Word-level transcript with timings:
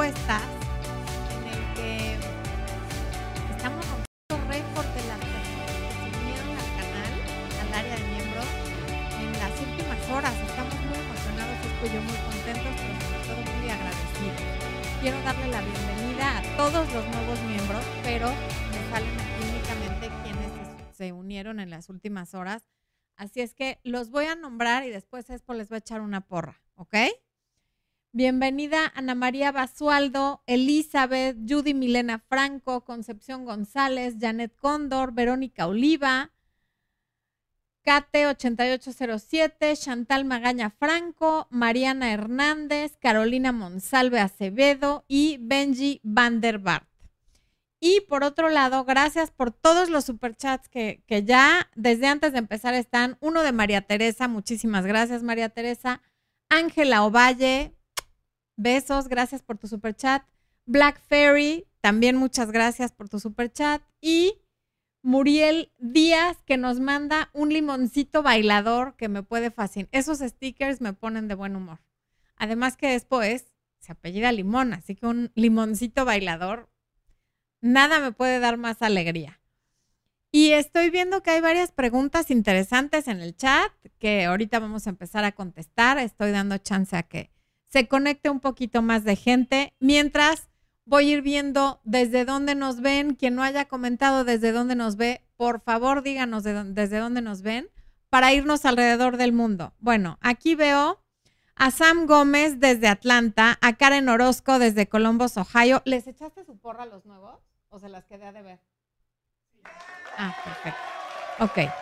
encuestas 0.00 0.42
en 1.36 1.44
el 1.52 1.74
que 1.74 2.16
estamos 3.54 3.84
rompiendo 3.84 4.48
récord 4.48 4.86
de 4.96 5.04
las 5.08 5.18
personas 5.20 5.68
que 5.76 5.92
se 5.92 6.18
unieron 6.24 6.48
al 6.56 6.70
canal, 6.80 7.12
al 7.60 7.74
área 7.74 7.96
de 7.96 8.04
miembros, 8.08 8.46
en 9.20 9.32
las 9.36 9.52
últimas 9.60 10.00
horas. 10.08 10.34
Estamos 10.48 10.72
muy 10.88 10.96
emocionados, 11.04 11.56
estoy 11.66 11.88
yo 11.92 12.00
muy 12.00 12.16
contentos, 12.16 12.72
pero 12.80 12.96
sobre 13.04 13.20
todo 13.28 13.58
muy 13.60 13.68
agradecidos. 13.68 14.40
Quiero 15.02 15.20
darle 15.20 15.48
la 15.48 15.60
bienvenida 15.60 16.38
a 16.38 16.56
todos 16.56 16.92
los 16.94 17.04
nuevos 17.06 17.42
miembros, 17.42 17.84
pero 18.02 18.28
me 18.72 18.80
salen 18.90 19.20
aquí 19.20 19.42
únicamente 19.52 20.08
quienes 20.24 20.96
se- 20.96 21.12
unieron 21.12 21.60
en 21.60 21.68
las 21.68 21.90
últimas 21.90 22.32
horas. 22.32 22.64
Así 23.16 23.42
es 23.42 23.52
que 23.52 23.80
los 23.84 24.08
voy 24.08 24.24
a 24.24 24.34
nombrar 24.34 24.84
y 24.84 24.88
después 24.90 25.28
Expo 25.28 25.52
les 25.52 25.70
va 25.70 25.74
a 25.76 25.78
echar 25.80 26.00
una 26.00 26.22
porra, 26.22 26.62
¿ok? 26.76 26.94
Bienvenida 28.12 28.92
Ana 28.96 29.14
María 29.14 29.52
Basualdo, 29.52 30.42
Elizabeth, 30.46 31.36
Judy 31.48 31.74
Milena 31.74 32.18
Franco, 32.18 32.84
Concepción 32.84 33.44
González, 33.44 34.16
Janet 34.20 34.52
Cóndor, 34.56 35.12
Verónica 35.12 35.68
Oliva, 35.68 36.32
Kate 37.82 38.26
8807, 38.26 39.76
Chantal 39.76 40.24
Magaña 40.24 40.70
Franco, 40.70 41.46
Mariana 41.50 42.12
Hernández, 42.12 42.96
Carolina 42.96 43.52
Monsalve 43.52 44.18
Acevedo 44.18 45.04
y 45.06 45.38
Benji 45.40 46.00
Vanderbart. 46.02 46.88
Y 47.78 48.00
por 48.08 48.24
otro 48.24 48.48
lado, 48.48 48.84
gracias 48.84 49.30
por 49.30 49.52
todos 49.52 49.88
los 49.88 50.04
superchats 50.04 50.68
que, 50.68 51.04
que 51.06 51.22
ya 51.22 51.70
desde 51.76 52.08
antes 52.08 52.32
de 52.32 52.38
empezar 52.40 52.74
están. 52.74 53.18
Uno 53.20 53.44
de 53.44 53.52
María 53.52 53.82
Teresa, 53.82 54.26
muchísimas 54.26 54.84
gracias 54.84 55.22
María 55.22 55.48
Teresa. 55.48 56.02
Ángela 56.48 57.04
Ovalle, 57.04 57.76
besos, 58.62 59.08
gracias 59.08 59.42
por 59.42 59.58
tu 59.58 59.66
superchat. 59.66 60.22
Black 60.66 61.00
Fairy, 61.08 61.66
también 61.80 62.16
muchas 62.16 62.52
gracias 62.52 62.92
por 62.92 63.08
tu 63.08 63.18
superchat. 63.18 63.82
Y 64.00 64.40
Muriel 65.02 65.72
Díaz, 65.78 66.38
que 66.44 66.56
nos 66.56 66.78
manda 66.80 67.30
un 67.32 67.50
limoncito 67.50 68.22
bailador 68.22 68.96
que 68.96 69.08
me 69.08 69.22
puede 69.22 69.50
fascinar. 69.50 69.88
Esos 69.92 70.18
stickers 70.18 70.80
me 70.80 70.92
ponen 70.92 71.28
de 71.28 71.34
buen 71.34 71.56
humor. 71.56 71.80
Además 72.36 72.76
que 72.76 72.88
después 72.88 73.52
se 73.78 73.92
apellida 73.92 74.32
Limón, 74.32 74.74
así 74.74 74.94
que 74.94 75.06
un 75.06 75.32
limoncito 75.34 76.04
bailador 76.04 76.70
nada 77.60 78.00
me 78.00 78.12
puede 78.12 78.40
dar 78.40 78.56
más 78.56 78.82
alegría. 78.82 79.40
Y 80.32 80.52
estoy 80.52 80.90
viendo 80.90 81.22
que 81.22 81.30
hay 81.30 81.40
varias 81.40 81.72
preguntas 81.72 82.30
interesantes 82.30 83.08
en 83.08 83.20
el 83.20 83.36
chat 83.36 83.72
que 83.98 84.26
ahorita 84.26 84.60
vamos 84.60 84.86
a 84.86 84.90
empezar 84.90 85.24
a 85.24 85.32
contestar. 85.32 85.98
Estoy 85.98 86.30
dando 86.30 86.56
chance 86.58 86.96
a 86.96 87.02
que 87.02 87.30
se 87.70 87.88
conecte 87.88 88.30
un 88.30 88.40
poquito 88.40 88.82
más 88.82 89.04
de 89.04 89.16
gente. 89.16 89.74
Mientras 89.80 90.50
voy 90.90 91.08
a 91.08 91.12
ir 91.14 91.22
viendo 91.22 91.80
desde 91.84 92.24
dónde 92.24 92.54
nos 92.54 92.80
ven. 92.80 93.14
Quien 93.14 93.36
no 93.36 93.42
haya 93.42 93.66
comentado 93.66 94.24
desde 94.24 94.52
dónde 94.52 94.74
nos 94.74 94.96
ve, 94.96 95.22
por 95.36 95.60
favor 95.60 96.02
díganos 96.02 96.42
desde 96.42 96.98
dónde 96.98 97.22
nos 97.22 97.42
ven 97.42 97.70
para 98.08 98.32
irnos 98.32 98.64
alrededor 98.64 99.16
del 99.16 99.32
mundo. 99.32 99.72
Bueno, 99.78 100.18
aquí 100.20 100.56
veo 100.56 101.00
a 101.54 101.70
Sam 101.70 102.06
Gómez 102.06 102.58
desde 102.58 102.88
Atlanta, 102.88 103.56
a 103.60 103.74
Karen 103.74 104.08
Orozco 104.08 104.58
desde 104.58 104.88
Columbus, 104.88 105.36
Ohio. 105.36 105.80
¿Les 105.84 106.08
echaste 106.08 106.44
su 106.44 106.58
porra 106.58 106.82
a 106.82 106.86
los 106.86 107.06
nuevos 107.06 107.38
o 107.68 107.78
se 107.78 107.88
las 107.88 108.04
quedé 108.06 108.26
a 108.26 108.32
deber? 108.32 108.58
Ah, 110.18 110.34
perfecto. 110.44 110.80
Ok. 111.38 111.72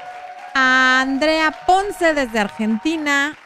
A 0.54 1.00
Andrea 1.00 1.54
Ponce 1.66 2.12
desde 2.12 2.40
Argentina. 2.40 3.38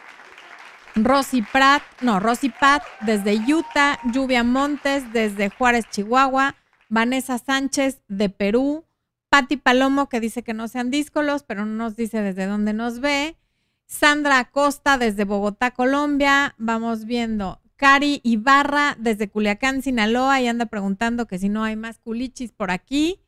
Rosy 0.95 1.43
Pratt, 1.43 1.83
no, 2.03 2.21
Rosy 2.21 2.51
Pat 2.51 2.83
desde 3.01 3.35
Utah. 3.35 3.99
Lluvia 4.13 4.45
Montes 4.45 5.11
desde 5.13 5.49
Juárez, 5.49 5.89
Chihuahua. 5.91 6.55
Vanessa 6.89 7.39
Sánchez 7.39 8.03
de 8.09 8.29
Perú. 8.29 8.85
Patti 9.31 9.57
Palomo 9.57 10.11
que 10.11 10.21
dice 10.21 10.43
que 10.43 10.53
no 10.53 10.69
sean 10.69 10.91
díscolos, 10.91 11.43
pero 11.43 11.65
no 11.65 11.75
nos 11.75 11.97
dice 11.97 12.21
desde 12.21 12.45
dónde 12.45 12.75
nos 12.75 13.01
ve. 13.01 13.39
Sandra 13.87 14.39
Acosta 14.39 14.99
desde 14.99 15.25
Bogotá, 15.25 15.71
Colombia. 15.71 16.55
Vamos 16.59 17.07
viendo. 17.07 17.61
Cari 17.77 18.21
Ibarra 18.23 18.95
desde 18.99 19.31
Culiacán, 19.31 19.83
Sinaloa, 19.83 20.41
y 20.43 20.49
anda 20.49 20.67
preguntando 20.67 21.27
que 21.27 21.39
si 21.39 21.49
no 21.49 21.65
hay 21.65 21.77
más 21.77 21.99
culichis 21.99 22.53
por 22.53 22.71
aquí. 22.71 23.21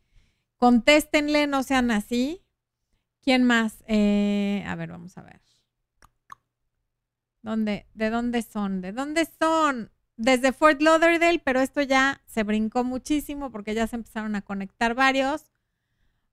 Contéstenle, 0.58 1.46
no 1.46 1.62
sean 1.62 1.90
así. 1.90 2.42
¿Quién 3.22 3.42
más? 3.44 3.82
Eh, 3.86 4.62
a 4.66 4.74
ver, 4.74 4.90
vamos 4.90 5.16
a 5.16 5.22
ver. 5.22 5.40
¿Dónde, 7.44 7.86
¿De 7.92 8.08
dónde 8.08 8.40
son? 8.40 8.80
¿De 8.80 8.92
dónde 8.92 9.28
son? 9.38 9.90
Desde 10.16 10.54
Fort 10.54 10.80
Lauderdale, 10.80 11.42
pero 11.44 11.60
esto 11.60 11.82
ya 11.82 12.22
se 12.24 12.42
brincó 12.42 12.84
muchísimo 12.84 13.50
porque 13.50 13.74
ya 13.74 13.86
se 13.86 13.96
empezaron 13.96 14.34
a 14.34 14.40
conectar 14.40 14.94
varios. 14.94 15.52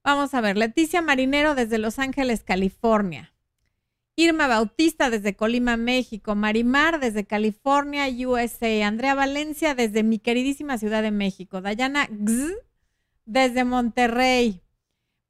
Vamos 0.05 0.33
a 0.33 0.39
ver, 0.39 0.55
Leticia 0.55 1.01
Marinero 1.01 1.53
desde 1.53 1.79
Los 1.79 2.00
Ángeles, 2.00 2.45
California. 2.45 3.33
Irma 4.16 4.47
Bautista 4.47 5.09
desde 5.09 5.35
Colima, 5.35 5.75
México. 5.75 6.33
Marimar 6.33 7.01
desde 7.01 7.25
California, 7.25 8.07
USA. 8.25 8.88
Andrea 8.88 9.13
Valencia 9.13 9.75
desde 9.75 10.03
mi 10.03 10.17
queridísima 10.17 10.77
Ciudad 10.77 11.01
de 11.01 11.11
México. 11.11 11.59
Dayana 11.59 12.07
Gz 12.09 12.53
desde 13.25 13.66
Monterrey. 13.66 14.61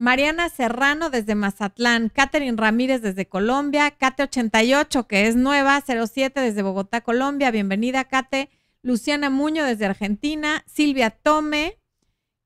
Mariana 0.06 0.50
Serrano 0.50 1.12
desde 1.12 1.36
Mazatlán. 1.36 2.10
Catherine 2.10 2.58
Ramírez 2.58 3.04
desde 3.04 3.28
Colombia. 3.28 3.92
Kate 3.92 4.24
88, 4.24 5.08
que 5.08 5.28
es 5.28 5.36
nueva. 5.36 5.80
07 5.86 6.40
desde 6.42 6.64
Bogotá, 6.64 7.02
Colombia. 7.02 7.52
Bienvenida, 7.52 8.06
Kate. 8.06 8.50
Luciana 8.82 9.30
Muño 9.30 9.64
desde 9.64 9.86
Argentina. 9.86 10.64
Silvia 10.66 11.12
Tome, 11.12 11.78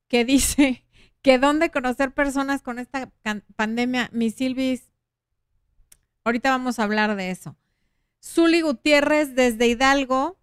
que 0.06 0.26
dice 0.26 0.84
que 1.22 1.38
dónde 1.38 1.70
conocer 1.70 2.12
personas 2.12 2.60
con 2.60 2.78
esta 2.78 3.10
pandemia. 3.56 4.10
Mi 4.12 4.28
Silvis, 4.28 4.92
ahorita 6.24 6.50
vamos 6.50 6.78
a 6.78 6.82
hablar 6.82 7.16
de 7.16 7.30
eso. 7.30 7.56
Zuli 8.22 8.60
Gutiérrez 8.60 9.34
desde 9.34 9.66
Hidalgo, 9.66 10.38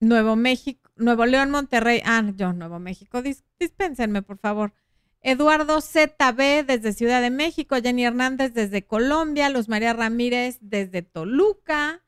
Nuevo 0.00 0.34
México, 0.34 0.90
Nuevo 0.96 1.24
León, 1.24 1.50
Monterrey. 1.52 2.02
Ah, 2.04 2.24
yo, 2.34 2.52
Nuevo 2.52 2.80
México. 2.80 3.22
Dis- 3.22 3.44
dispénsenme, 3.60 4.22
por 4.22 4.38
favor. 4.38 4.72
Eduardo 5.20 5.80
ZB 5.80 6.64
desde 6.64 6.92
Ciudad 6.92 7.20
de 7.20 7.30
México, 7.30 7.76
Jenny 7.82 8.04
Hernández 8.04 8.54
desde 8.54 8.86
Colombia, 8.86 9.48
Luz 9.48 9.68
María 9.68 9.92
Ramírez 9.92 10.58
desde 10.60 11.02
Toluca. 11.02 12.02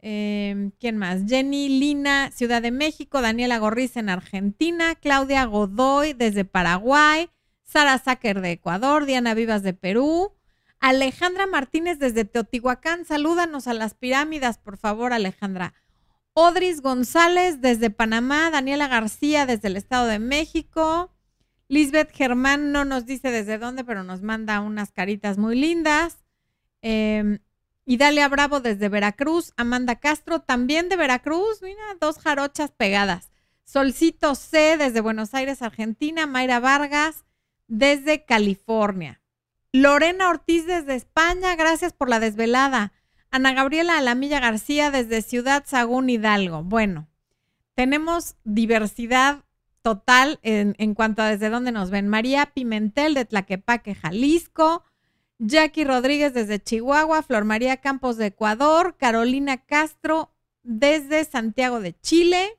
Eh, 0.00 0.70
¿Quién 0.78 0.96
más? 0.96 1.22
Jenny 1.26 1.68
Lina, 1.68 2.30
Ciudad 2.30 2.62
de 2.62 2.70
México, 2.70 3.20
Daniela 3.20 3.58
Gorriz 3.58 3.96
en 3.96 4.08
Argentina, 4.08 4.94
Claudia 4.94 5.44
Godoy 5.44 6.12
desde 6.12 6.44
Paraguay, 6.44 7.28
Sara 7.64 7.98
Sáquer 7.98 8.40
de 8.40 8.52
Ecuador, 8.52 9.06
Diana 9.06 9.34
Vivas 9.34 9.64
de 9.64 9.74
Perú, 9.74 10.32
Alejandra 10.78 11.46
Martínez 11.46 11.98
desde 11.98 12.24
Teotihuacán. 12.24 13.04
Salúdanos 13.04 13.66
a 13.66 13.74
las 13.74 13.94
pirámides, 13.94 14.58
por 14.58 14.76
favor, 14.76 15.12
Alejandra. 15.12 15.74
Odris 16.34 16.82
González 16.82 17.60
desde 17.60 17.90
Panamá, 17.90 18.50
Daniela 18.50 18.86
García 18.86 19.46
desde 19.46 19.68
el 19.68 19.76
Estado 19.76 20.06
de 20.06 20.20
México. 20.20 21.15
Lisbeth 21.68 22.12
Germán 22.12 22.72
no 22.72 22.84
nos 22.84 23.06
dice 23.06 23.30
desde 23.30 23.58
dónde, 23.58 23.84
pero 23.84 24.04
nos 24.04 24.22
manda 24.22 24.60
unas 24.60 24.92
caritas 24.92 25.36
muy 25.38 25.56
lindas. 25.58 26.24
Eh, 26.82 27.40
Bravo 28.30 28.60
desde 28.60 28.88
Veracruz. 28.88 29.52
Amanda 29.56 29.96
Castro 29.96 30.40
también 30.40 30.88
de 30.88 30.96
Veracruz. 30.96 31.62
Mira, 31.62 31.82
dos 32.00 32.18
jarochas 32.18 32.70
pegadas. 32.72 33.30
Solcito 33.64 34.34
C 34.34 34.76
desde 34.76 35.00
Buenos 35.00 35.34
Aires, 35.34 35.62
Argentina. 35.62 36.26
Mayra 36.26 36.60
Vargas 36.60 37.24
desde 37.66 38.24
California. 38.24 39.20
Lorena 39.72 40.28
Ortiz 40.30 40.66
desde 40.66 40.94
España. 40.94 41.54
Gracias 41.56 41.92
por 41.92 42.08
la 42.08 42.20
desvelada. 42.20 42.92
Ana 43.30 43.52
Gabriela 43.52 43.98
Alamilla 43.98 44.40
García 44.40 44.90
desde 44.90 45.22
Ciudad 45.22 45.64
Sagún 45.66 46.08
Hidalgo. 46.08 46.62
Bueno, 46.62 47.08
tenemos 47.74 48.36
diversidad 48.44 49.45
total 49.86 50.40
en, 50.42 50.94
cuanto 50.94 51.22
a 51.22 51.30
desde 51.30 51.48
dónde 51.48 51.70
nos 51.70 51.90
ven. 51.90 52.08
María 52.08 52.46
Pimentel 52.46 53.14
de 53.14 53.24
Tlaquepaque, 53.24 53.94
Jalisco. 53.94 54.82
Jackie 55.38 55.84
Rodríguez 55.84 56.34
desde 56.34 56.60
Chihuahua. 56.60 57.22
Flor 57.22 57.44
María 57.44 57.76
Campos 57.76 58.16
de 58.16 58.26
Ecuador. 58.26 58.96
Carolina 58.96 59.58
Castro 59.58 60.32
desde 60.64 61.24
Santiago 61.24 61.78
de 61.78 61.96
Chile. 62.00 62.58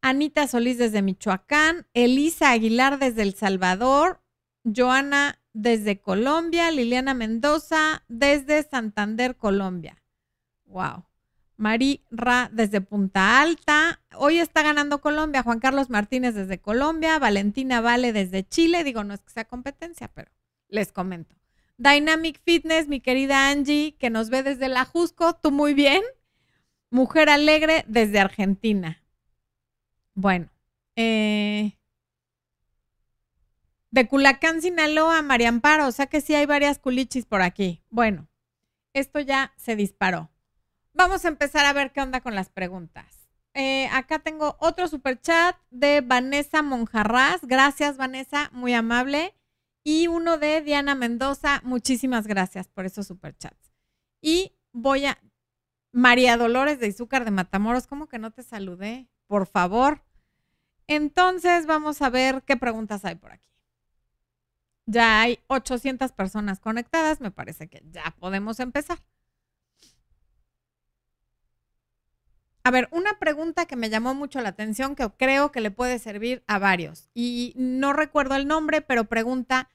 Anita 0.00 0.48
Solís 0.48 0.78
desde 0.78 1.02
Michoacán. 1.02 1.86
Elisa 1.92 2.50
Aguilar 2.52 2.98
desde 2.98 3.24
El 3.24 3.34
Salvador. 3.34 4.22
Joana 4.64 5.42
desde 5.52 6.00
Colombia. 6.00 6.70
Liliana 6.70 7.12
Mendoza 7.12 8.04
desde 8.08 8.62
Santander, 8.62 9.36
Colombia. 9.36 10.02
Wow. 10.64 11.07
Mari 11.58 12.04
Ra 12.10 12.48
desde 12.52 12.80
Punta 12.80 13.40
Alta. 13.40 14.00
Hoy 14.16 14.38
está 14.38 14.62
ganando 14.62 15.00
Colombia. 15.00 15.42
Juan 15.42 15.58
Carlos 15.58 15.90
Martínez 15.90 16.34
desde 16.34 16.60
Colombia. 16.60 17.18
Valentina 17.18 17.80
Vale 17.80 18.12
desde 18.12 18.48
Chile. 18.48 18.84
Digo, 18.84 19.02
no 19.02 19.12
es 19.12 19.20
que 19.20 19.30
sea 19.30 19.44
competencia, 19.44 20.08
pero 20.08 20.30
les 20.68 20.92
comento. 20.92 21.34
Dynamic 21.76 22.40
Fitness, 22.44 22.88
mi 22.88 23.00
querida 23.00 23.50
Angie, 23.50 23.96
que 23.98 24.08
nos 24.08 24.30
ve 24.30 24.44
desde 24.44 24.68
la 24.68 24.84
Jusco. 24.84 25.34
Tú 25.34 25.50
muy 25.50 25.74
bien. 25.74 26.02
Mujer 26.90 27.28
Alegre 27.28 27.84
desde 27.88 28.20
Argentina. 28.20 29.02
Bueno, 30.14 30.50
eh, 30.94 31.76
de 33.90 34.08
Culacán, 34.08 34.62
Sinaloa, 34.62 35.22
María 35.22 35.48
Amparo, 35.48 35.86
o 35.86 35.92
sea 35.92 36.06
que 36.06 36.20
sí 36.20 36.34
hay 36.34 36.46
varias 36.46 36.78
culichis 36.78 37.26
por 37.26 37.42
aquí. 37.42 37.82
Bueno, 37.90 38.28
esto 38.92 39.20
ya 39.20 39.52
se 39.56 39.76
disparó. 39.76 40.30
Vamos 40.98 41.24
a 41.24 41.28
empezar 41.28 41.64
a 41.64 41.72
ver 41.72 41.92
qué 41.92 42.00
onda 42.00 42.20
con 42.20 42.34
las 42.34 42.48
preguntas. 42.48 43.28
Eh, 43.54 43.86
acá 43.92 44.18
tengo 44.18 44.56
otro 44.58 44.88
super 44.88 45.20
chat 45.20 45.56
de 45.70 46.00
Vanessa 46.00 46.60
Monjarraz. 46.60 47.40
Gracias, 47.42 47.96
Vanessa, 47.96 48.50
muy 48.52 48.74
amable. 48.74 49.32
Y 49.84 50.08
uno 50.08 50.38
de 50.38 50.60
Diana 50.60 50.96
Mendoza. 50.96 51.60
Muchísimas 51.62 52.26
gracias 52.26 52.66
por 52.66 52.84
esos 52.84 53.06
superchats. 53.06 53.72
Y 54.20 54.56
voy 54.72 55.06
a. 55.06 55.16
María 55.92 56.36
Dolores 56.36 56.80
de 56.80 56.88
Izúcar 56.88 57.24
de 57.24 57.30
Matamoros, 57.30 57.86
¿cómo 57.86 58.08
que 58.08 58.18
no 58.18 58.32
te 58.32 58.42
saludé? 58.42 59.08
Por 59.28 59.46
favor. 59.46 60.02
Entonces, 60.88 61.66
vamos 61.66 62.02
a 62.02 62.10
ver 62.10 62.42
qué 62.42 62.56
preguntas 62.56 63.04
hay 63.04 63.14
por 63.14 63.30
aquí. 63.30 63.48
Ya 64.86 65.20
hay 65.20 65.38
800 65.46 66.10
personas 66.10 66.58
conectadas, 66.58 67.20
me 67.20 67.30
parece 67.30 67.68
que 67.68 67.84
ya 67.88 68.16
podemos 68.18 68.58
empezar. 68.58 68.98
A 72.68 72.70
ver, 72.70 72.90
una 72.92 73.18
pregunta 73.18 73.64
que 73.64 73.76
me 73.76 73.88
llamó 73.88 74.14
mucho 74.14 74.42
la 74.42 74.50
atención, 74.50 74.94
que 74.94 75.08
creo 75.16 75.50
que 75.50 75.62
le 75.62 75.70
puede 75.70 75.98
servir 75.98 76.44
a 76.46 76.58
varios. 76.58 77.08
Y 77.14 77.54
no 77.56 77.94
recuerdo 77.94 78.36
el 78.36 78.46
nombre, 78.46 78.82
pero 78.82 79.06
pregunta, 79.06 79.70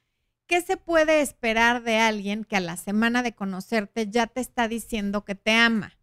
¿qué 0.45 0.62
se 0.62 0.78
puede 0.78 1.22
esperar 1.22 1.81
de 1.81 1.98
alguien 1.98 2.44
que 2.44 2.56
a 2.56 2.60
la 2.60 2.78
semana 2.78 3.24
de 3.24 3.34
conocerte 3.34 4.12
ya 4.12 4.28
te 4.28 4.42
está 4.42 4.68
diciendo 4.68 5.25
que 5.25 5.34
te 5.34 5.54
ama? 5.54 5.98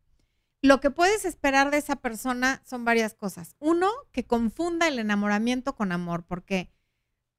Lo 0.62 0.80
que 0.80 0.90
puedes 0.90 1.24
esperar 1.24 1.70
de 1.70 1.76
esa 1.76 1.94
persona 1.94 2.60
son 2.66 2.84
varias 2.84 3.14
cosas. 3.14 3.54
Uno, 3.60 3.88
que 4.10 4.24
confunda 4.24 4.88
el 4.88 4.98
enamoramiento 4.98 5.76
con 5.76 5.92
amor, 5.92 6.24
porque 6.26 6.72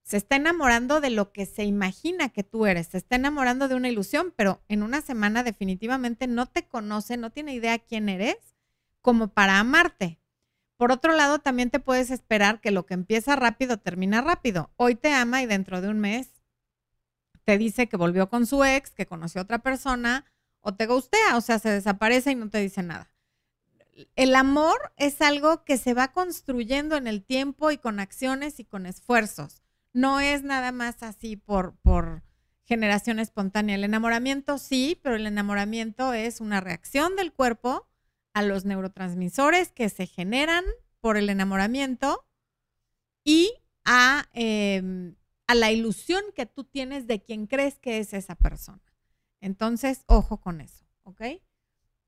se 0.02 0.16
está 0.16 0.38
enamorando 0.38 1.02
de 1.02 1.10
lo 1.10 1.34
que 1.34 1.46
se 1.46 1.66
imagina 1.66 2.30
que 2.30 2.46
tú 2.46 2.68
eres, 2.68 2.88
se 2.88 3.00
está 3.00 3.18
enamorando 3.18 3.68
de 3.68 3.76
una 3.76 3.90
ilusión, 3.90 4.34
pero 4.34 4.64
en 4.70 4.82
una 4.82 5.02
semana 5.02 5.44
definitivamente 5.44 6.28
no 6.28 6.46
te 6.46 6.70
conoce, 6.70 7.18
no 7.18 7.32
tiene 7.32 7.54
idea 7.54 7.80
quién 7.80 8.08
eres 8.08 8.38
como 9.02 9.30
para 9.30 9.60
amarte. 9.60 10.20
Por 10.78 10.92
otro 10.92 11.14
lado, 11.14 11.40
también 11.40 11.70
te 11.70 11.80
puedes 11.80 12.12
esperar 12.12 12.60
que 12.60 12.72
lo 12.72 12.86
que 12.86 12.94
empieza 12.94 13.36
rápido 13.36 13.78
termina 13.78 14.22
rápido. 14.22 14.72
Hoy 14.78 14.96
te 14.96 15.14
ama 15.14 15.42
y 15.42 15.46
dentro 15.46 15.82
de 15.82 15.90
un 15.90 16.00
mes 16.00 16.42
te 17.46 17.58
dice 17.58 17.88
que 17.88 17.98
volvió 17.98 18.30
con 18.30 18.46
su 18.46 18.64
ex, 18.64 18.92
que 18.92 19.06
conoció 19.06 19.42
a 19.42 19.44
otra 19.44 19.60
persona 19.60 20.26
o 20.62 20.74
te 20.74 20.88
gustea, 20.88 21.38
o 21.38 21.42
sea, 21.42 21.60
se 21.60 21.70
desaparece 21.70 22.32
y 22.32 22.36
no 22.36 22.50
te 22.50 22.60
dice 22.60 22.84
nada 22.84 23.12
el 24.16 24.36
amor 24.36 24.94
es 24.98 25.22
algo 25.22 25.64
que 25.64 25.78
se 25.78 25.94
va 25.94 26.12
construyendo 26.12 26.96
en 26.96 27.08
el 27.08 27.24
tiempo 27.24 27.72
y 27.72 27.78
con 27.78 28.00
acciones 28.00 28.60
y 28.60 28.66
con 28.66 28.86
esfuerzos. 28.86 29.62
No 29.94 30.20
es 30.20 30.44
nada 30.44 30.72
más 30.72 31.04
así 31.04 31.36
por, 31.36 31.76
por 31.82 32.24
generación 32.64 33.20
espontánea. 33.20 33.76
El 33.76 33.84
enamoramiento 33.84 34.58
sí, 34.58 35.00
pero 35.04 35.16
el 35.16 35.28
enamoramiento 35.28 36.14
es 36.14 36.40
una 36.42 36.62
reacción 36.62 37.16
del 37.16 37.34
cuerpo 37.34 37.88
a 38.34 38.42
los 38.42 38.66
neurotransmisores 38.66 39.72
que 39.72 39.90
se 39.90 40.08
generan 40.08 40.64
por 41.00 41.18
el 41.18 41.30
enamoramiento 41.30 42.26
y 43.24 43.54
a, 43.84 44.26
em, 44.34 45.16
a 45.48 45.56
la 45.56 45.72
ilusión 45.72 46.24
que 46.36 46.46
tú 46.46 46.64
tienes 46.64 47.08
de 47.08 47.22
quien 47.22 47.48
crees 47.48 47.80
que 47.80 48.00
es 48.00 48.14
esa 48.14 48.36
persona. 48.36 48.82
Entonces, 49.42 50.04
ojo 50.06 50.40
con 50.40 50.62
eso, 50.62 50.86
¿ok? 51.04 51.22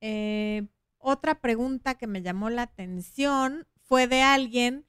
Eh, 0.02 0.68
otra 0.98 1.42
pregunta 1.42 1.96
que 1.96 2.08
me 2.08 2.22
llamó 2.22 2.50
la 2.50 2.62
atención 2.64 3.68
fue 3.82 4.08
de 4.08 4.22
alguien 4.22 4.86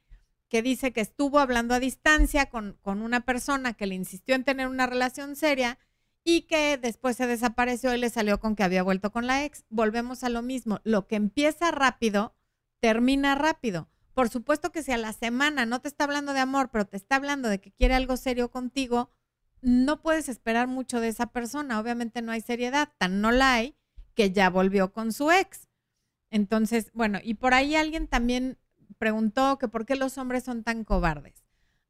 que 0.49 0.63
dice 0.63 0.93
que 0.93 1.01
estuvo 1.01 1.41
hablando 1.41 1.75
a 1.75 1.81
distancia 1.81 2.47
con, 2.47 2.79
una 2.85 3.25
persona 3.25 3.73
que 3.73 3.87
le 3.87 3.97
insistió 3.97 4.37
en 4.37 4.45
tener 4.45 4.69
una 4.69 4.87
relación 4.87 5.35
seria 5.35 5.79
y 6.25 6.43
que 6.43 6.79
después 6.79 7.17
se 7.17 7.27
desapareció 7.27 7.95
y 7.95 7.99
le 7.99 8.09
salió 8.09 8.41
con 8.41 8.57
que 8.57 8.65
había 8.65 8.83
vuelto 8.83 9.13
con 9.13 9.27
la 9.27 9.45
ex. 9.45 9.65
Volvemos 9.69 10.25
a 10.25 10.31
lo 10.31 10.43
mismo. 10.43 10.81
Lo 10.83 11.07
que 11.07 11.17
empieza 11.17 11.71
rápido, 11.71 12.35
termina 12.81 13.35
rápido. 13.35 13.89
Por 14.15 14.31
supuesto 14.31 14.73
que 14.73 14.83
si 14.83 14.93
a 14.93 14.97
la 14.97 15.13
semana 15.13 15.67
no 15.67 15.81
te 15.81 15.89
está 15.89 16.05
hablando 16.05 16.33
de 16.33 16.41
amor, 16.41 16.71
pero 16.71 16.87
te 16.87 16.97
está 16.97 17.17
hablando 17.17 17.49
de 17.49 17.61
que 17.61 17.73
quiere 17.73 17.95
algo 17.95 18.17
serio 18.17 18.51
contigo, 18.51 19.11
no 19.61 20.01
puedes 20.01 20.29
esperar 20.29 20.67
mucho 20.67 21.01
de 21.01 21.09
esa 21.09 21.27
persona. 21.27 21.79
Obviamente 21.79 22.23
no 22.23 22.33
hay 22.33 22.41
seriedad, 22.41 22.91
tan 22.99 23.21
no 23.21 23.31
la 23.31 23.55
hay 23.55 23.77
que 24.15 24.31
ya 24.31 24.49
volvió 24.49 24.93
con 24.93 25.13
su 25.13 25.31
ex. 25.31 25.69
Entonces, 26.31 26.91
bueno, 26.95 27.19
y 27.23 27.35
por 27.35 27.55
ahí 27.55 27.75
alguien 27.75 28.09
también 28.09 28.59
preguntó 28.99 29.59
que 29.59 29.69
por 29.69 29.85
qué 29.85 29.97
los 29.97 30.17
hombres 30.17 30.45
son 30.45 30.63
tan 30.63 30.85
cobardes. 30.85 31.44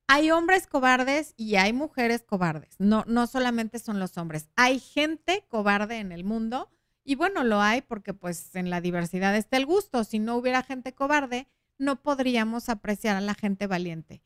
Hay 0.07 0.31
hombres 0.31 0.67
cobardes 0.67 1.35
y 1.37 1.57
hay 1.57 1.73
mujeres 1.73 2.23
cobardes. 2.23 2.77
No, 2.79 3.05
no 3.07 3.27
solamente 3.27 3.79
son 3.79 3.99
los 3.99 4.19
hombres. 4.19 4.49
Hay 4.57 4.79
gente 4.79 5.45
cobarde 5.49 5.99
en 5.99 6.13
el 6.13 6.25
mundo 6.25 6.71
y 7.05 7.15
bueno, 7.15 7.45
lo 7.45 7.61
hay 7.61 7.83
porque 7.83 8.15
pues 8.15 8.55
en 8.55 8.71
la 8.71 8.81
diversidad 8.81 9.35
está 9.37 9.57
el 9.57 9.67
gusto. 9.67 10.05
Si 10.05 10.19
no 10.19 10.37
hubiera 10.37 10.63
gente 10.63 10.95
cobarde, 10.95 11.49
no 11.79 12.03
podríamos 12.03 12.69
apreciar 12.69 13.17
a 13.17 13.21
la 13.21 13.35
gente 13.35 13.67
valiente. 13.67 14.23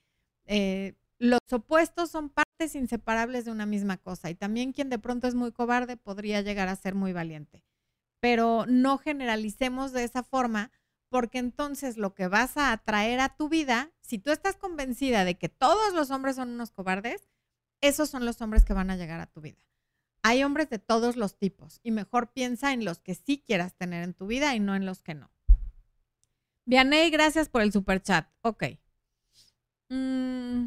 Eh, 0.46 0.94
los 1.18 1.40
opuestos 1.50 2.10
son 2.10 2.30
partes 2.30 2.74
inseparables 2.74 3.44
de 3.44 3.50
una 3.50 3.66
misma 3.66 3.96
cosa 3.96 4.30
y 4.30 4.34
también 4.34 4.72
quien 4.72 4.90
de 4.90 4.98
pronto 4.98 5.28
es 5.28 5.34
muy 5.34 5.52
cobarde 5.52 5.96
podría 5.96 6.40
llegar 6.40 6.68
a 6.68 6.76
ser 6.76 6.94
muy 6.94 7.12
valiente 7.12 7.64
pero 8.20 8.64
no 8.66 8.98
generalicemos 8.98 9.92
de 9.92 10.04
esa 10.04 10.22
forma 10.22 10.70
porque 11.08 11.38
entonces 11.38 11.96
lo 11.96 12.14
que 12.14 12.28
vas 12.28 12.56
a 12.56 12.72
atraer 12.72 13.20
a 13.20 13.36
tu 13.36 13.48
vida, 13.48 13.90
si 14.00 14.18
tú 14.18 14.30
estás 14.30 14.56
convencida 14.56 15.24
de 15.24 15.36
que 15.36 15.48
todos 15.48 15.94
los 15.94 16.10
hombres 16.10 16.36
son 16.36 16.50
unos 16.50 16.70
cobardes, 16.70 17.28
esos 17.80 18.10
son 18.10 18.24
los 18.24 18.40
hombres 18.40 18.64
que 18.64 18.74
van 18.74 18.90
a 18.90 18.96
llegar 18.96 19.20
a 19.20 19.26
tu 19.26 19.40
vida. 19.40 19.62
Hay 20.22 20.42
hombres 20.42 20.68
de 20.68 20.78
todos 20.78 21.16
los 21.16 21.38
tipos 21.38 21.80
y 21.82 21.90
mejor 21.90 22.32
piensa 22.32 22.72
en 22.72 22.84
los 22.84 22.98
que 22.98 23.14
sí 23.14 23.42
quieras 23.44 23.74
tener 23.74 24.02
en 24.02 24.14
tu 24.14 24.26
vida 24.26 24.54
y 24.54 24.60
no 24.60 24.74
en 24.74 24.84
los 24.84 25.02
que 25.02 25.14
no. 25.14 25.30
Vianey, 26.66 27.10
gracias 27.10 27.48
por 27.48 27.62
el 27.62 27.72
super 27.72 28.02
chat. 28.02 28.28
Ok. 28.42 28.64
Mm. 29.88 30.66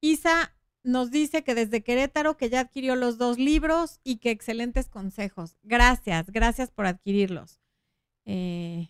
Isa, 0.00 0.54
nos 0.82 1.10
dice 1.10 1.44
que 1.44 1.54
desde 1.54 1.82
Querétaro 1.82 2.36
que 2.36 2.48
ya 2.50 2.60
adquirió 2.60 2.96
los 2.96 3.18
dos 3.18 3.38
libros 3.38 4.00
y 4.04 4.16
que 4.16 4.30
excelentes 4.30 4.88
consejos. 4.88 5.56
Gracias, 5.62 6.30
gracias 6.30 6.70
por 6.70 6.86
adquirirlos. 6.86 7.60
Eh, 8.24 8.88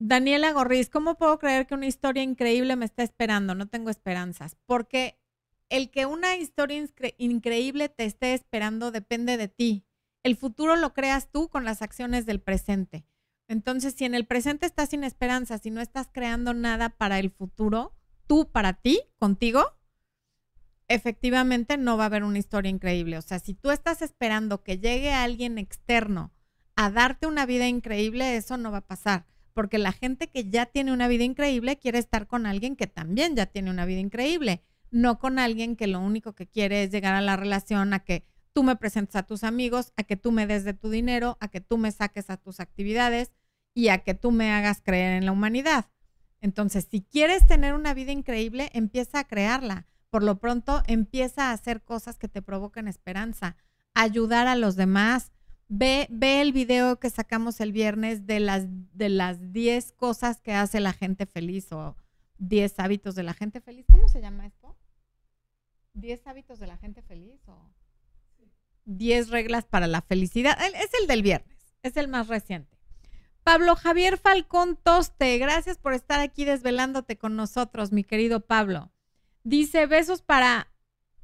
Daniela 0.00 0.52
Gorriz, 0.52 0.90
¿cómo 0.90 1.16
puedo 1.16 1.38
creer 1.38 1.66
que 1.66 1.74
una 1.74 1.86
historia 1.86 2.22
increíble 2.22 2.76
me 2.76 2.84
está 2.84 3.02
esperando? 3.02 3.54
No 3.54 3.66
tengo 3.66 3.90
esperanzas, 3.90 4.56
porque 4.64 5.18
el 5.70 5.90
que 5.90 6.06
una 6.06 6.36
historia 6.36 6.86
increíble 7.18 7.88
te 7.88 8.04
esté 8.04 8.34
esperando 8.34 8.90
depende 8.92 9.36
de 9.36 9.48
ti. 9.48 9.84
El 10.22 10.36
futuro 10.36 10.76
lo 10.76 10.94
creas 10.94 11.30
tú 11.30 11.48
con 11.48 11.64
las 11.64 11.82
acciones 11.82 12.26
del 12.26 12.40
presente. 12.40 13.06
Entonces, 13.48 13.94
si 13.94 14.04
en 14.04 14.14
el 14.14 14.26
presente 14.26 14.66
estás 14.66 14.90
sin 14.90 15.04
esperanza, 15.04 15.58
si 15.58 15.70
no 15.70 15.80
estás 15.80 16.08
creando 16.12 16.52
nada 16.52 16.90
para 16.90 17.18
el 17.18 17.30
futuro, 17.30 17.94
tú 18.26 18.50
para 18.52 18.74
ti, 18.74 19.00
contigo, 19.18 19.64
efectivamente 20.86 21.78
no 21.78 21.96
va 21.96 22.04
a 22.04 22.06
haber 22.06 22.24
una 22.24 22.38
historia 22.38 22.70
increíble. 22.70 23.16
O 23.16 23.22
sea, 23.22 23.38
si 23.38 23.54
tú 23.54 23.70
estás 23.70 24.02
esperando 24.02 24.62
que 24.62 24.78
llegue 24.78 25.12
alguien 25.12 25.56
externo 25.56 26.32
a 26.76 26.90
darte 26.90 27.26
una 27.26 27.46
vida 27.46 27.66
increíble, 27.66 28.36
eso 28.36 28.58
no 28.58 28.70
va 28.70 28.78
a 28.78 28.86
pasar. 28.86 29.26
Porque 29.54 29.78
la 29.78 29.92
gente 29.92 30.28
que 30.28 30.48
ya 30.48 30.66
tiene 30.66 30.92
una 30.92 31.08
vida 31.08 31.24
increíble 31.24 31.78
quiere 31.78 31.98
estar 31.98 32.26
con 32.26 32.46
alguien 32.46 32.76
que 32.76 32.86
también 32.86 33.34
ya 33.34 33.46
tiene 33.46 33.70
una 33.70 33.86
vida 33.86 34.00
increíble, 34.00 34.62
no 34.90 35.18
con 35.18 35.38
alguien 35.38 35.74
que 35.74 35.86
lo 35.86 36.00
único 36.00 36.34
que 36.34 36.46
quiere 36.46 36.84
es 36.84 36.90
llegar 36.90 37.14
a 37.14 37.20
la 37.22 37.36
relación 37.36 37.92
a 37.94 38.00
que 38.00 38.24
tú 38.52 38.62
me 38.62 38.76
presentes 38.76 39.16
a 39.16 39.24
tus 39.24 39.44
amigos, 39.44 39.92
a 39.96 40.04
que 40.04 40.16
tú 40.16 40.32
me 40.32 40.46
des 40.46 40.64
de 40.64 40.74
tu 40.74 40.90
dinero, 40.90 41.38
a 41.40 41.48
que 41.48 41.60
tú 41.60 41.78
me 41.78 41.92
saques 41.92 42.30
a 42.30 42.36
tus 42.36 42.60
actividades, 42.60 43.32
y 43.78 43.90
a 43.90 43.98
que 43.98 44.12
tú 44.12 44.32
me 44.32 44.50
hagas 44.50 44.82
creer 44.82 45.12
en 45.12 45.24
la 45.24 45.30
humanidad. 45.30 45.84
Entonces, 46.40 46.88
si 46.90 47.02
quieres 47.02 47.46
tener 47.46 47.74
una 47.74 47.94
vida 47.94 48.10
increíble, 48.10 48.70
empieza 48.72 49.20
a 49.20 49.24
crearla. 49.28 49.86
Por 50.10 50.24
lo 50.24 50.40
pronto, 50.40 50.82
empieza 50.88 51.50
a 51.50 51.52
hacer 51.52 51.84
cosas 51.84 52.18
que 52.18 52.26
te 52.26 52.42
provoquen 52.42 52.88
esperanza, 52.88 53.54
ayudar 53.94 54.48
a 54.48 54.56
los 54.56 54.74
demás. 54.74 55.30
Ve, 55.68 56.08
ve 56.10 56.40
el 56.40 56.52
video 56.52 56.98
que 56.98 57.08
sacamos 57.08 57.60
el 57.60 57.70
viernes 57.70 58.26
de 58.26 58.40
las, 58.40 58.64
de 58.66 59.10
las 59.10 59.52
10 59.52 59.92
cosas 59.92 60.40
que 60.40 60.54
hace 60.54 60.80
la 60.80 60.92
gente 60.92 61.24
feliz 61.26 61.70
o 61.70 61.94
10 62.38 62.80
hábitos 62.80 63.14
de 63.14 63.22
la 63.22 63.34
gente 63.34 63.60
feliz. 63.60 63.86
¿Cómo 63.88 64.08
se 64.08 64.20
llama 64.20 64.44
esto? 64.44 64.76
¿10 65.94 66.20
hábitos 66.24 66.58
de 66.58 66.66
la 66.66 66.78
gente 66.78 67.00
feliz 67.02 67.40
o 67.46 67.56
10 68.86 69.30
reglas 69.30 69.66
para 69.66 69.86
la 69.86 70.02
felicidad? 70.02 70.58
Es 70.74 70.90
el 71.00 71.06
del 71.06 71.22
viernes, 71.22 71.76
es 71.84 71.96
el 71.96 72.08
más 72.08 72.26
reciente. 72.26 72.77
Pablo 73.48 73.76
Javier 73.76 74.18
Falcón 74.18 74.76
Toste, 74.76 75.38
gracias 75.38 75.78
por 75.78 75.94
estar 75.94 76.20
aquí 76.20 76.44
desvelándote 76.44 77.16
con 77.16 77.34
nosotros, 77.34 77.92
mi 77.92 78.04
querido 78.04 78.40
Pablo. 78.40 78.92
Dice, 79.42 79.86
besos 79.86 80.20
para 80.20 80.70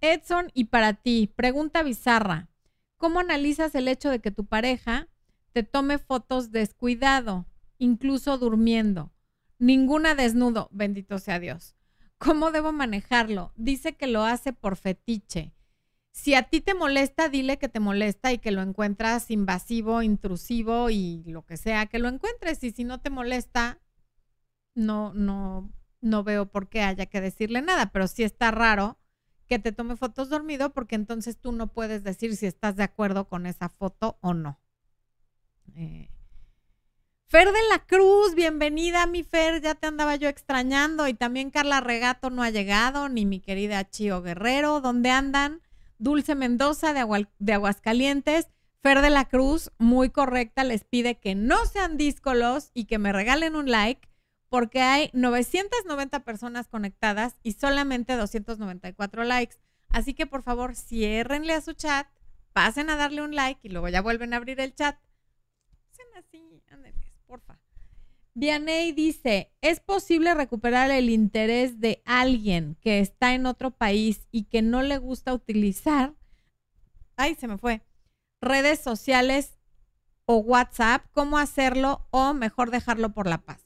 Edson 0.01 0.51
y 0.55 0.65
para 0.65 0.95
ti. 0.95 1.31
Pregunta 1.37 1.83
bizarra. 1.83 2.49
¿Cómo 2.97 3.21
analizas 3.21 3.75
el 3.75 3.89
hecho 3.89 4.09
de 4.09 4.21
que 4.21 4.31
tu 4.31 4.47
pareja 4.47 5.09
te 5.53 5.65
tome 5.65 5.99
fotos 5.99 6.51
descuidado, 6.51 7.45
incluso 7.77 8.39
durmiendo. 8.39 9.13
Ninguna 9.59 10.15
desnudo, 10.15 10.71
bendito 10.73 11.19
sea 11.19 11.39
Dios. 11.39 11.77
¿Cómo 12.17 12.53
debo 12.53 12.73
manejarlo? 12.73 13.53
Dice 13.55 13.97
que 13.97 14.07
lo 14.07 14.25
hace 14.25 14.55
por 14.55 14.77
fetiche. 14.77 15.53
Si 16.15 16.37
a 16.37 16.45
ti 16.45 16.61
te 16.61 16.75
molesta, 16.75 17.29
dile 17.29 17.59
que 17.59 17.69
te 17.69 17.81
molesta 17.81 18.33
y 18.33 18.39
que 18.39 18.53
lo 18.53 18.63
encuentras 18.63 19.33
invasivo, 19.33 20.01
intrusivo 20.01 20.89
y 20.89 21.25
lo 21.27 21.45
que 21.45 21.57
sea 21.57 21.87
que 21.87 21.99
lo 21.99 22.09
encuentres. 22.09 22.63
Y 22.63 22.71
si 22.71 22.85
no 22.85 23.01
te 23.01 23.11
molesta, 23.11 23.81
no, 24.77 25.13
no, 25.13 25.73
no 26.01 26.23
veo 26.23 26.47
por 26.47 26.69
qué 26.69 26.83
haya 26.83 27.07
que 27.07 27.21
decirle 27.21 27.63
nada, 27.63 27.91
pero 27.91 28.07
sí 28.07 28.23
está 28.23 28.53
raro 28.53 28.97
que 29.49 29.59
te 29.59 29.73
tome 29.73 29.97
fotos 29.97 30.29
dormido 30.29 30.73
porque 30.73 30.95
entonces 30.95 31.37
tú 31.37 31.51
no 31.51 31.73
puedes 31.73 32.05
decir 32.05 32.37
si 32.37 32.47
estás 32.47 32.77
de 32.77 32.85
acuerdo 32.85 33.29
con 33.29 33.45
esa 33.45 33.69
foto 33.69 34.17
o 34.21 34.35
no. 34.35 34.61
Eh, 35.75 36.11
Fer 37.27 37.49
de 37.49 37.69
la 37.71 37.85
Cruz, 37.87 38.37
bienvenida 38.37 39.09
mi 39.09 39.25
Fer, 39.25 39.61
ya 39.61 39.75
te 39.75 39.89
andaba 39.89 40.15
yo 40.15 40.29
extrañando 40.29 41.09
y 41.09 41.15
también 41.15 41.51
Carla 41.51 41.81
Regato 41.81 42.31
no 42.31 42.45
ha 42.45 42.51
llegado, 42.51 43.09
ni 43.09 43.27
mi 43.27 43.41
querida 43.41 43.91
Chio 43.91 44.23
Guerrero, 44.23 44.81
¿dónde 44.81 45.11
andan? 45.11 45.61
Dulce 45.99 46.35
Mendoza 46.35 46.93
de, 46.93 47.53
Aguascalientes, 47.55 48.49
Fer 48.83 49.01
de 49.01 49.11
la 49.11 49.25
Cruz, 49.25 49.71
muy 49.79 50.11
correcta, 50.11 50.65
les 50.65 50.85
pide 50.85 51.19
que 51.19 51.35
no 51.35 51.65
sean 51.67 51.97
díscolos 51.97 52.71
y 52.75 52.85
que 52.85 52.99
me 52.99 53.13
regalen 53.13 53.57
un 53.57 53.71
like 53.71 54.09
porque 54.49 54.83
hay 54.83 55.11
990 55.15 56.25
personas 56.25 56.69
conectadas 56.69 57.37
y 57.43 57.53
solamente 57.53 58.17
294 58.17 59.25
likes. 59.25 59.57
Así 59.89 60.15
que 60.15 60.27
por 60.27 60.43
favor, 60.43 60.77
ciérrenle 60.77 61.55
a 61.55 61.61
su 61.61 61.73
chat, 61.73 62.07
pasen 62.53 62.91
a 62.91 62.97
darle 62.97 63.23
un 63.23 63.35
like 63.35 63.61
y 63.63 63.71
luego 63.71 63.89
ya 63.89 64.01
vuelven 64.01 64.33
a 64.33 64.37
abrir 64.37 64.61
el 64.61 64.75
chat. 64.75 64.97
Sean 65.91 66.09
así, 66.17 66.63
porfa. 67.27 67.59
Vianey 68.35 68.93
dice, 68.93 69.53
¿es 69.61 69.81
posible 69.81 70.35
recuperar 70.35 70.91
el 70.91 71.09
interés 71.09 71.81
de 71.81 72.03
alguien 72.05 72.77
que 72.81 72.99
está 73.01 73.35
en 73.35 73.47
otro 73.47 73.71
país 73.71 74.27
y 74.31 74.45
que 74.45 74.61
no 74.61 74.83
le 74.83 74.99
gusta 74.99 75.33
utilizar, 75.33 76.15
ay, 77.17 77.37
se 77.37 77.47
me 77.47 77.59
fue, 77.59 77.83
redes 78.41 78.81
sociales 78.81 79.59
o 80.27 80.39
WhatsApp? 80.39 81.07
¿Cómo 81.13 81.39
hacerlo 81.39 82.07
o 82.11 82.35
mejor 82.35 82.71
dejarlo 82.71 83.15
por 83.15 83.29
la 83.29 83.39
paz? 83.39 83.65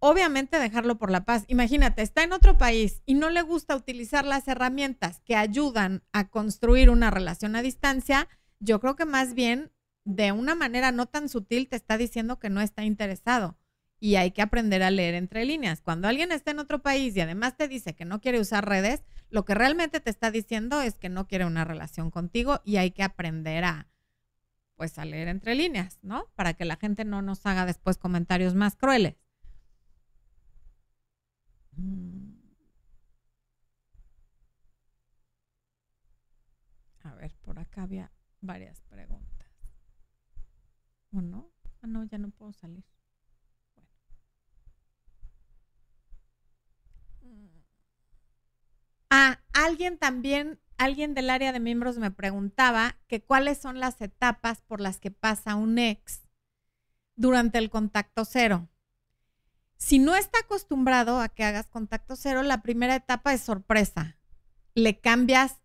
obviamente 0.00 0.58
dejarlo 0.58 0.98
por 0.98 1.10
la 1.10 1.24
paz. 1.24 1.44
Imagínate, 1.48 2.02
está 2.02 2.22
en 2.22 2.32
otro 2.32 2.58
país 2.58 3.02
y 3.06 3.14
no 3.14 3.30
le 3.30 3.42
gusta 3.42 3.76
utilizar 3.76 4.24
las 4.24 4.48
herramientas 4.48 5.20
que 5.24 5.36
ayudan 5.36 6.02
a 6.12 6.28
construir 6.28 6.90
una 6.90 7.10
relación 7.10 7.56
a 7.56 7.62
distancia, 7.62 8.28
yo 8.60 8.80
creo 8.80 8.96
que 8.96 9.04
más 9.04 9.34
bien 9.34 9.70
de 10.08 10.32
una 10.32 10.54
manera 10.54 10.90
no 10.90 11.04
tan 11.04 11.28
sutil 11.28 11.68
te 11.68 11.76
está 11.76 11.98
diciendo 11.98 12.38
que 12.38 12.48
no 12.48 12.62
está 12.62 12.82
interesado. 12.82 13.58
Y 14.00 14.14
hay 14.14 14.30
que 14.30 14.40
aprender 14.40 14.82
a 14.82 14.90
leer 14.90 15.14
entre 15.14 15.44
líneas. 15.44 15.82
Cuando 15.82 16.08
alguien 16.08 16.32
está 16.32 16.50
en 16.50 16.60
otro 16.60 16.80
país 16.80 17.14
y 17.14 17.20
además 17.20 17.58
te 17.58 17.68
dice 17.68 17.94
que 17.94 18.06
no 18.06 18.18
quiere 18.22 18.40
usar 18.40 18.66
redes, 18.66 19.04
lo 19.28 19.44
que 19.44 19.54
realmente 19.54 20.00
te 20.00 20.08
está 20.08 20.30
diciendo 20.30 20.80
es 20.80 20.96
que 20.96 21.10
no 21.10 21.26
quiere 21.26 21.44
una 21.44 21.64
relación 21.64 22.10
contigo 22.10 22.62
y 22.64 22.76
hay 22.78 22.92
que 22.92 23.02
aprender 23.02 23.64
a, 23.64 23.88
pues, 24.76 24.98
a 24.98 25.04
leer 25.04 25.28
entre 25.28 25.54
líneas, 25.54 25.98
¿no? 26.00 26.24
Para 26.36 26.54
que 26.54 26.64
la 26.64 26.76
gente 26.76 27.04
no 27.04 27.20
nos 27.20 27.44
haga 27.44 27.66
después 27.66 27.98
comentarios 27.98 28.54
más 28.54 28.76
crueles. 28.76 29.16
Mm. 31.76 32.32
A 37.04 37.14
ver, 37.14 37.34
por 37.42 37.58
acá 37.58 37.82
había 37.82 38.10
varias. 38.40 38.87
¿O 41.12 41.20
no? 41.20 41.50
Ah, 41.82 41.86
no, 41.86 42.04
ya 42.04 42.18
no 42.18 42.30
puedo 42.30 42.52
salir. 42.52 42.84
Mm. 47.22 47.62
Ah, 49.10 49.40
alguien 49.52 49.98
también, 49.98 50.60
alguien 50.76 51.14
del 51.14 51.30
área 51.30 51.52
de 51.52 51.60
miembros 51.60 51.98
me 51.98 52.10
preguntaba 52.10 52.96
que 53.06 53.22
cuáles 53.22 53.58
son 53.58 53.80
las 53.80 54.00
etapas 54.00 54.60
por 54.62 54.80
las 54.80 54.98
que 55.00 55.10
pasa 55.10 55.54
un 55.54 55.78
ex 55.78 56.28
durante 57.16 57.58
el 57.58 57.70
contacto 57.70 58.24
cero. 58.24 58.68
Si 59.76 59.98
no 59.98 60.16
está 60.16 60.40
acostumbrado 60.40 61.20
a 61.20 61.28
que 61.28 61.44
hagas 61.44 61.68
contacto 61.68 62.16
cero, 62.16 62.42
la 62.42 62.62
primera 62.62 62.96
etapa 62.96 63.32
es 63.32 63.40
sorpresa. 63.40 64.18
Le 64.74 65.00
cambias, 65.00 65.60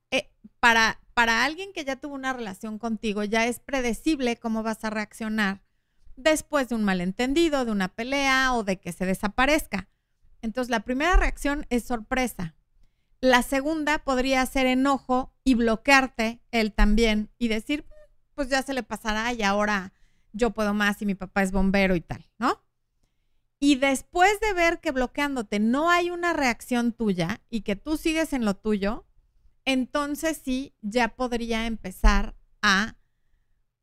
para, 0.59 0.99
para 1.13 1.43
alguien 1.43 1.73
que 1.73 1.85
ya 1.85 1.95
tuvo 1.95 2.15
una 2.15 2.33
relación 2.33 2.79
contigo, 2.79 3.23
ya 3.23 3.45
es 3.47 3.59
predecible 3.59 4.37
cómo 4.37 4.63
vas 4.63 4.83
a 4.83 4.89
reaccionar 4.89 5.61
después 6.15 6.69
de 6.69 6.75
un 6.75 6.83
malentendido, 6.83 7.65
de 7.65 7.71
una 7.71 7.89
pelea 7.89 8.53
o 8.53 8.63
de 8.63 8.79
que 8.79 8.91
se 8.91 9.05
desaparezca. 9.05 9.89
Entonces, 10.41 10.69
la 10.69 10.81
primera 10.81 11.15
reacción 11.15 11.65
es 11.69 11.85
sorpresa. 11.85 12.55
La 13.21 13.41
segunda 13.41 13.99
podría 13.99 14.45
ser 14.45 14.65
enojo 14.65 15.33
y 15.43 15.55
bloquearte 15.55 16.41
él 16.51 16.73
también 16.73 17.29
y 17.37 17.47
decir, 17.47 17.85
pues 18.35 18.49
ya 18.49 18.61
se 18.61 18.73
le 18.73 18.83
pasará 18.83 19.31
y 19.31 19.43
ahora 19.43 19.93
yo 20.33 20.51
puedo 20.51 20.73
más 20.73 21.01
y 21.01 21.05
mi 21.05 21.15
papá 21.15 21.43
es 21.43 21.51
bombero 21.51 21.95
y 21.95 22.01
tal, 22.01 22.25
¿no? 22.37 22.61
Y 23.59 23.75
después 23.75 24.39
de 24.41 24.51
ver 24.51 24.81
que 24.81 24.91
bloqueándote 24.91 25.59
no 25.59 25.89
hay 25.89 26.09
una 26.09 26.33
reacción 26.33 26.91
tuya 26.91 27.41
y 27.49 27.61
que 27.61 27.77
tú 27.77 27.95
sigues 27.95 28.33
en 28.33 28.43
lo 28.43 28.55
tuyo, 28.55 29.05
entonces 29.65 30.41
sí 30.43 30.75
ya 30.81 31.09
podría 31.09 31.65
empezar 31.65 32.35
a 32.61 32.97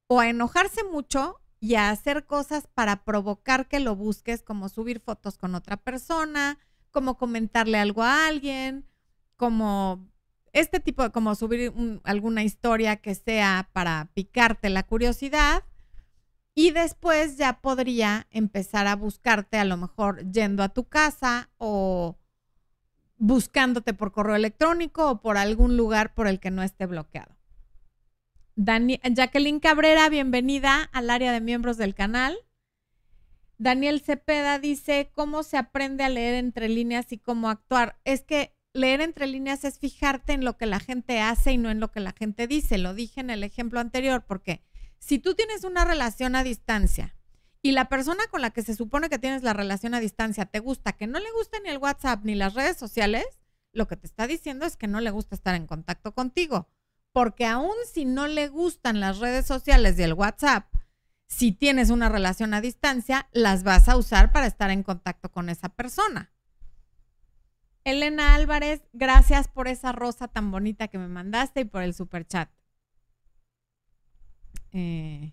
o 0.08 0.20
a 0.20 0.28
enojarse 0.28 0.82
mucho 0.84 1.40
y 1.60 1.74
a 1.74 1.90
hacer 1.90 2.26
cosas 2.26 2.66
para 2.74 3.04
provocar 3.04 3.68
que 3.68 3.80
lo 3.80 3.94
busques, 3.94 4.42
como 4.42 4.68
subir 4.68 5.00
fotos 5.00 5.38
con 5.38 5.54
otra 5.54 5.76
persona, 5.76 6.58
como 6.90 7.16
comentarle 7.16 7.78
algo 7.78 8.02
a 8.02 8.26
alguien, 8.26 8.86
como 9.36 10.10
este 10.52 10.80
tipo 10.80 11.02
de, 11.02 11.10
como 11.10 11.34
subir 11.34 11.72
alguna 12.04 12.42
historia 12.42 12.96
que 12.96 13.14
sea 13.14 13.70
para 13.72 14.10
picarte 14.14 14.70
la 14.70 14.82
curiosidad. 14.82 15.64
Y 16.54 16.72
después 16.72 17.36
ya 17.36 17.60
podría 17.60 18.26
empezar 18.30 18.86
a 18.86 18.96
buscarte 18.96 19.58
a 19.58 19.64
lo 19.64 19.76
mejor 19.76 20.28
yendo 20.30 20.62
a 20.62 20.70
tu 20.70 20.88
casa 20.88 21.50
o 21.58 22.18
buscándote 23.20 23.92
por 23.92 24.12
correo 24.12 24.34
electrónico 24.34 25.08
o 25.10 25.20
por 25.20 25.36
algún 25.36 25.76
lugar 25.76 26.14
por 26.14 26.26
el 26.26 26.40
que 26.40 26.50
no 26.50 26.62
esté 26.62 26.86
bloqueado. 26.86 27.36
Jacqueline 28.56 29.60
Cabrera, 29.60 30.08
bienvenida 30.08 30.82
al 30.92 31.10
área 31.10 31.30
de 31.30 31.40
miembros 31.40 31.76
del 31.76 31.94
canal. 31.94 32.36
Daniel 33.58 34.00
Cepeda 34.00 34.58
dice, 34.58 35.10
¿cómo 35.14 35.42
se 35.42 35.58
aprende 35.58 36.02
a 36.02 36.08
leer 36.08 36.34
entre 36.34 36.70
líneas 36.70 37.12
y 37.12 37.18
cómo 37.18 37.50
actuar? 37.50 38.00
Es 38.04 38.22
que 38.22 38.56
leer 38.72 39.02
entre 39.02 39.26
líneas 39.26 39.64
es 39.64 39.78
fijarte 39.78 40.32
en 40.32 40.42
lo 40.42 40.56
que 40.56 40.64
la 40.64 40.80
gente 40.80 41.20
hace 41.20 41.52
y 41.52 41.58
no 41.58 41.70
en 41.70 41.78
lo 41.78 41.92
que 41.92 42.00
la 42.00 42.12
gente 42.12 42.46
dice. 42.46 42.78
Lo 42.78 42.94
dije 42.94 43.20
en 43.20 43.28
el 43.28 43.44
ejemplo 43.44 43.80
anterior, 43.80 44.24
porque 44.26 44.62
si 44.98 45.18
tú 45.18 45.34
tienes 45.34 45.64
una 45.64 45.84
relación 45.84 46.36
a 46.36 46.42
distancia 46.42 47.14
y 47.62 47.72
la 47.72 47.88
persona 47.88 48.22
con 48.30 48.40
la 48.40 48.50
que 48.50 48.62
se 48.62 48.74
supone 48.74 49.08
que 49.08 49.18
tienes 49.18 49.42
la 49.42 49.52
relación 49.52 49.94
a 49.94 50.00
distancia 50.00 50.46
te 50.46 50.60
gusta, 50.60 50.92
que 50.92 51.06
no 51.06 51.18
le 51.18 51.30
gusta 51.32 51.58
ni 51.62 51.68
el 51.68 51.78
WhatsApp 51.78 52.24
ni 52.24 52.34
las 52.34 52.54
redes 52.54 52.76
sociales, 52.76 53.26
lo 53.72 53.86
que 53.86 53.96
te 53.96 54.06
está 54.06 54.26
diciendo 54.26 54.64
es 54.64 54.76
que 54.76 54.88
no 54.88 55.00
le 55.00 55.10
gusta 55.10 55.34
estar 55.34 55.54
en 55.54 55.66
contacto 55.66 56.12
contigo. 56.14 56.68
Porque 57.12 57.44
aún 57.44 57.74
si 57.92 58.04
no 58.04 58.28
le 58.28 58.48
gustan 58.48 59.00
las 59.00 59.18
redes 59.18 59.46
sociales 59.46 59.98
y 59.98 60.02
el 60.02 60.14
WhatsApp, 60.14 60.72
si 61.26 61.52
tienes 61.52 61.90
una 61.90 62.08
relación 62.08 62.54
a 62.54 62.60
distancia, 62.60 63.28
las 63.32 63.62
vas 63.62 63.88
a 63.88 63.96
usar 63.96 64.32
para 64.32 64.46
estar 64.46 64.70
en 64.70 64.82
contacto 64.82 65.30
con 65.30 65.48
esa 65.48 65.68
persona. 65.68 66.32
Elena 67.84 68.34
Álvarez, 68.34 68.82
gracias 68.92 69.48
por 69.48 69.68
esa 69.68 69.92
rosa 69.92 70.28
tan 70.28 70.50
bonita 70.50 70.88
que 70.88 70.98
me 70.98 71.08
mandaste 71.08 71.60
y 71.60 71.64
por 71.64 71.82
el 71.82 71.94
super 71.94 72.26
chat. 72.26 72.50
Eh, 74.72 75.32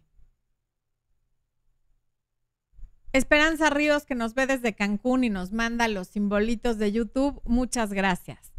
Esperanza 3.14 3.70
Ríos, 3.70 4.06
que 4.06 4.16
nos 4.16 4.34
ve 4.34 4.48
desde 4.48 4.76
Cancún 4.76 5.24
y 5.24 5.30
nos 5.30 5.52
manda 5.52 5.88
los 5.88 6.08
simbolitos 6.08 6.78
de 6.78 6.92
YouTube. 6.92 7.42
Muchas 7.46 7.94
gracias. 7.94 8.52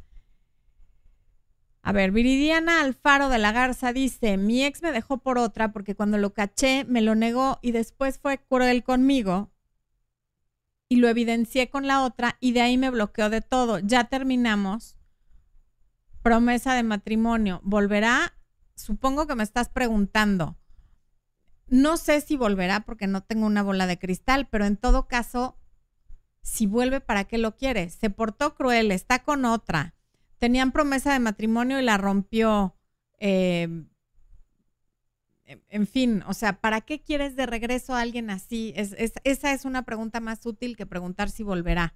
A 1.83 1.93
ver, 1.93 2.11
Viridiana 2.11 2.81
Alfaro 2.81 3.29
de 3.29 3.39
la 3.39 3.53
Garza 3.53 3.93
dice, 3.93 4.37
mi 4.37 4.65
ex 4.65 4.83
me 4.83 4.93
dejó 4.93 5.19
por 5.19 5.39
otra 5.39 5.73
porque 5.73 5.95
cuando 5.95 6.19
lo 6.19 6.35
caché 6.35 6.85
me 6.85 7.01
lo 7.01 7.15
negó 7.15 7.59
y 7.63 7.73
después 7.73 8.19
fue 8.19 8.39
cruel 8.39 8.83
conmigo 8.83 9.51
y 10.89 10.97
lo 10.97 11.09
evidencié 11.09 11.71
con 11.71 11.87
la 11.87 12.05
otra 12.05 12.37
y 12.41 12.53
de 12.53 12.63
ahí 12.63 12.77
me 12.77 12.91
bloqueó 12.91 13.31
de 13.31 13.41
todo. 13.41 13.79
Ya 13.79 14.05
terminamos. 14.05 14.97
Promesa 16.23 16.75
de 16.75 16.83
matrimonio. 16.83 17.61
¿Volverá? 17.63 18.35
Supongo 18.75 19.27
que 19.27 19.35
me 19.35 19.43
estás 19.43 19.69
preguntando. 19.69 20.57
No 21.69 21.97
sé 21.97 22.21
si 22.21 22.37
volverá 22.37 22.81
porque 22.81 23.07
no 23.07 23.23
tengo 23.23 23.47
una 23.47 23.63
bola 23.63 23.87
de 23.87 23.99
cristal, 23.99 24.49
pero 24.51 24.65
en 24.65 24.77
todo 24.77 25.07
caso, 25.07 25.59
si 26.43 26.67
vuelve, 26.67 27.01
¿para 27.01 27.25
qué 27.25 27.39
lo 27.39 27.57
quiere? 27.57 27.91
Se 27.91 28.11
portó 28.11 28.55
cruel, 28.55 28.91
está 28.91 29.23
con 29.23 29.45
otra. 29.45 29.95
Tenían 30.39 30.73
promesa 30.73 31.13
de 31.13 31.19
matrimonio 31.19 31.79
y 31.79 31.83
la 31.83 31.99
rompió. 31.99 32.75
Eh, 33.19 33.69
en 35.45 35.87
fin, 35.87 36.23
o 36.27 36.35
sea, 36.35 36.61
¿para 36.61 36.83
qué 36.83 37.01
quieres 37.01 37.37
de 37.37 37.47
regreso 37.47 37.95
a 37.95 38.01
alguien 38.01 38.31
así? 38.31 38.75
esa 38.77 39.53
es 39.53 39.65
una 39.65 39.83
pregunta 39.83 40.21
más 40.21 40.45
útil 40.45 40.77
que 40.77 40.87
preguntar 40.87 41.31
si 41.31 41.43
volverá. 41.43 41.95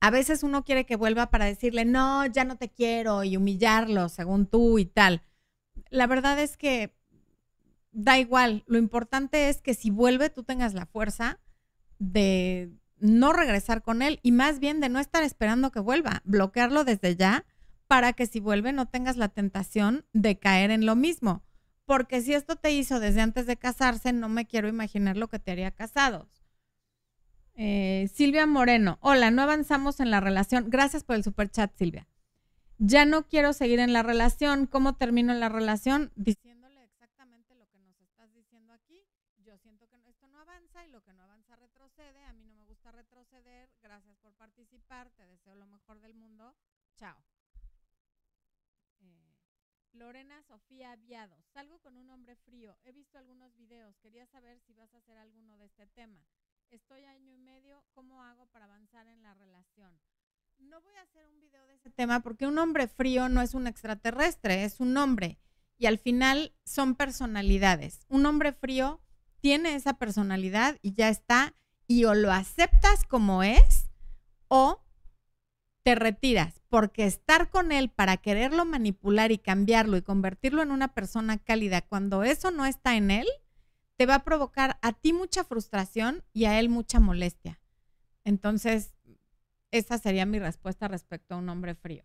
A 0.00 0.10
veces 0.10 0.42
uno 0.42 0.64
quiere 0.64 0.84
que 0.84 0.96
vuelva 0.96 1.30
para 1.30 1.44
decirle, 1.44 1.84
no, 1.84 2.26
ya 2.26 2.44
no 2.44 2.56
te 2.56 2.68
quiero 2.70 3.24
y 3.24 3.36
humillarlo 3.36 4.08
según 4.08 4.46
tú 4.46 4.78
y 4.78 4.84
tal. 4.84 5.22
La 5.90 6.06
verdad 6.06 6.38
es 6.38 6.56
que 6.56 6.94
da 7.92 8.18
igual, 8.18 8.64
lo 8.66 8.78
importante 8.78 9.48
es 9.48 9.60
que 9.62 9.74
si 9.74 9.90
vuelve 9.90 10.30
tú 10.30 10.42
tengas 10.42 10.74
la 10.74 10.86
fuerza 10.86 11.38
de 11.98 12.72
no 12.98 13.32
regresar 13.32 13.82
con 13.82 14.02
él 14.02 14.18
y 14.22 14.32
más 14.32 14.58
bien 14.58 14.80
de 14.80 14.88
no 14.88 14.98
estar 14.98 15.22
esperando 15.22 15.70
que 15.70 15.80
vuelva, 15.80 16.22
bloquearlo 16.24 16.84
desde 16.84 17.16
ya 17.16 17.44
para 17.86 18.12
que 18.12 18.26
si 18.26 18.40
vuelve 18.40 18.72
no 18.72 18.86
tengas 18.86 19.16
la 19.16 19.28
tentación 19.28 20.04
de 20.12 20.38
caer 20.38 20.70
en 20.70 20.86
lo 20.86 20.96
mismo. 20.96 21.42
Porque 21.84 22.22
si 22.22 22.32
esto 22.32 22.56
te 22.56 22.72
hizo 22.72 23.00
desde 23.00 23.20
antes 23.20 23.46
de 23.46 23.56
casarse, 23.56 24.12
no 24.12 24.28
me 24.28 24.46
quiero 24.46 24.68
imaginar 24.68 25.16
lo 25.16 25.28
que 25.28 25.38
te 25.38 25.52
haría 25.52 25.72
casados. 25.72 26.42
Eh, 27.54 28.08
Silvia 28.14 28.46
Moreno, 28.46 28.98
hola, 29.02 29.30
no 29.30 29.42
avanzamos 29.42 30.00
en 30.00 30.10
la 30.10 30.20
relación. 30.20 30.70
Gracias 30.70 31.04
por 31.04 31.16
el 31.16 31.24
super 31.24 31.50
chat, 31.50 31.74
Silvia. 31.76 32.08
Ya 32.78 33.04
no 33.04 33.28
quiero 33.28 33.52
seguir 33.52 33.78
en 33.78 33.92
la 33.92 34.02
relación. 34.02 34.66
¿Cómo 34.66 34.94
termino 34.96 35.34
la 35.34 35.48
relación? 35.48 36.12
Diciéndole 36.16 36.82
exactamente 36.84 37.54
lo 37.54 37.68
que 37.68 37.78
nos 37.78 38.00
estás 38.00 38.32
diciendo 38.32 38.72
aquí. 38.72 39.04
Yo 39.44 39.56
siento 39.58 39.86
que 39.88 39.96
esto 40.08 40.26
no 40.28 40.40
avanza 40.40 40.84
y 40.84 40.90
lo 40.90 41.02
que 41.02 41.12
no 41.12 41.22
avanza 41.22 41.56
retrocede. 41.56 42.24
A 42.24 42.32
mí 42.32 42.44
no 42.44 42.54
me 42.54 42.64
gusta 42.64 42.90
retroceder. 42.90 43.70
Gracias 43.82 44.16
por 44.16 44.32
participar. 44.34 45.10
Te 45.10 45.26
deseo 45.26 45.54
lo 45.54 45.66
mejor 45.66 46.00
del 46.00 46.14
mundo. 46.14 46.54
Chao. 46.96 47.16
Eh, 49.00 49.36
Lorena 50.02 50.42
Sofía 50.42 50.96
Viado, 50.96 51.36
salgo 51.54 51.78
con 51.78 51.96
un 51.96 52.10
hombre 52.10 52.34
frío. 52.34 52.76
He 52.84 52.90
visto 52.90 53.18
algunos 53.18 53.54
videos. 53.54 53.96
Quería 53.98 54.26
saber 54.26 54.58
si 54.66 54.74
vas 54.74 54.92
a 54.92 54.98
hacer 54.98 55.16
alguno 55.16 55.56
de 55.58 55.66
este 55.66 55.86
tema 55.86 56.18
estoy 56.72 57.04
año 57.04 57.32
y 57.32 57.38
medio, 57.38 57.84
¿cómo 57.92 58.22
hago 58.22 58.46
para 58.46 58.64
avanzar 58.64 59.06
en 59.06 59.22
la 59.22 59.34
relación? 59.34 59.92
No 60.58 60.80
voy 60.80 60.94
a 60.96 61.02
hacer 61.02 61.26
un 61.26 61.38
video 61.38 61.64
de 61.66 61.74
ese 61.74 61.90
tema 61.90 62.20
porque 62.20 62.46
un 62.46 62.58
hombre 62.58 62.88
frío 62.88 63.28
no 63.28 63.42
es 63.42 63.52
un 63.52 63.66
extraterrestre, 63.66 64.64
es 64.64 64.80
un 64.80 64.96
hombre. 64.96 65.38
Y 65.76 65.86
al 65.86 65.98
final 65.98 66.54
son 66.64 66.94
personalidades. 66.94 68.06
Un 68.08 68.24
hombre 68.24 68.52
frío 68.52 69.00
tiene 69.40 69.74
esa 69.74 69.94
personalidad 69.98 70.78
y 70.80 70.94
ya 70.94 71.10
está. 71.10 71.54
Y 71.86 72.04
o 72.06 72.14
lo 72.14 72.32
aceptas 72.32 73.04
como 73.04 73.42
es 73.42 73.90
o 74.48 74.82
te 75.82 75.94
retiras. 75.94 76.60
Porque 76.68 77.04
estar 77.04 77.50
con 77.50 77.70
él 77.70 77.90
para 77.90 78.16
quererlo 78.16 78.64
manipular 78.64 79.30
y 79.30 79.38
cambiarlo 79.38 79.96
y 79.96 80.02
convertirlo 80.02 80.62
en 80.62 80.70
una 80.70 80.94
persona 80.94 81.38
cálida 81.38 81.82
cuando 81.82 82.22
eso 82.22 82.50
no 82.50 82.64
está 82.64 82.96
en 82.96 83.10
él, 83.10 83.26
te 83.96 84.06
va 84.06 84.16
a 84.16 84.24
provocar 84.24 84.78
a 84.80 84.92
ti 84.92 85.12
mucha 85.12 85.44
frustración 85.44 86.24
y 86.32 86.46
a 86.46 86.58
él 86.58 86.68
mucha 86.68 86.98
molestia. 86.98 87.60
Entonces, 88.24 88.94
esa 89.70 89.98
sería 89.98 90.26
mi 90.26 90.38
respuesta 90.38 90.88
respecto 90.88 91.34
a 91.34 91.38
un 91.38 91.48
hombre 91.48 91.74
frío. 91.74 92.04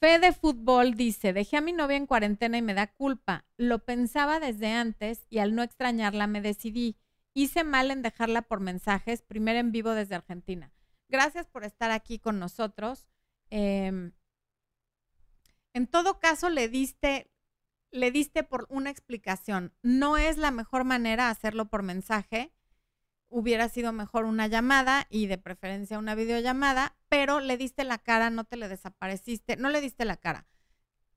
Fe 0.00 0.20
de 0.20 0.32
fútbol 0.32 0.94
dice, 0.94 1.32
dejé 1.32 1.56
a 1.56 1.60
mi 1.60 1.72
novia 1.72 1.96
en 1.96 2.06
cuarentena 2.06 2.58
y 2.58 2.62
me 2.62 2.74
da 2.74 2.86
culpa. 2.86 3.44
Lo 3.56 3.80
pensaba 3.80 4.38
desde 4.38 4.72
antes 4.72 5.26
y 5.28 5.38
al 5.38 5.56
no 5.56 5.64
extrañarla 5.64 6.28
me 6.28 6.40
decidí. 6.40 6.96
Hice 7.34 7.64
mal 7.64 7.90
en 7.90 8.02
dejarla 8.02 8.42
por 8.42 8.60
mensajes, 8.60 9.22
primero 9.22 9.58
en 9.58 9.72
vivo 9.72 9.90
desde 9.90 10.14
Argentina. 10.14 10.72
Gracias 11.08 11.46
por 11.46 11.64
estar 11.64 11.90
aquí 11.90 12.18
con 12.18 12.38
nosotros. 12.38 13.06
Em, 13.50 14.12
en 15.72 15.86
todo 15.86 16.18
caso, 16.20 16.50
le 16.50 16.68
diste 16.68 17.30
le 17.90 18.10
diste 18.10 18.42
por 18.42 18.66
una 18.70 18.90
explicación. 18.90 19.72
No 19.82 20.16
es 20.16 20.36
la 20.36 20.50
mejor 20.50 20.84
manera 20.84 21.30
hacerlo 21.30 21.66
por 21.66 21.82
mensaje. 21.82 22.52
Hubiera 23.28 23.68
sido 23.68 23.92
mejor 23.92 24.24
una 24.24 24.46
llamada 24.46 25.06
y 25.10 25.26
de 25.26 25.38
preferencia 25.38 25.98
una 25.98 26.14
videollamada, 26.14 26.96
pero 27.08 27.40
le 27.40 27.56
diste 27.56 27.84
la 27.84 27.98
cara, 27.98 28.30
no 28.30 28.44
te 28.44 28.56
le 28.56 28.68
desapareciste, 28.68 29.56
no 29.56 29.68
le 29.68 29.80
diste 29.80 30.04
la 30.04 30.16
cara. 30.16 30.46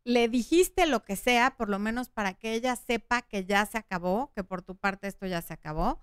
Le 0.03 0.27
dijiste 0.27 0.87
lo 0.87 1.03
que 1.03 1.15
sea, 1.15 1.55
por 1.57 1.69
lo 1.69 1.79
menos 1.79 2.09
para 2.09 2.33
que 2.33 2.53
ella 2.53 2.75
sepa 2.75 3.21
que 3.21 3.45
ya 3.45 3.65
se 3.65 3.77
acabó, 3.77 4.31
que 4.33 4.43
por 4.43 4.61
tu 4.61 4.75
parte 4.75 5.07
esto 5.07 5.25
ya 5.25 5.41
se 5.41 5.53
acabó. 5.53 6.01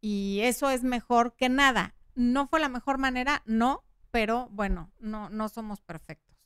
Y 0.00 0.40
eso 0.42 0.70
es 0.70 0.84
mejor 0.84 1.34
que 1.34 1.48
nada. 1.48 1.94
No 2.18 2.48
fue 2.48 2.58
la 2.58 2.68
mejor 2.68 2.98
manera, 2.98 3.42
no, 3.46 3.84
pero 4.10 4.48
bueno, 4.50 4.90
no, 4.98 5.30
no 5.30 5.48
somos 5.48 5.80
perfectos. 5.80 6.36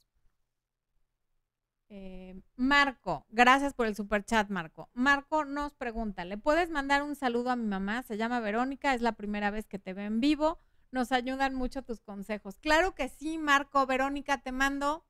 Eh, 1.88 2.38
Marco, 2.56 3.24
gracias 3.30 3.72
por 3.72 3.86
el 3.86 3.96
super 3.96 4.22
chat, 4.22 4.50
Marco. 4.50 4.90
Marco 4.92 5.46
nos 5.46 5.72
pregunta, 5.72 6.26
¿le 6.26 6.36
puedes 6.36 6.68
mandar 6.68 7.02
un 7.02 7.16
saludo 7.16 7.48
a 7.48 7.56
mi 7.56 7.66
mamá? 7.66 8.02
Se 8.02 8.18
llama 8.18 8.40
Verónica, 8.40 8.92
es 8.92 9.00
la 9.00 9.12
primera 9.12 9.50
vez 9.50 9.66
que 9.66 9.78
te 9.78 9.94
ve 9.94 10.04
en 10.04 10.20
vivo. 10.20 10.58
Nos 10.90 11.10
ayudan 11.10 11.54
mucho 11.54 11.80
tus 11.80 12.02
consejos. 12.02 12.58
Claro 12.58 12.94
que 12.94 13.08
sí, 13.08 13.38
Marco. 13.38 13.86
Verónica, 13.86 14.42
te 14.42 14.52
mando 14.52 15.06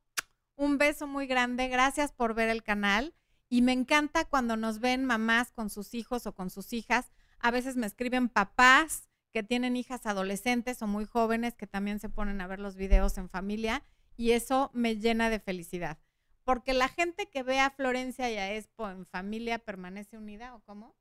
un 0.55 0.77
beso 0.77 1.07
muy 1.07 1.27
grande. 1.27 1.67
Gracias 1.67 2.13
por 2.13 2.35
ver 2.35 2.47
el 2.47 2.63
canal. 2.63 3.13
Y 3.49 3.63
me 3.63 3.73
encanta 3.73 4.23
cuando 4.23 4.55
nos 4.55 4.79
ven 4.79 5.03
mamás 5.03 5.51
con 5.51 5.69
sus 5.69 5.93
hijos 5.93 6.25
o 6.25 6.33
con 6.33 6.49
sus 6.49 6.71
hijas. 6.71 7.11
A 7.39 7.51
veces 7.51 7.75
me 7.75 7.85
escriben 7.85 8.29
papás 8.29 9.09
que 9.33 9.43
tienen 9.43 9.75
hijas 9.75 10.05
adolescentes 10.05 10.81
o 10.83 10.87
muy 10.87 11.05
jóvenes 11.05 11.55
que 11.55 11.65
también 11.65 11.99
se 11.99 12.07
ponen 12.07 12.39
a 12.39 12.47
ver 12.47 12.59
los 12.59 12.75
videos 12.75 13.17
en 13.17 13.29
familia. 13.29 13.83
Y 14.15 14.31
eso 14.31 14.69
me 14.73 14.97
llena 14.97 15.31
de 15.31 15.39
felicidad. 15.39 15.97
Porque 16.43 16.73
la 16.73 16.87
gente 16.87 17.27
que 17.29 17.41
ve 17.41 17.59
a 17.59 17.71
Florencia 17.71 18.29
y 18.29 18.37
a 18.37 18.53
Expo 18.53 18.89
en 18.89 19.07
familia 19.07 19.57
permanece 19.57 20.17
unida, 20.17 20.53
¿o 20.55 20.59
cómo? 20.61 20.95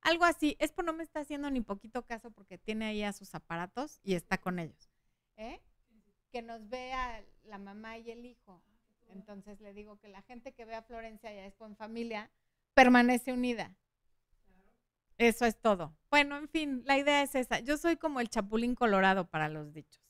Algo 0.00 0.24
así. 0.24 0.56
Expo 0.58 0.82
no 0.82 0.92
me 0.92 1.04
está 1.04 1.20
haciendo 1.20 1.50
ni 1.50 1.60
poquito 1.60 2.04
caso 2.04 2.32
porque 2.32 2.58
tiene 2.58 2.86
ahí 2.86 3.04
a 3.04 3.12
sus 3.12 3.34
aparatos 3.34 4.00
y 4.02 4.14
está 4.14 4.38
con 4.38 4.58
ellos. 4.58 4.90
¿Eh? 5.36 5.60
Que 6.32 6.42
nos 6.42 6.68
vea 6.68 7.24
la 7.44 7.58
mamá 7.58 7.98
y 7.98 8.10
el 8.10 8.26
hijo. 8.26 8.60
Entonces 9.10 9.60
le 9.60 9.72
digo 9.72 9.98
que 9.98 10.08
la 10.08 10.22
gente 10.22 10.52
que 10.52 10.64
ve 10.64 10.74
a 10.74 10.82
Florencia 10.82 11.32
y 11.32 11.38
a 11.38 11.46
Expo 11.46 11.66
en 11.66 11.76
familia 11.76 12.30
permanece 12.74 13.32
unida. 13.32 13.76
Eso 15.20 15.44
es 15.44 15.60
todo. 15.60 15.94
Bueno, 16.10 16.38
en 16.38 16.48
fin, 16.48 16.82
la 16.86 16.96
idea 16.96 17.22
es 17.22 17.34
esa. 17.34 17.60
Yo 17.60 17.76
soy 17.76 17.98
como 17.98 18.20
el 18.20 18.30
chapulín 18.30 18.74
colorado 18.74 19.28
para 19.28 19.50
los 19.50 19.74
dichos. 19.74 20.00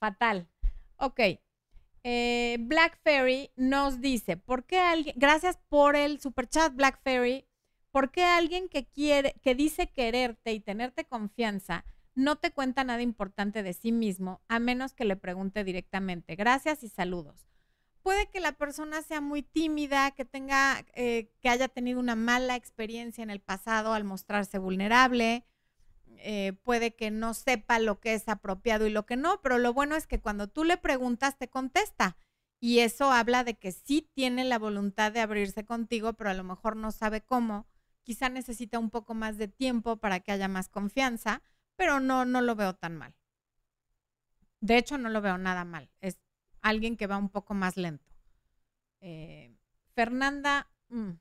Fatal. 0.00 0.48
Ok. 0.96 1.20
Eh, 2.02 2.56
Black 2.58 2.98
Fairy 3.04 3.52
nos 3.54 4.00
dice, 4.00 4.36
¿por 4.36 4.64
qué 4.64 4.80
alguien, 4.80 5.14
gracias 5.16 5.60
por 5.68 5.94
el 5.94 6.18
super 6.18 6.48
chat 6.48 6.74
Black 6.74 7.00
Fairy, 7.04 7.46
¿por 7.92 8.10
qué 8.10 8.24
alguien 8.24 8.68
que 8.68 8.88
quiere, 8.88 9.34
que 9.40 9.54
dice 9.54 9.92
quererte 9.92 10.52
y 10.52 10.58
tenerte 10.58 11.04
confianza, 11.04 11.84
no 12.16 12.36
te 12.36 12.50
cuenta 12.50 12.82
nada 12.82 13.02
importante 13.02 13.62
de 13.62 13.72
sí 13.72 13.92
mismo, 13.92 14.40
a 14.48 14.58
menos 14.58 14.94
que 14.94 15.04
le 15.04 15.14
pregunte 15.14 15.62
directamente? 15.62 16.34
Gracias 16.34 16.82
y 16.82 16.88
saludos. 16.88 17.49
Puede 18.02 18.30
que 18.30 18.40
la 18.40 18.52
persona 18.52 19.02
sea 19.02 19.20
muy 19.20 19.42
tímida, 19.42 20.10
que 20.12 20.24
tenga, 20.24 20.84
eh, 20.94 21.30
que 21.40 21.48
haya 21.48 21.68
tenido 21.68 22.00
una 22.00 22.16
mala 22.16 22.56
experiencia 22.56 23.22
en 23.22 23.30
el 23.30 23.40
pasado 23.40 23.92
al 23.92 24.04
mostrarse 24.04 24.58
vulnerable, 24.58 25.44
eh, 26.22 26.54
puede 26.62 26.94
que 26.94 27.10
no 27.10 27.34
sepa 27.34 27.78
lo 27.78 28.00
que 28.00 28.14
es 28.14 28.28
apropiado 28.28 28.86
y 28.86 28.90
lo 28.90 29.06
que 29.06 29.16
no, 29.16 29.40
pero 29.42 29.58
lo 29.58 29.72
bueno 29.72 29.96
es 29.96 30.06
que 30.06 30.20
cuando 30.20 30.48
tú 30.48 30.64
le 30.64 30.76
preguntas 30.76 31.38
te 31.38 31.48
contesta. 31.48 32.16
Y 32.60 32.80
eso 32.80 33.10
habla 33.10 33.42
de 33.42 33.54
que 33.58 33.72
sí 33.72 34.10
tiene 34.14 34.44
la 34.44 34.58
voluntad 34.58 35.12
de 35.12 35.20
abrirse 35.20 35.64
contigo, 35.64 36.12
pero 36.12 36.30
a 36.30 36.34
lo 36.34 36.44
mejor 36.44 36.76
no 36.76 36.92
sabe 36.92 37.22
cómo. 37.22 37.66
Quizá 38.02 38.28
necesita 38.28 38.78
un 38.78 38.90
poco 38.90 39.14
más 39.14 39.38
de 39.38 39.48
tiempo 39.48 39.96
para 39.96 40.20
que 40.20 40.32
haya 40.32 40.48
más 40.48 40.68
confianza, 40.68 41.42
pero 41.76 42.00
no, 42.00 42.26
no 42.26 42.42
lo 42.42 42.54
veo 42.56 42.74
tan 42.74 42.96
mal. 42.96 43.14
De 44.60 44.76
hecho, 44.76 44.98
no 44.98 45.08
lo 45.08 45.22
veo 45.22 45.38
nada 45.38 45.64
mal. 45.64 45.90
Alguien 46.62 46.96
que 46.96 47.06
va 47.06 47.16
un 47.16 47.30
poco 47.30 47.54
más 47.54 47.76
lento. 47.76 48.12
Eh, 49.00 49.54
Fernanda, 49.94 50.70
mm, 50.88 51.12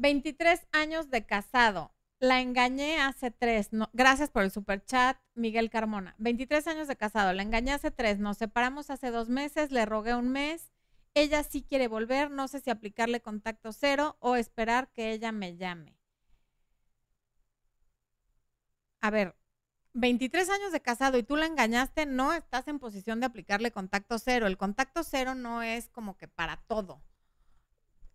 23 0.00 0.66
años 0.72 1.10
de 1.10 1.26
casado. 1.26 1.92
La 2.20 2.40
engañé 2.40 3.00
hace 3.00 3.30
tres. 3.30 3.70
gracias 3.92 4.30
por 4.30 4.42
el 4.42 4.50
super 4.50 4.84
chat, 4.84 5.18
Miguel 5.34 5.70
Carmona. 5.70 6.14
23 6.18 6.66
años 6.66 6.88
de 6.88 6.96
casado. 6.96 7.32
La 7.32 7.42
engañé 7.42 7.72
hace 7.72 7.90
tres. 7.90 8.18
Nos 8.18 8.38
separamos 8.38 8.90
hace 8.90 9.10
dos 9.10 9.28
meses. 9.28 9.70
Le 9.70 9.86
rogué 9.86 10.14
un 10.14 10.30
mes. 10.30 10.70
Ella 11.14 11.42
sí 11.42 11.62
quiere 11.62 11.88
volver. 11.88 12.30
No 12.30 12.48
sé 12.48 12.60
si 12.60 12.70
aplicarle 12.70 13.20
contacto 13.20 13.72
cero 13.72 14.16
o 14.20 14.36
esperar 14.36 14.90
que 14.92 15.12
ella 15.12 15.32
me 15.32 15.56
llame. 15.56 15.96
A 19.02 19.10
ver, 19.10 19.34
23 20.00 20.50
años 20.50 20.72
de 20.72 20.80
casado 20.80 21.18
y 21.18 21.22
tú 21.22 21.36
la 21.36 21.46
engañaste, 21.46 22.06
no 22.06 22.32
estás 22.32 22.66
en 22.68 22.78
posición 22.78 23.20
de 23.20 23.26
aplicarle 23.26 23.70
contacto 23.70 24.18
cero. 24.18 24.46
El 24.46 24.56
contacto 24.56 25.02
cero 25.04 25.34
no 25.34 25.62
es 25.62 25.88
como 25.88 26.16
que 26.16 26.28
para 26.28 26.56
todo 26.56 27.02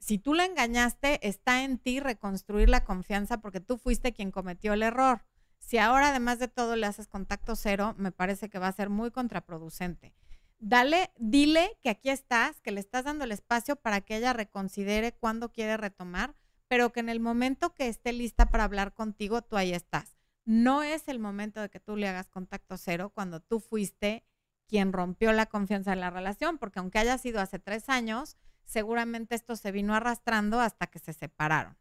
si 0.05 0.19
tú 0.19 0.35
la 0.35 0.45
engañaste, 0.45 1.27
está 1.27 1.63
en 1.63 1.79
ti 1.79 1.99
reconstruir 1.99 2.69
la 2.69 2.83
confianza 2.83 3.39
porque 3.39 3.59
tú 3.59 3.79
fuiste 3.79 4.13
quien 4.13 4.29
cometió 4.29 4.73
el 4.73 4.83
error. 4.83 5.25
Si 5.57 5.79
ahora 5.79 6.09
además 6.09 6.37
de 6.37 6.47
todo 6.47 6.75
le 6.75 6.85
haces 6.85 7.07
contacto 7.07 7.55
cero, 7.55 7.95
me 7.97 8.11
parece 8.11 8.47
que 8.47 8.59
va 8.59 8.67
a 8.67 8.71
ser 8.71 8.91
muy 8.91 9.09
contraproducente. 9.09 10.13
Dale, 10.59 11.11
dile 11.17 11.77
que 11.81 11.89
aquí 11.89 12.11
estás, 12.11 12.61
que 12.61 12.71
le 12.71 12.81
estás 12.81 13.05
dando 13.05 13.23
el 13.23 13.31
espacio 13.31 13.77
para 13.77 14.01
que 14.01 14.17
ella 14.17 14.31
reconsidere 14.31 15.13
cuándo 15.13 15.51
quiere 15.51 15.75
retomar, 15.75 16.35
pero 16.67 16.91
que 16.91 16.99
en 16.99 17.09
el 17.09 17.19
momento 17.19 17.73
que 17.73 17.87
esté 17.87 18.13
lista 18.13 18.51
para 18.51 18.63
hablar 18.63 18.93
contigo, 18.93 19.41
tú 19.41 19.57
ahí 19.57 19.73
estás. 19.73 20.14
No 20.45 20.83
es 20.83 21.07
el 21.07 21.19
momento 21.19 21.59
de 21.59 21.69
que 21.69 21.79
tú 21.79 21.95
le 21.95 22.07
hagas 22.07 22.29
contacto 22.29 22.77
cero 22.77 23.11
cuando 23.13 23.39
tú 23.39 23.59
fuiste 23.59 24.23
quien 24.67 24.93
rompió 24.93 25.31
la 25.33 25.47
confianza 25.47 25.91
de 25.91 25.97
la 25.97 26.09
relación, 26.09 26.57
porque 26.57 26.79
aunque 26.79 26.99
haya 26.99 27.17
sido 27.17 27.41
hace 27.41 27.59
tres 27.59 27.89
años, 27.89 28.37
seguramente 28.63 29.35
esto 29.35 29.55
se 29.55 29.71
vino 29.71 29.93
arrastrando 29.93 30.59
hasta 30.59 30.87
que 30.87 30.99
se 30.99 31.13
separaron. 31.13 31.77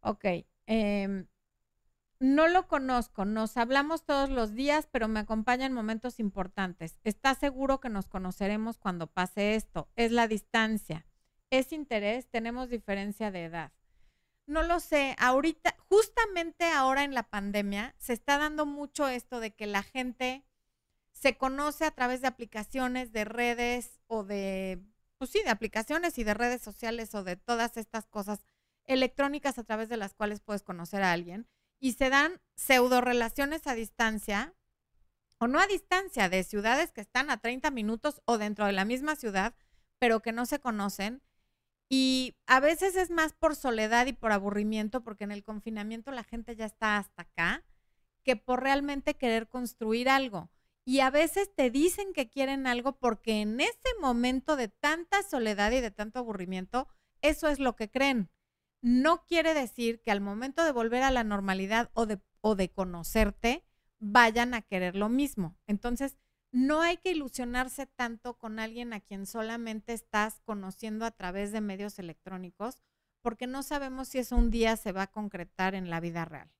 Ok. 0.00 0.24
Em, 0.66 1.26
no 2.20 2.46
lo 2.46 2.68
conozco, 2.68 3.24
nos 3.24 3.56
hablamos 3.56 4.04
todos 4.04 4.30
los 4.30 4.54
días, 4.54 4.88
pero 4.90 5.08
me 5.08 5.20
acompaña 5.20 5.66
en 5.66 5.72
momentos 5.72 6.20
importantes. 6.20 7.00
¿Está 7.02 7.34
seguro 7.34 7.80
que 7.80 7.88
nos 7.88 8.06
conoceremos 8.08 8.78
cuando 8.78 9.08
pase 9.08 9.56
esto? 9.56 9.88
Es 9.96 10.12
la 10.12 10.28
distancia. 10.28 11.06
¿Es 11.50 11.72
interés? 11.72 12.28
Tenemos 12.28 12.68
diferencia 12.68 13.30
de 13.32 13.44
edad. 13.44 13.72
No 14.46 14.62
lo 14.62 14.80
sé, 14.80 15.14
ahorita, 15.18 15.76
justamente 15.88 16.66
ahora 16.66 17.04
en 17.04 17.14
la 17.14 17.22
pandemia, 17.22 17.94
se 17.98 18.12
está 18.12 18.38
dando 18.38 18.66
mucho 18.66 19.08
esto 19.08 19.40
de 19.40 19.54
que 19.54 19.66
la 19.66 19.82
gente 19.82 20.44
se 21.12 21.36
conoce 21.36 21.84
a 21.84 21.92
través 21.92 22.20
de 22.20 22.26
aplicaciones, 22.26 23.12
de 23.12 23.24
redes 23.24 24.00
o 24.08 24.24
de, 24.24 24.82
pues 25.18 25.30
sí, 25.30 25.40
de 25.44 25.50
aplicaciones 25.50 26.18
y 26.18 26.24
de 26.24 26.34
redes 26.34 26.62
sociales 26.62 27.14
o 27.14 27.22
de 27.22 27.36
todas 27.36 27.76
estas 27.76 28.06
cosas 28.06 28.44
electrónicas 28.84 29.58
a 29.58 29.64
través 29.64 29.88
de 29.88 29.96
las 29.96 30.14
cuales 30.14 30.40
puedes 30.40 30.62
conocer 30.62 31.02
a 31.02 31.12
alguien 31.12 31.46
y 31.78 31.92
se 31.92 32.10
dan 32.10 32.40
pseudo 32.54 33.00
relaciones 33.00 33.66
a 33.66 33.74
distancia 33.74 34.54
o 35.38 35.48
no 35.48 35.58
a 35.58 35.66
distancia 35.66 36.28
de 36.28 36.44
ciudades 36.44 36.92
que 36.92 37.00
están 37.00 37.30
a 37.30 37.38
30 37.38 37.70
minutos 37.70 38.22
o 38.24 38.38
dentro 38.38 38.66
de 38.66 38.72
la 38.72 38.84
misma 38.84 39.16
ciudad, 39.16 39.54
pero 39.98 40.20
que 40.20 40.30
no 40.30 40.46
se 40.46 40.60
conocen. 40.60 41.22
Y 41.94 42.36
a 42.46 42.58
veces 42.58 42.96
es 42.96 43.10
más 43.10 43.34
por 43.34 43.54
soledad 43.54 44.06
y 44.06 44.14
por 44.14 44.32
aburrimiento, 44.32 45.02
porque 45.02 45.24
en 45.24 45.32
el 45.32 45.44
confinamiento 45.44 46.10
la 46.10 46.24
gente 46.24 46.56
ya 46.56 46.64
está 46.64 46.96
hasta 46.96 47.22
acá, 47.22 47.64
que 48.24 48.36
por 48.36 48.62
realmente 48.62 49.14
querer 49.14 49.48
construir 49.48 50.08
algo. 50.08 50.50
Y 50.86 51.00
a 51.00 51.10
veces 51.10 51.54
te 51.54 51.70
dicen 51.70 52.14
que 52.14 52.30
quieren 52.30 52.66
algo 52.66 52.98
porque 52.98 53.42
en 53.42 53.60
ese 53.60 53.88
momento 54.00 54.56
de 54.56 54.68
tanta 54.68 55.22
soledad 55.22 55.70
y 55.72 55.80
de 55.80 55.90
tanto 55.90 56.20
aburrimiento, 56.20 56.88
eso 57.20 57.48
es 57.48 57.58
lo 57.58 57.76
que 57.76 57.90
creen 57.90 58.30
no 58.82 59.24
quiere 59.24 59.54
decir 59.54 60.02
que 60.02 60.10
al 60.10 60.20
momento 60.20 60.64
de 60.64 60.72
volver 60.72 61.04
a 61.04 61.12
la 61.12 61.24
normalidad 61.24 61.90
o 61.94 62.04
de, 62.04 62.20
o 62.40 62.56
de 62.56 62.68
conocerte, 62.68 63.64
vayan 64.00 64.54
a 64.54 64.62
querer 64.62 64.96
lo 64.96 65.08
mismo. 65.08 65.56
Entonces, 65.68 66.18
no 66.52 66.82
hay 66.82 66.98
que 66.98 67.10
ilusionarse 67.10 67.86
tanto 67.86 68.36
con 68.38 68.58
alguien 68.58 68.92
a 68.92 69.00
quien 69.00 69.26
solamente 69.26 69.94
estás 69.94 70.40
conociendo 70.44 71.06
a 71.06 71.10
través 71.10 71.50
de 71.50 71.62
medios 71.62 71.98
electrónicos, 71.98 72.82
porque 73.22 73.46
no 73.46 73.62
sabemos 73.62 74.08
si 74.08 74.18
eso 74.18 74.36
un 74.36 74.50
día 74.50 74.76
se 74.76 74.92
va 74.92 75.02
a 75.02 75.10
concretar 75.10 75.74
en 75.74 75.88
la 75.88 76.00
vida 76.00 76.24
real. 76.24 76.50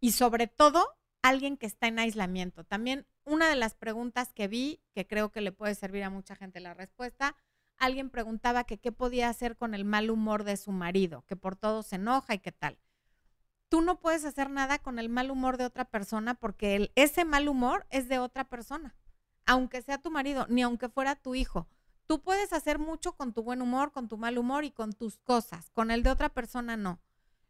Y 0.00 0.12
sobre 0.12 0.46
todo, 0.46 0.86
alguien 1.22 1.56
que 1.56 1.66
está 1.66 1.86
en 1.86 2.00
aislamiento. 2.00 2.64
También 2.64 3.06
una 3.24 3.48
de 3.48 3.56
las 3.56 3.74
preguntas 3.74 4.32
que 4.32 4.48
vi, 4.48 4.82
que 4.92 5.06
creo 5.06 5.30
que 5.30 5.40
le 5.40 5.52
puede 5.52 5.74
servir 5.74 6.02
a 6.02 6.10
mucha 6.10 6.36
gente 6.36 6.60
la 6.60 6.74
respuesta, 6.74 7.36
alguien 7.78 8.10
preguntaba 8.10 8.64
que 8.64 8.78
qué 8.78 8.92
podía 8.92 9.28
hacer 9.28 9.56
con 9.56 9.74
el 9.74 9.84
mal 9.84 10.10
humor 10.10 10.44
de 10.44 10.56
su 10.56 10.72
marido, 10.72 11.24
que 11.26 11.36
por 11.36 11.56
todo 11.56 11.82
se 11.82 11.96
enoja 11.96 12.34
y 12.34 12.40
qué 12.40 12.52
tal. 12.52 12.78
Tú 13.72 13.80
no 13.80 13.98
puedes 13.98 14.26
hacer 14.26 14.50
nada 14.50 14.78
con 14.78 14.98
el 14.98 15.08
mal 15.08 15.30
humor 15.30 15.56
de 15.56 15.64
otra 15.64 15.86
persona 15.86 16.34
porque 16.34 16.92
ese 16.94 17.24
mal 17.24 17.48
humor 17.48 17.86
es 17.88 18.06
de 18.06 18.18
otra 18.18 18.44
persona, 18.44 18.94
aunque 19.46 19.80
sea 19.80 19.96
tu 19.96 20.10
marido, 20.10 20.44
ni 20.50 20.60
aunque 20.60 20.90
fuera 20.90 21.16
tu 21.16 21.34
hijo. 21.34 21.66
Tú 22.06 22.20
puedes 22.20 22.52
hacer 22.52 22.78
mucho 22.78 23.16
con 23.16 23.32
tu 23.32 23.42
buen 23.42 23.62
humor, 23.62 23.90
con 23.90 24.08
tu 24.08 24.18
mal 24.18 24.36
humor 24.36 24.64
y 24.64 24.72
con 24.72 24.92
tus 24.92 25.16
cosas, 25.16 25.70
con 25.70 25.90
el 25.90 26.02
de 26.02 26.10
otra 26.10 26.28
persona 26.28 26.76
no. 26.76 27.00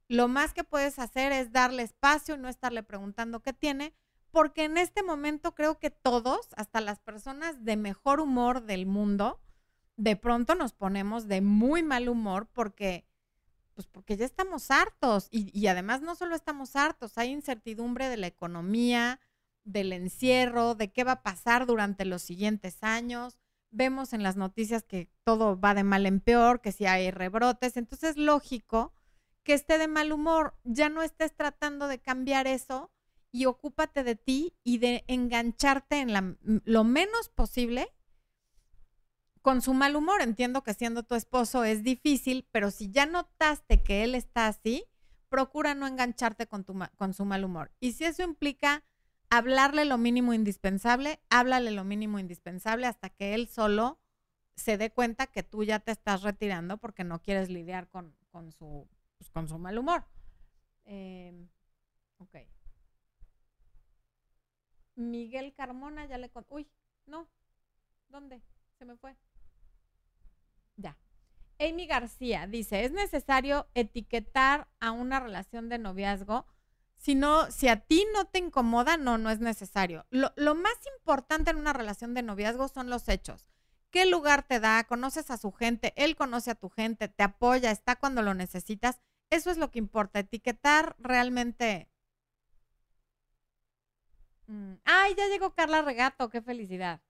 Lo 0.07 0.29
más 0.29 0.55
que 0.55 0.63
puedes 0.63 1.01
hacer 1.01 1.33
es 1.33 1.51
darle 1.51 1.83
espacio 1.83 2.37
y 2.37 2.39
no 2.39 2.49
estarle 2.49 2.85
preguntando 2.85 3.41
qué 3.41 3.53
tiene, 3.53 3.93
porque 4.31 4.63
en 4.63 4.79
este 4.79 5.03
momento 5.03 5.57
creo 5.57 5.81
que 5.81 5.91
todos, 5.91 6.51
hasta 6.55 6.81
las 6.81 7.01
personas 7.01 7.65
de 7.65 7.77
mejor 7.77 8.21
humor 8.21 8.63
del 8.63 8.87
mundo, 8.87 9.41
de 9.97 10.15
pronto 10.15 10.55
nos 10.55 10.73
ponemos 10.73 11.27
de 11.27 11.41
muy 11.41 11.83
mal 11.83 12.09
humor 12.09 12.47
porque, 12.53 13.09
pues 13.75 13.87
porque 13.87 14.17
ya 14.17 14.25
estamos 14.25 14.71
hartos 14.71 15.29
y, 15.31 15.51
y, 15.59 15.67
además 15.67 16.01
no 16.03 16.15
solo 16.15 16.35
estamos 16.35 16.77
hartos, 16.77 17.19
hay 17.19 17.31
incertidumbre 17.31 18.09
de 18.09 18.17
la 18.17 18.27
economía, 18.27 19.21
del 19.65 19.93
encierro, 19.93 20.75
de 20.75 20.93
qué 20.93 21.05
va 21.05 21.13
a 21.13 21.23
pasar 21.23 21.67
durante 21.67 22.05
los 22.05 22.23
siguientes 22.23 22.79
años. 22.83 23.39
Vemos 23.71 24.13
en 24.13 24.23
las 24.23 24.37
noticias 24.37 24.83
que 24.83 25.09
todo 25.25 25.59
va 25.59 25.75
de 25.75 25.85
mal 25.85 26.07
en 26.07 26.21
peor, 26.21 26.61
que 26.61 26.73
si 26.73 26.87
hay 26.87 27.11
rebrotes, 27.11 27.77
entonces 27.77 28.11
es 28.11 28.17
lógico 28.17 28.93
que 29.43 29.55
esté 29.55 29.79
de 29.79 29.89
mal 29.89 30.13
humor, 30.13 30.55
ya 30.65 30.89
no 30.89 31.03
estés 31.03 31.35
tratando 31.35 31.89
de 31.89 31.99
cambiar 31.99 32.47
eso 32.47 32.91
y 33.33 33.47
ocúpate 33.47 34.05
de 34.05 34.15
ti 34.15 34.55
y 34.63 34.79
de 34.79 35.05
engancharte 35.09 36.01
en 36.01 36.13
la, 36.13 36.37
lo 36.43 36.85
menos 36.85 37.29
posible 37.31 37.89
con 39.43 39.61
su 39.61 39.75
mal 39.75 39.97
humor. 39.97 40.23
Entiendo 40.23 40.63
que 40.63 40.75
siendo 40.75 41.03
tu 41.03 41.15
esposo 41.15 41.65
es 41.65 41.83
difícil, 41.83 42.49
pero 42.53 42.71
si 42.71 42.91
ya 42.91 43.07
notaste 43.07 43.83
que 43.83 44.05
él 44.05 44.15
está 44.15 44.47
así, 44.47 44.87
procura 45.29 45.75
no 45.75 45.87
engancharte 45.87 46.47
con, 46.47 46.65
tu, 46.65 46.79
con 46.97 47.13
su 47.13 47.25
mal 47.25 47.45
humor. 47.45 47.71
Y 47.81 47.93
si 47.93 48.05
eso 48.05 48.23
implica 48.23 48.85
hablarle 49.31 49.85
lo 49.85 49.99
mínimo 49.99 50.35
indispensable, 50.35 51.21
háblale 51.31 51.71
lo 51.71 51.85
mínimo 51.85 52.19
indispensable 52.19 52.87
hasta 52.87 53.11
que 53.11 53.35
él 53.35 53.49
solo 53.49 53.99
se 54.55 54.77
dé 54.77 54.91
cuenta 54.93 55.27
que 55.27 55.43
tú 55.43 55.65
ya 55.65 55.79
te 55.81 55.93
estás 55.93 56.23
retirando 56.23 56.77
porque 56.77 57.05
no 57.05 57.23
quieres 57.23 57.49
lidiar 57.49 57.89
con, 57.89 58.15
pues, 58.31 58.55
su 58.55 59.59
mal 59.59 59.79
humor. 59.79 60.05
Em, 60.85 61.49
ok. 62.19 62.37
Miguel 64.97 65.55
Carmona, 65.55 66.07
ya 66.07 66.19
le... 66.19 66.31
Uy, 66.49 66.69
no. 67.07 67.27
¿Dónde? 68.09 68.43
Se 68.79 68.85
me 68.85 68.97
fue. 68.97 69.17
Ya. 70.77 70.97
Amy 71.59 71.87
García 71.87 72.47
dice, 72.47 72.85
¿es 72.85 72.93
necesario 72.93 73.69
etiquetar 73.75 74.69
a 74.81 74.91
una 74.93 75.21
relación 75.21 75.69
de 75.69 75.79
noviazgo? 75.79 76.47
Si 76.97 77.15
no, 77.15 77.51
si 77.51 77.69
a 77.69 77.77
ti 77.77 78.07
no 78.15 78.27
te 78.27 78.39
incomoda, 78.39 78.97
no, 78.97 79.19
no 79.19 79.31
es 79.31 79.41
necesario. 79.41 80.07
Lo, 80.11 80.33
lo, 80.37 80.55
más 80.55 80.75
importante 80.97 81.51
en 81.51 81.57
una 81.57 81.73
relación 81.73 82.15
de 82.15 82.23
noviazgo 82.23 82.69
son 82.69 82.91
los 82.91 83.09
hechos. 83.09 83.49
¿Qué 83.91 84.07
lugar 84.07 84.45
te 84.45 84.61
da? 84.61 84.85
¿Conoces 84.85 85.31
a 85.31 85.37
su 85.37 85.53
gente? 85.53 85.93
Él 85.97 86.17
conoce 86.17 86.53
a 86.53 86.55
tu 86.55 86.69
gente, 86.71 87.09
te 87.09 87.23
apoya, 87.23 87.71
está 87.71 87.97
cuando 87.97 88.23
lo 88.23 88.35
necesitas. 88.35 89.01
Eso 89.31 89.51
es 89.51 89.59
lo 89.59 89.71
que 89.71 89.79
importa. 89.79 90.21
Etiquetar 90.21 90.97
realmente. 90.99 91.91
Mm, 94.47 94.75
ay, 94.85 95.15
ya 95.17 95.27
llegó 95.29 95.55
Carla 95.55 95.83
Regato, 95.83 96.29
qué 96.29 96.41
felicidad 96.41 97.01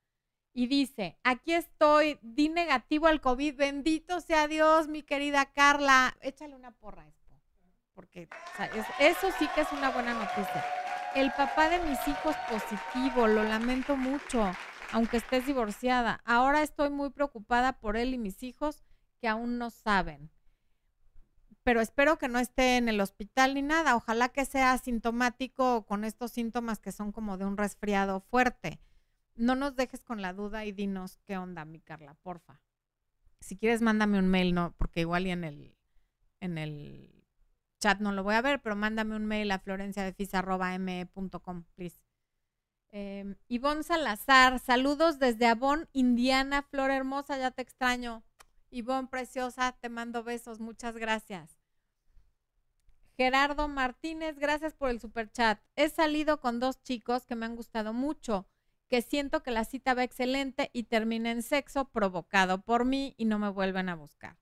y 0.55 0.67
dice, 0.67 1.19
aquí 1.25 1.55
estoy, 1.55 2.19
di 2.23 2.49
negativo 2.49 3.07
al 3.07 3.21
COVID, 3.21 3.57
bendito 3.57 4.21
sea 4.21 4.49
Dios, 4.49 4.88
mi 4.88 5.03
querida 5.03 5.47
Carla. 5.47 6.15
Échale 6.21 6.55
una 6.55 6.73
porra 6.73 7.03
a 7.03 7.09
esto, 7.09 7.41
porque 7.95 8.29
eso 8.99 9.29
sí 9.38 9.49
que 9.55 9.62
es 9.62 9.73
una 9.73 9.91
buena 9.91 10.12
noticia. 10.12 10.65
El 11.15 11.33
papá 11.33 11.69
de 11.71 11.79
mis 11.81 11.99
hijos 12.07 12.37
positivo, 12.51 13.27
lo 13.27 13.45
lamento 13.45 13.97
mucho, 13.97 14.51
aunque 14.93 15.19
estés 15.19 15.47
divorciada. 15.47 16.21
Ahora 16.25 16.62
estoy 16.62 16.91
muy 16.91 17.11
preocupada 17.11 17.73
por 17.75 17.97
él 17.97 18.12
y 18.12 18.19
mis 18.19 18.43
hijos 18.43 18.83
que 19.21 19.29
aún 19.29 19.59
no 19.59 19.71
saben. 19.71 20.31
Pero 21.65 21.81
espero 21.81 22.19
que 22.19 22.29
no 22.29 22.38
esté 22.38 22.77
en 22.77 22.88
el 22.88 23.01
hospital 23.01 23.55
ni 23.55 23.62
nada. 23.62 23.95
Ojalá 23.95 24.31
que 24.31 24.45
sea 24.45 24.73
asintomático 24.73 25.87
con 25.87 26.05
estos 26.05 26.33
síntomas 26.33 26.81
que 26.81 26.93
son 26.93 27.12
como 27.12 27.38
de 27.38 27.45
un 27.45 27.57
resfriado 27.57 28.21
fuerte 28.21 28.81
no 29.35 29.55
nos 29.55 29.77
dejes 29.77 30.03
con 30.05 30.23
la 30.23 30.33
duda 30.33 30.64
y 30.64 30.73
dinos 30.73 31.18
qué 31.25 31.37
onda, 31.38 31.64
mi 31.64 31.81
Carla, 31.81 32.14
porfa. 32.14 32.61
Si 33.40 33.57
quieres, 33.57 33.83
mándame 33.83 34.18
un 34.18 34.29
mail, 34.29 34.55
no, 34.55 34.75
porque 34.77 35.01
igual 35.01 35.27
y 35.27 35.31
en 35.31 35.45
el, 35.45 35.77
en 36.40 36.59
el 36.59 37.25
chat 37.81 38.01
no 38.01 38.12
lo 38.12 38.23
voy 38.23 38.35
a 38.35 38.42
ver, 38.42 38.61
pero 38.62 38.77
mándame 38.77 39.16
un 39.16 39.27
mail 39.27 39.51
a 39.51 39.59
florenciadefisa.me.com, 39.59 41.64
please. 41.75 42.01
Eh, 42.90 43.35
Ivonne 43.49 43.83
Salazar, 43.83 44.59
saludos 44.59 45.18
desde 45.18 45.47
Avon, 45.47 45.88
Indiana, 45.92 46.62
Flor 46.62 46.90
hermosa, 46.90 47.38
ya 47.38 47.51
te 47.51 47.62
extraño. 47.62 48.23
Ivonne 48.71 49.09
preciosa, 49.09 49.73
te 49.81 49.88
mando 49.88 50.23
besos, 50.23 50.61
muchas 50.61 50.97
gracias. 50.97 51.59
Gerardo 53.16 53.68
Martínez, 53.68 54.38
gracias 54.38 54.75
por 54.75 54.90
el 54.90 55.01
super 55.01 55.31
chat. 55.31 55.61
He 55.77 55.88
salido 55.88 56.40
con 56.40 56.61
dos 56.61 56.83
chicos 56.83 57.27
que 57.27 57.35
me 57.35 57.47
han 57.47 57.57
gustado 57.57 57.92
mucho 57.92 58.47
que 58.92 59.00
siento 59.00 59.42
que 59.42 59.52
la 59.52 59.64
cita 59.64 59.94
va 59.94 60.05
excelente 60.05 60.68
y 60.74 60.83
termina 60.83 61.31
en 61.31 61.42
sexo 61.42 61.87
provocado 61.87 62.61
por 62.61 62.85
mí 62.85 63.14
y 63.16 63.24
no 63.24 63.38
me 63.38 63.48
vuelven 63.48 63.88
a 63.88 63.94
buscar. 63.94 64.37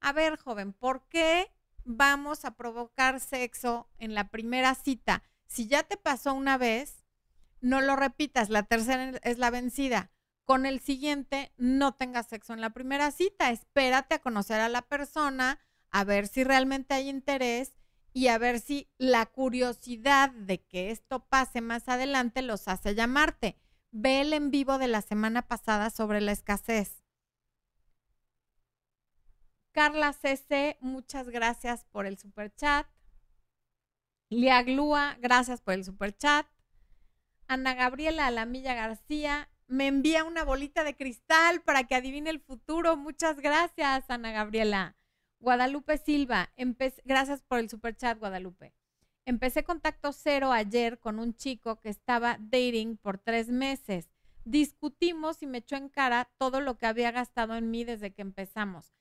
A 0.00 0.12
ver, 0.12 0.38
joven, 0.38 0.72
¿por 0.72 1.06
qué 1.06 1.52
vamos 1.84 2.44
a 2.44 2.56
provocar 2.56 3.20
sexo 3.20 3.88
en 3.98 4.16
la 4.16 4.28
primera 4.28 4.74
cita? 4.74 5.22
Si 5.46 5.68
ya 5.68 5.84
te 5.84 5.96
pasó 5.96 6.34
una 6.34 6.58
vez, 6.58 7.04
no 7.60 7.80
lo 7.80 7.94
repitas, 7.94 8.50
la 8.50 8.64
tercera 8.64 9.20
es 9.22 9.38
la 9.38 9.50
vencida. 9.50 10.10
Con 10.44 10.66
el 10.66 10.80
siguiente, 10.80 11.52
no 11.56 11.94
tengas 11.94 12.26
sexo 12.26 12.54
en 12.54 12.60
la 12.60 12.70
primera 12.70 13.12
cita, 13.12 13.52
espérate 13.52 14.16
a 14.16 14.20
conocer 14.20 14.60
a 14.60 14.68
la 14.68 14.82
persona, 14.82 15.60
a 15.92 16.02
ver 16.02 16.26
si 16.26 16.42
realmente 16.42 16.94
hay 16.94 17.08
interés 17.08 17.74
y 18.12 18.26
a 18.26 18.38
ver 18.38 18.58
si 18.58 18.90
la 18.98 19.26
curiosidad 19.26 20.32
de 20.32 20.60
que 20.60 20.90
esto 20.90 21.24
pase 21.28 21.60
más 21.60 21.88
adelante 21.88 22.42
los 22.42 22.66
hace 22.66 22.96
llamarte. 22.96 23.61
Ve 23.94 24.22
el 24.22 24.32
en 24.32 24.50
vivo 24.50 24.78
de 24.78 24.88
la 24.88 25.02
semana 25.02 25.42
pasada 25.42 25.90
sobre 25.90 26.22
la 26.22 26.32
escasez. 26.32 27.04
Carla 29.72 30.14
CC, 30.14 30.78
muchas 30.80 31.28
gracias 31.28 31.84
por 31.84 32.06
el 32.06 32.16
super 32.16 32.54
chat. 32.54 32.86
Liaglúa, 34.30 35.16
gracias 35.20 35.60
por 35.60 35.74
el 35.74 35.84
super 35.84 36.16
chat. 36.16 36.46
Ana 37.48 37.74
Gabriela 37.74 38.26
Alamilla 38.26 38.72
García 38.72 39.50
me 39.66 39.88
envía 39.88 40.24
una 40.24 40.42
bolita 40.42 40.84
de 40.84 40.96
cristal 40.96 41.60
para 41.60 41.84
que 41.84 41.94
adivine 41.94 42.30
el 42.30 42.40
futuro. 42.40 42.96
Muchas 42.96 43.40
gracias, 43.40 44.08
Ana 44.08 44.32
Gabriela. 44.32 44.96
Guadalupe 45.38 45.98
Silva, 45.98 46.50
gracias 47.04 47.42
por 47.42 47.58
el 47.58 47.68
super 47.68 47.94
chat, 47.94 48.18
Guadalupe. 48.18 48.74
Empecé 49.24 49.64
contacto 49.64 50.12
cero 50.12 50.52
ayer 50.52 50.98
con 50.98 51.18
un 51.18 51.34
chico 51.34 51.80
que 51.80 51.88
estaba 51.88 52.38
dating 52.40 52.96
por 52.96 53.18
tres 53.18 53.48
meses. 53.48 54.10
Discutimos 54.44 55.42
y 55.42 55.46
me 55.46 55.58
echó 55.58 55.76
en 55.76 55.88
cara 55.88 56.30
todo 56.38 56.60
lo 56.60 56.76
que 56.76 56.86
había 56.86 57.12
gastado 57.12 57.56
en 57.56 57.70
mí 57.70 57.84
desde 57.84 58.12
que 58.12 58.22
empezamos. 58.22 58.92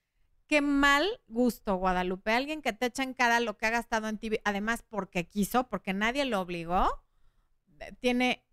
Qué 0.47 0.61
mal 0.61 1.07
gusto, 1.27 1.75
Guadalupe. 1.77 2.31
Alguien 2.31 2.61
que 2.61 2.73
te 2.73 2.87
echa 2.87 3.03
en 3.03 3.13
cara 3.13 3.39
lo 3.39 3.57
que 3.57 3.65
ha 3.65 3.71
gastado 3.71 4.07
en 4.09 4.17
ti, 4.17 4.31
además 4.43 4.83
porque 4.87 5.27
quiso, 5.27 5.69
porque 5.69 5.93
nadie 5.93 6.25
lo 6.25 6.41
obligó 6.41 7.01
tiene 7.99 8.43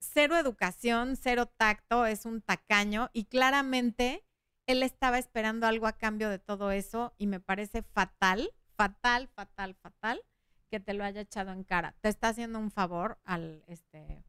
cero 0.00 0.36
educación, 0.36 1.16
cero 1.16 1.46
tacto, 1.46 2.06
es 2.06 2.24
un 2.24 2.42
tacaño 2.42 3.10
y 3.12 3.24
claramente 3.24 4.24
él 4.66 4.82
estaba 4.82 5.18
esperando 5.18 5.66
algo 5.66 5.86
a 5.86 5.96
cambio 5.96 6.28
de 6.28 6.38
todo 6.38 6.70
eso 6.70 7.14
y 7.18 7.26
me 7.26 7.40
parece 7.40 7.82
fatal, 7.82 8.52
fatal, 8.76 9.28
fatal, 9.28 9.74
fatal 9.74 10.22
que 10.68 10.80
te 10.80 10.94
lo 10.94 11.04
haya 11.04 11.22
echado 11.22 11.52
en 11.52 11.64
cara. 11.64 11.94
Te 12.00 12.08
está 12.08 12.28
haciendo 12.28 12.58
un 12.58 12.70
favor 12.70 13.18
al 13.24 13.64
este 13.66 14.24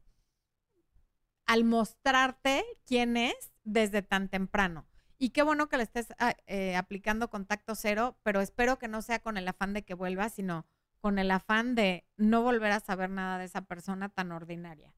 al 1.46 1.64
mostrarte 1.64 2.64
quién 2.86 3.16
es 3.16 3.52
desde 3.64 4.02
tan 4.02 4.28
temprano. 4.28 4.86
Y 5.18 5.30
qué 5.30 5.42
bueno 5.42 5.68
que 5.68 5.76
le 5.76 5.82
estés 5.82 6.14
ah, 6.18 6.34
eh, 6.46 6.76
aplicando 6.76 7.28
contacto 7.28 7.74
cero, 7.74 8.16
pero 8.22 8.40
espero 8.40 8.78
que 8.78 8.86
no 8.86 9.02
sea 9.02 9.18
con 9.18 9.36
el 9.36 9.48
afán 9.48 9.74
de 9.74 9.82
que 9.82 9.94
vuelva, 9.94 10.28
sino 10.28 10.64
con 11.00 11.18
el 11.18 11.30
afán 11.30 11.74
de 11.74 12.06
no 12.16 12.42
volver 12.42 12.70
a 12.70 12.80
saber 12.80 13.10
nada 13.10 13.38
de 13.38 13.46
esa 13.46 13.62
persona 13.62 14.08
tan 14.08 14.30
ordinaria. 14.30 14.94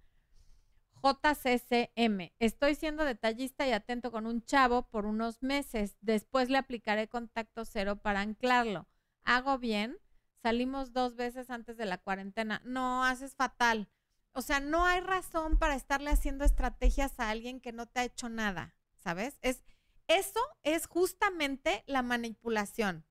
JCCM, 1.02 2.32
estoy 2.38 2.74
siendo 2.74 3.04
detallista 3.04 3.66
y 3.66 3.72
atento 3.72 4.12
con 4.12 4.26
un 4.26 4.44
chavo 4.44 4.82
por 4.82 5.06
unos 5.06 5.42
meses. 5.42 5.96
Después 6.00 6.50
le 6.50 6.58
aplicaré 6.58 7.08
contacto 7.08 7.64
cero 7.64 7.96
para 7.96 8.20
anclarlo. 8.20 8.86
¿Hago 9.24 9.58
bien? 9.58 9.96
Salimos 10.42 10.92
dos 10.92 11.16
veces 11.16 11.50
antes 11.50 11.76
de 11.76 11.86
la 11.86 11.98
cuarentena. 11.98 12.60
No, 12.64 13.04
haces 13.04 13.34
fatal. 13.34 13.88
O 14.32 14.42
sea, 14.42 14.60
no 14.60 14.84
hay 14.84 15.00
razón 15.00 15.58
para 15.58 15.76
estarle 15.76 16.10
haciendo 16.10 16.44
estrategias 16.44 17.18
a 17.20 17.30
alguien 17.30 17.60
que 17.60 17.72
no 17.72 17.86
te 17.86 18.00
ha 18.00 18.04
hecho 18.04 18.28
nada, 18.28 18.74
¿sabes? 18.98 19.38
Es, 19.42 19.62
eso 20.08 20.40
es 20.62 20.86
justamente 20.86 21.84
la 21.86 22.02
manipulación 22.02 23.04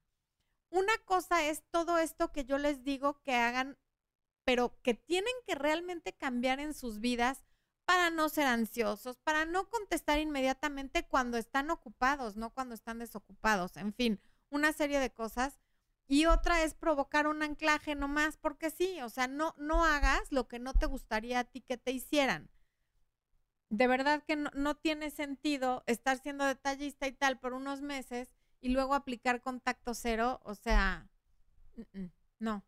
una 0.71 0.97
cosa 1.05 1.45
es 1.45 1.63
todo 1.69 1.97
esto 1.97 2.31
que 2.31 2.45
yo 2.45 2.57
les 2.57 2.83
digo 2.83 3.21
que 3.21 3.35
hagan, 3.35 3.77
pero 4.45 4.81
que 4.81 4.93
tienen 4.93 5.33
que 5.45 5.55
realmente 5.55 6.13
cambiar 6.13 6.59
en 6.59 6.73
sus 6.73 6.99
vidas 6.99 7.43
para 7.85 8.09
no 8.09 8.29
ser 8.29 8.47
ansiosos, 8.47 9.17
para 9.17 9.45
no 9.45 9.69
contestar 9.69 10.19
inmediatamente 10.19 11.05
cuando 11.05 11.37
están 11.37 11.69
ocupados, 11.69 12.37
no 12.37 12.53
cuando 12.53 12.73
están 12.73 12.99
desocupados, 12.99 13.75
en 13.75 13.93
fin, 13.93 14.21
una 14.49 14.71
serie 14.71 14.99
de 14.99 15.13
cosas. 15.13 15.59
Y 16.11 16.25
otra 16.25 16.61
es 16.65 16.73
provocar 16.73 17.25
un 17.25 17.41
anclaje 17.41 17.95
nomás, 17.95 18.35
porque 18.35 18.69
sí, 18.69 19.01
o 19.01 19.07
sea, 19.07 19.29
no, 19.29 19.55
no 19.57 19.85
hagas 19.85 20.29
lo 20.29 20.49
que 20.49 20.59
no 20.59 20.73
te 20.73 20.85
gustaría 20.85 21.39
a 21.39 21.43
ti 21.45 21.61
que 21.61 21.77
te 21.77 21.91
hicieran. 21.91 22.49
De 23.69 23.87
verdad 23.87 24.21
que 24.27 24.35
no, 24.35 24.51
no 24.53 24.75
tiene 24.75 25.09
sentido 25.09 25.85
estar 25.87 26.19
siendo 26.19 26.43
detallista 26.43 27.07
y 27.07 27.13
tal 27.13 27.39
por 27.39 27.53
unos 27.53 27.81
meses 27.81 28.35
y 28.59 28.73
luego 28.73 28.93
aplicar 28.93 29.39
contacto 29.39 29.93
cero, 29.93 30.41
o 30.43 30.53
sea, 30.53 31.07
no. 32.39 32.65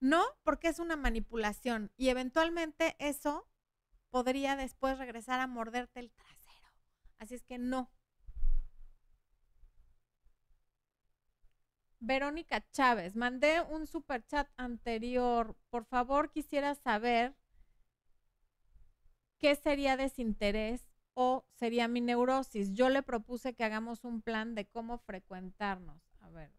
No, 0.00 0.24
porque 0.42 0.68
es 0.68 0.78
una 0.78 0.96
manipulación 0.96 1.92
y 1.98 2.08
eventualmente 2.08 2.96
eso 2.98 3.46
podría 4.08 4.56
después 4.56 4.96
regresar 4.96 5.40
a 5.40 5.46
morderte 5.46 6.00
el 6.00 6.10
trasero. 6.10 6.72
Así 7.18 7.34
es 7.34 7.42
que 7.42 7.58
no. 7.58 7.90
Verónica 12.00 12.64
Chávez, 12.72 13.16
mandé 13.16 13.60
un 13.62 13.86
super 13.86 14.24
chat 14.26 14.48
anterior. 14.56 15.56
Por 15.70 15.84
favor, 15.86 16.30
quisiera 16.30 16.74
saber 16.74 17.34
qué 19.38 19.54
sería 19.56 19.96
desinterés 19.96 20.86
o 21.14 21.44
sería 21.54 21.88
mi 21.88 22.00
neurosis. 22.00 22.72
Yo 22.74 22.88
le 22.90 23.02
propuse 23.02 23.54
que 23.54 23.64
hagamos 23.64 24.04
un 24.04 24.20
plan 24.22 24.54
de 24.54 24.66
cómo 24.66 24.98
frecuentarnos. 24.98 26.00
A 26.20 26.28
ver, 26.30 26.50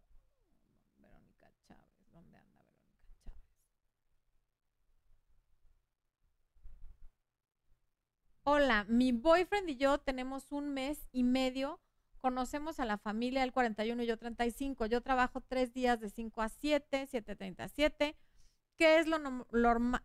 Verónica 0.98 1.52
Chávez, 1.66 2.10
¿dónde 2.12 2.36
anda 2.36 2.64
Verónica 2.64 3.06
Chávez? 3.24 3.42
Hola, 8.42 8.84
mi 8.88 9.12
boyfriend 9.12 9.70
y 9.70 9.76
yo 9.76 9.98
tenemos 9.98 10.50
un 10.50 10.74
mes 10.74 11.08
y 11.12 11.22
medio. 11.22 11.80
Conocemos 12.20 12.80
a 12.80 12.84
la 12.84 12.98
familia 12.98 13.42
del 13.42 13.52
41 13.52 14.02
y 14.02 14.06
yo 14.06 14.18
35. 14.18 14.86
Yo 14.86 15.00
trabajo 15.00 15.40
tres 15.40 15.72
días 15.72 16.00
de 16.00 16.10
5 16.10 16.42
a 16.42 16.48
7, 16.48 17.08
7.37. 17.10 18.14
¿Qué 18.76 18.98
es 18.98 19.06
lo 19.06 19.18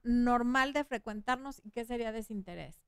normal 0.04 0.74
de 0.74 0.84
frecuentarnos 0.84 1.62
y 1.64 1.72
qué 1.72 1.86
sería 1.86 2.12
desinterés? 2.12 2.84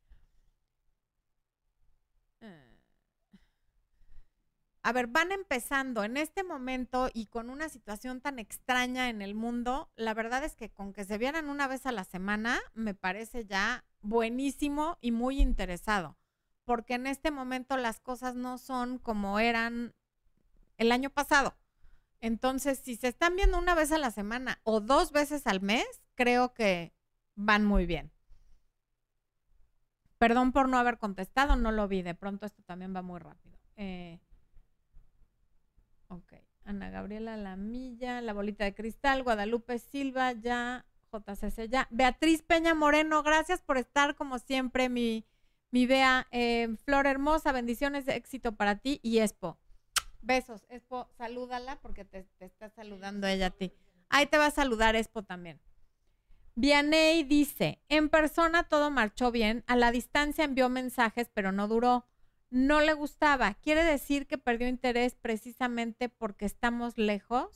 a 4.85 4.91
ver, 4.91 5.07
van 5.07 5.31
empezando 5.31 6.03
en 6.03 6.15
este 6.15 6.43
momento 6.43 7.09
y 7.11 7.25
con 7.25 7.49
una 7.49 7.69
situación 7.69 8.21
tan 8.21 8.37
extraña 8.37 9.09
en 9.09 9.23
el 9.23 9.33
mundo, 9.33 9.89
la 9.95 10.13
verdad 10.13 10.43
es 10.43 10.55
que 10.55 10.69
con 10.69 10.93
que 10.93 11.05
se 11.05 11.17
vieran 11.17 11.49
una 11.49 11.67
vez 11.67 11.87
a 11.87 11.91
la 11.91 12.03
semana 12.03 12.59
me 12.75 12.93
parece 12.93 13.45
ya 13.45 13.83
buenísimo 14.01 14.99
y 15.01 15.09
muy 15.09 15.41
interesado, 15.41 16.19
porque 16.65 16.95
en 16.95 17.07
este 17.07 17.31
momento 17.31 17.77
las 17.77 17.99
cosas 17.99 18.35
no 18.35 18.57
son 18.57 18.97
como 18.97 19.39
eran 19.39 19.93
el 20.77 20.91
año 20.91 21.09
pasado. 21.09 21.55
Entonces, 22.21 22.79
si 22.79 22.95
se 22.95 23.07
están 23.07 23.35
viendo 23.35 23.57
una 23.57 23.75
vez 23.75 23.91
a 23.91 23.97
la 23.97 24.11
semana 24.11 24.59
o 24.63 24.81
dos 24.81 25.11
veces 25.11 25.45
al 25.47 25.61
mes, 25.61 25.85
creo 26.15 26.53
que 26.53 26.93
van 27.35 27.65
muy 27.65 27.85
bien. 27.85 28.11
Perdón 30.17 30.51
por 30.51 30.67
no 30.67 30.77
haber 30.77 30.97
contestado, 30.97 31.55
no 31.55 31.71
lo 31.71 31.87
vi. 31.87 32.01
De 32.01 32.15
pronto 32.15 32.45
esto 32.45 32.63
también 32.63 32.95
va 32.95 33.01
muy 33.01 33.19
rápido. 33.19 33.57
Eh, 33.75 34.19
ok. 36.07 36.33
Ana 36.63 36.89
Gabriela 36.89 37.37
Lamilla, 37.37 38.21
La 38.21 38.33
Bolita 38.33 38.63
de 38.63 38.73
Cristal, 38.73 39.21
Guadalupe 39.21 39.77
Silva, 39.77 40.31
ya, 40.31 40.85
JCC, 41.11 41.69
ya. 41.69 41.87
Beatriz 41.91 42.41
Peña 42.41 42.73
Moreno, 42.73 43.21
gracias 43.21 43.61
por 43.61 43.77
estar 43.77 44.15
como 44.15 44.39
siempre, 44.39 44.89
mi, 44.89 45.25
mi 45.75 45.85
Bea. 45.87 46.25
Eh, 46.31 46.73
Flor 46.85 47.05
Hermosa, 47.05 47.51
bendiciones 47.51 48.07
éxito 48.07 48.55
para 48.55 48.77
ti 48.77 49.01
y 49.03 49.19
Expo. 49.19 49.57
Besos, 50.21 50.65
Expo, 50.69 51.09
salúdala 51.17 51.81
porque 51.81 52.05
te, 52.05 52.23
te 52.37 52.45
está 52.45 52.69
saludando 52.69 53.27
ella 53.27 53.47
a 53.47 53.49
ti. 53.49 53.73
Ahí 54.07 54.25
te 54.25 54.37
va 54.37 54.45
a 54.45 54.51
saludar 54.51 54.95
Expo 54.95 55.23
también. 55.23 55.59
Vianey 56.55 57.23
dice, 57.23 57.81
en 57.89 58.07
persona 58.07 58.63
todo 58.63 58.89
marchó 58.89 59.33
bien, 59.33 59.65
a 59.67 59.75
la 59.75 59.91
distancia 59.91 60.45
envió 60.45 60.69
mensajes, 60.69 61.29
pero 61.33 61.51
no 61.51 61.67
duró. 61.67 62.05
No 62.49 62.79
le 62.79 62.93
gustaba. 62.93 63.55
¿Quiere 63.55 63.83
decir 63.83 64.27
que 64.27 64.37
perdió 64.37 64.69
interés 64.69 65.15
precisamente 65.15 66.07
porque 66.07 66.45
estamos 66.45 66.97
lejos? 66.97 67.49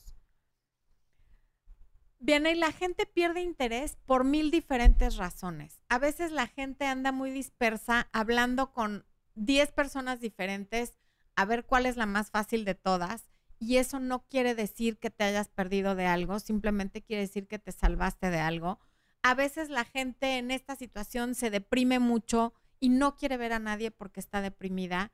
Vianey, 2.19 2.55
la 2.55 2.71
gente 2.71 3.05
pierde 3.05 3.41
interés 3.41 3.97
por 4.05 4.23
mil 4.23 4.51
diferentes 4.51 5.15
razones. 5.15 5.81
A 5.89 5.97
veces 5.97 6.31
la 6.31 6.47
gente 6.47 6.85
anda 6.85 7.11
muy 7.11 7.31
dispersa 7.31 8.07
hablando 8.11 8.71
con 8.71 9.05
10 9.35 9.71
personas 9.71 10.19
diferentes 10.19 10.97
a 11.35 11.45
ver 11.45 11.65
cuál 11.65 11.85
es 11.85 11.95
la 11.95 12.05
más 12.05 12.29
fácil 12.29 12.65
de 12.65 12.75
todas. 12.75 13.29
Y 13.57 13.77
eso 13.77 13.99
no 13.99 14.25
quiere 14.27 14.55
decir 14.55 14.99
que 14.99 15.09
te 15.09 15.23
hayas 15.23 15.49
perdido 15.49 15.95
de 15.95 16.05
algo, 16.05 16.39
simplemente 16.39 17.01
quiere 17.01 17.23
decir 17.23 17.47
que 17.47 17.59
te 17.59 17.71
salvaste 17.71 18.29
de 18.29 18.39
algo 18.39 18.79
a 19.21 19.33
veces 19.33 19.69
la 19.69 19.85
gente 19.85 20.37
en 20.37 20.51
esta 20.51 20.75
situación 20.75 21.35
se 21.35 21.49
deprime 21.49 21.99
mucho 21.99 22.53
y 22.79 22.89
no 22.89 23.15
quiere 23.15 23.37
ver 23.37 23.53
a 23.53 23.59
nadie 23.59 23.91
porque 23.91 24.19
está 24.19 24.41
deprimida. 24.41 25.11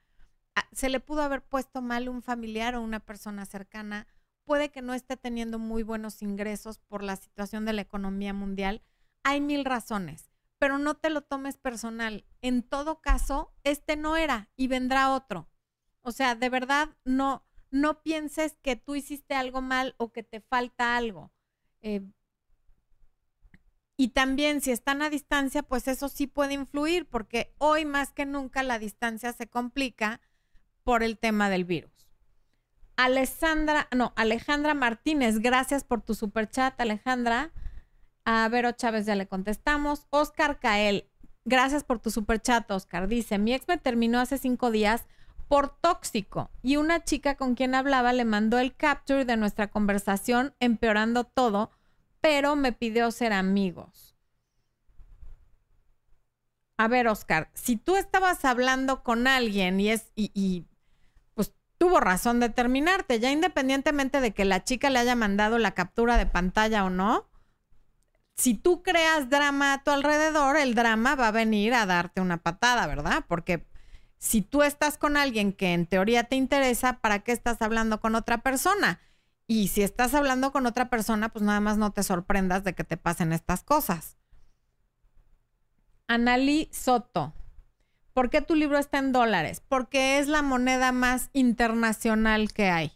Ah, 0.55 0.67
se 0.71 0.89
le 0.89 0.99
pudo 0.99 1.21
haber 1.21 1.41
puesto 1.41 1.81
mal 1.81 2.07
un 2.07 2.21
familiar 2.21 2.75
o 2.75 2.81
una 2.81 2.99
persona 2.99 3.45
cercana. 3.45 4.07
Puede 4.45 4.69
que 4.69 4.81
no 4.81 4.93
esté 4.93 5.17
teniendo 5.17 5.59
muy 5.59 5.83
buenos 5.83 6.21
ingresos 6.21 6.77
por 6.79 7.03
la 7.03 7.15
situación 7.15 7.65
de 7.65 7.73
la 7.73 7.81
economía 7.81 8.33
mundial. 8.33 8.81
Hay 9.23 9.41
mil 9.41 9.65
razones, 9.65 10.29
pero 10.59 10.77
no 10.77 10.95
te 10.95 11.09
lo 11.09 11.21
tomes 11.21 11.57
personal. 11.57 12.25
En 12.41 12.61
todo 12.61 13.01
caso, 13.01 13.51
este 13.63 13.97
no 13.97 14.17
era 14.17 14.49
y 14.55 14.67
vendrá 14.67 15.11
otro. 15.11 15.49
O 16.01 16.11
sea, 16.11 16.35
de 16.35 16.49
verdad, 16.49 16.89
no, 17.03 17.43
no 17.71 18.03
pienses 18.03 18.55
que 18.61 18.75
tú 18.75 18.95
hiciste 18.95 19.33
algo 19.33 19.61
mal 19.61 19.95
o 19.97 20.11
que 20.11 20.21
te 20.21 20.41
falta 20.41 20.95
algo. 20.95 21.31
Eh, 21.81 22.01
y 23.97 24.09
también 24.09 24.61
si 24.61 24.71
están 24.71 25.01
a 25.01 25.09
distancia, 25.09 25.63
pues 25.63 25.87
eso 25.87 26.09
sí 26.09 26.27
puede 26.27 26.53
influir, 26.53 27.07
porque 27.07 27.53
hoy 27.57 27.85
más 27.85 28.11
que 28.11 28.25
nunca 28.25 28.61
la 28.61 28.77
distancia 28.77 29.33
se 29.33 29.47
complica 29.47 30.21
por 30.83 31.01
el 31.01 31.17
tema 31.17 31.49
del 31.49 31.65
virus. 31.65 31.94
Alessandra, 32.97 33.87
no, 33.95 34.13
Alejandra 34.15 34.73
Martínez, 34.73 35.39
gracias 35.39 35.83
por 35.83 36.01
tu 36.01 36.15
super 36.15 36.49
chat, 36.49 36.79
Alejandra. 36.79 37.51
A 38.25 38.47
Vero 38.49 38.71
Chávez 38.71 39.05
ya 39.05 39.15
le 39.15 39.27
contestamos. 39.27 40.07
Oscar 40.09 40.59
Cael, 40.59 41.07
gracias 41.43 41.83
por 41.83 41.99
tu 41.99 42.09
super 42.09 42.41
chat, 42.41 42.69
Oscar. 42.71 43.07
Dice, 43.07 43.37
mi 43.37 43.53
ex 43.53 43.67
me 43.67 43.77
terminó 43.77 44.19
hace 44.19 44.37
cinco 44.37 44.71
días 44.71 45.05
por 45.47 45.69
tóxico 45.79 46.49
y 46.63 46.77
una 46.77 47.03
chica 47.03 47.35
con 47.35 47.53
quien 47.53 47.75
hablaba 47.75 48.13
le 48.13 48.25
mandó 48.25 48.57
el 48.57 48.75
capture 48.75 49.25
de 49.25 49.37
nuestra 49.37 49.67
conversación 49.67 50.55
empeorando 50.59 51.23
todo 51.23 51.69
pero 52.25 52.55
me 52.55 52.71
pidió 52.71 53.11
ser 53.11 53.33
amigos. 53.33 54.15
A 56.75 56.87
ver, 56.87 57.07
Oscar, 57.07 57.51
si 57.53 57.77
tú 57.77 57.97
estabas 57.97 58.45
hablando 58.45 59.03
con 59.03 59.27
alguien 59.27 59.79
y 59.79 59.89
es 59.89 60.11
y, 60.15 60.65
tuvo 61.85 61.99
razón 61.99 62.39
de 62.39 62.49
terminarte, 62.49 63.19
ya 63.19 63.29
independientemente 63.29 64.19
de 64.19 64.31
que 64.33 64.43
la 64.43 64.63
chica 64.63 64.89
le 64.89 64.97
haya 64.97 65.15
mandado 65.15 65.59
la 65.59 65.75
captura 65.75 66.17
de 66.17 66.25
pantalla 66.25 66.83
o 66.83 66.89
no, 66.89 67.29
si 68.35 68.55
tú 68.55 68.81
creas 68.81 69.29
drama 69.29 69.73
a 69.73 69.83
tu 69.83 69.91
alrededor, 69.91 70.57
el 70.57 70.73
drama 70.73 71.13
va 71.13 71.27
a 71.27 71.31
venir 71.31 71.75
a 71.75 71.85
darte 71.85 72.21
una 72.21 72.37
patada, 72.37 72.87
¿verdad? 72.87 73.23
Porque 73.27 73.67
si 74.17 74.41
tú 74.41 74.63
estás 74.63 74.97
con 74.97 75.15
alguien 75.15 75.53
que 75.53 75.73
en 75.73 75.85
teoría 75.85 76.23
te 76.23 76.35
interesa, 76.35 77.01
¿para 77.01 77.19
qué 77.19 77.33
estás 77.33 77.61
hablando 77.61 77.99
con 78.01 78.15
otra 78.15 78.39
persona? 78.39 78.99
Y 79.45 79.67
si 79.67 79.83
estás 79.83 80.15
hablando 80.15 80.51
con 80.51 80.65
otra 80.65 80.89
persona, 80.89 81.29
pues 81.29 81.45
nada 81.45 81.59
más 81.59 81.77
no 81.77 81.91
te 81.91 82.01
sorprendas 82.01 82.63
de 82.63 82.73
que 82.73 82.83
te 82.83 82.97
pasen 82.97 83.31
estas 83.31 83.61
cosas. 83.61 84.17
Anali 86.07 86.67
Soto. 86.71 87.35
¿Por 88.15 88.31
qué 88.31 88.41
tu 88.41 88.55
libro 88.55 88.79
está 88.79 88.97
en 88.97 89.11
dólares? 89.11 89.61
Porque 89.69 90.17
es 90.17 90.27
la 90.27 90.41
moneda 90.41 90.91
más 90.91 91.29
internacional 91.33 92.51
que 92.51 92.71
hay. 92.71 92.93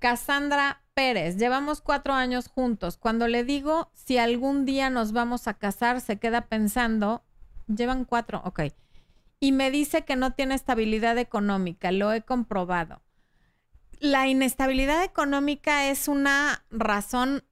Cassandra 0.00 0.82
Pérez, 0.94 1.36
llevamos 1.36 1.80
cuatro 1.80 2.14
años 2.14 2.48
juntos. 2.48 2.96
Cuando 2.96 3.28
le 3.28 3.44
digo 3.44 3.92
si 3.94 4.18
algún 4.18 4.64
día 4.64 4.90
nos 4.90 5.12
vamos 5.12 5.46
a 5.46 5.54
casar, 5.54 6.00
se 6.00 6.18
queda 6.18 6.48
pensando, 6.48 7.22
llevan 7.68 8.04
cuatro, 8.04 8.42
ok. 8.44 8.62
Y 9.38 9.52
me 9.52 9.70
dice 9.70 10.04
que 10.04 10.16
no 10.16 10.32
tiene 10.32 10.56
estabilidad 10.56 11.16
económica, 11.18 11.92
lo 11.92 12.12
he 12.12 12.22
comprobado 12.22 13.00
la 14.02 14.26
inestabilidad 14.26 15.04
económica 15.04 15.88
es 15.88 16.08
una 16.08 16.64
razón 16.70 17.44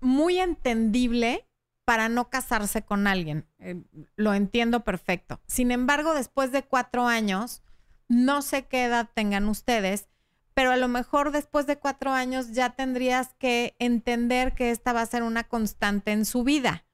muy 0.00 0.38
entendible 0.38 1.46
para 1.90 2.08
no 2.08 2.30
casarse 2.30 2.82
con 2.82 3.08
alguien. 3.08 3.48
Eh, 3.58 3.82
lo 4.14 4.32
entiendo 4.32 4.84
perfecto. 4.84 5.40
Sin 5.48 5.72
embargo, 5.72 6.14
después 6.14 6.52
de 6.52 6.62
cuatro 6.62 7.08
años, 7.08 7.64
no 8.06 8.42
sé 8.42 8.68
qué 8.68 8.84
edad 8.84 9.08
tengan 9.12 9.48
ustedes, 9.48 10.08
pero 10.54 10.70
a 10.70 10.76
lo 10.76 10.86
mejor 10.86 11.32
después 11.32 11.66
de 11.66 11.78
cuatro 11.78 12.12
años 12.12 12.52
ya 12.52 12.76
tendrías 12.76 13.34
que 13.40 13.74
entender 13.80 14.54
que 14.54 14.70
esta 14.70 14.92
va 14.92 15.00
a 15.00 15.06
ser 15.06 15.24
una 15.24 15.48
constante 15.48 16.12
en 16.12 16.26
su 16.26 16.44
vida. 16.44 16.84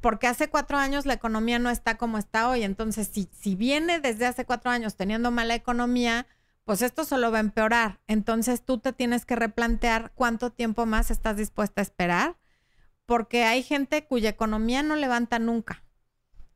Porque 0.00 0.28
hace 0.28 0.48
cuatro 0.48 0.78
años 0.78 1.04
la 1.04 1.12
economía 1.12 1.58
no 1.58 1.68
está 1.68 1.98
como 1.98 2.16
está 2.16 2.48
hoy. 2.48 2.62
Entonces, 2.62 3.10
si, 3.12 3.28
si 3.38 3.54
viene 3.54 4.00
desde 4.00 4.24
hace 4.24 4.46
cuatro 4.46 4.70
años 4.70 4.96
teniendo 4.96 5.30
mala 5.30 5.54
economía, 5.54 6.26
pues 6.64 6.80
esto 6.80 7.04
solo 7.04 7.30
va 7.30 7.36
a 7.36 7.40
empeorar. 7.40 8.00
Entonces 8.06 8.64
tú 8.64 8.78
te 8.78 8.94
tienes 8.94 9.26
que 9.26 9.36
replantear 9.36 10.12
cuánto 10.14 10.50
tiempo 10.50 10.86
más 10.86 11.10
estás 11.10 11.36
dispuesta 11.36 11.82
a 11.82 11.84
esperar, 11.84 12.39
porque 13.10 13.42
hay 13.42 13.64
gente 13.64 14.04
cuya 14.04 14.28
economía 14.28 14.84
no 14.84 14.94
levanta 14.94 15.40
nunca. 15.40 15.82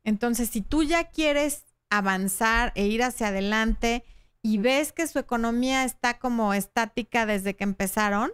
Entonces, 0.05 0.49
si 0.51 0.63
tú 0.63 0.85
ya 0.85 1.11
quieres 1.11 1.65
avanzar 1.91 2.71
e 2.77 2.87
ir 2.87 3.03
hacia 3.03 3.27
adelante 3.27 4.05
y 4.41 4.59
ves 4.59 4.93
que 4.93 5.09
su 5.09 5.19
economía 5.19 5.83
está 5.83 6.21
como 6.21 6.55
estática 6.55 7.27
desde 7.27 7.57
que 7.57 7.65
empezaron, 7.65 8.31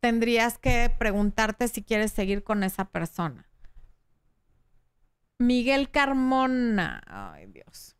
tendrías 0.00 0.58
que 0.58 0.94
preguntarte 0.98 1.66
si 1.68 1.82
quieres 1.82 2.12
seguir 2.12 2.44
con 2.44 2.62
esa 2.62 2.84
persona. 2.84 3.48
Miguel 5.38 5.90
Carmona, 5.90 7.02
ay 7.06 7.46
Dios. 7.46 7.95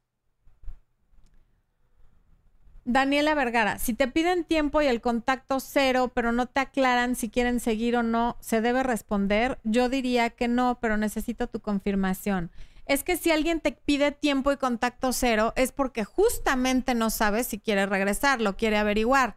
Daniela 2.89 3.35
Vergara, 3.35 3.81
si 3.81 3.95
te 3.95 4.07
piden 4.07 4.45
tiempo 4.45 4.81
y 4.81 4.87
el 4.87 5.01
contacto 5.01 5.59
cero, 5.59 6.13
pero 6.15 6.31
no 6.31 6.47
te 6.47 6.61
aclaran 6.61 7.17
si 7.17 7.29
quieren 7.29 7.59
seguir 7.59 7.97
o 7.97 8.05
no, 8.05 8.37
¿se 8.39 8.61
debe 8.61 8.85
responder? 8.85 9.59
Yo 9.65 9.89
diría 9.89 10.31
que 10.31 10.47
no, 10.47 10.79
pero 10.81 10.97
necesito 10.97 11.49
tu 11.49 11.59
confirmación. 11.59 12.53
Es 12.87 13.03
que 13.03 13.17
si 13.17 13.33
alguien 13.33 13.59
te 13.59 13.73
pide 13.73 14.13
tiempo 14.13 14.53
y 14.53 14.57
contacto 14.57 15.13
cero, 15.13 15.53
es 15.57 15.73
porque 15.73 16.05
justamente 16.05 16.95
no 16.95 17.11
sabes 17.11 17.49
si 17.49 17.59
quiere 17.59 17.87
regresar, 17.87 18.41
lo 18.41 18.57
quiere 18.57 18.77
averiguar. 18.77 19.35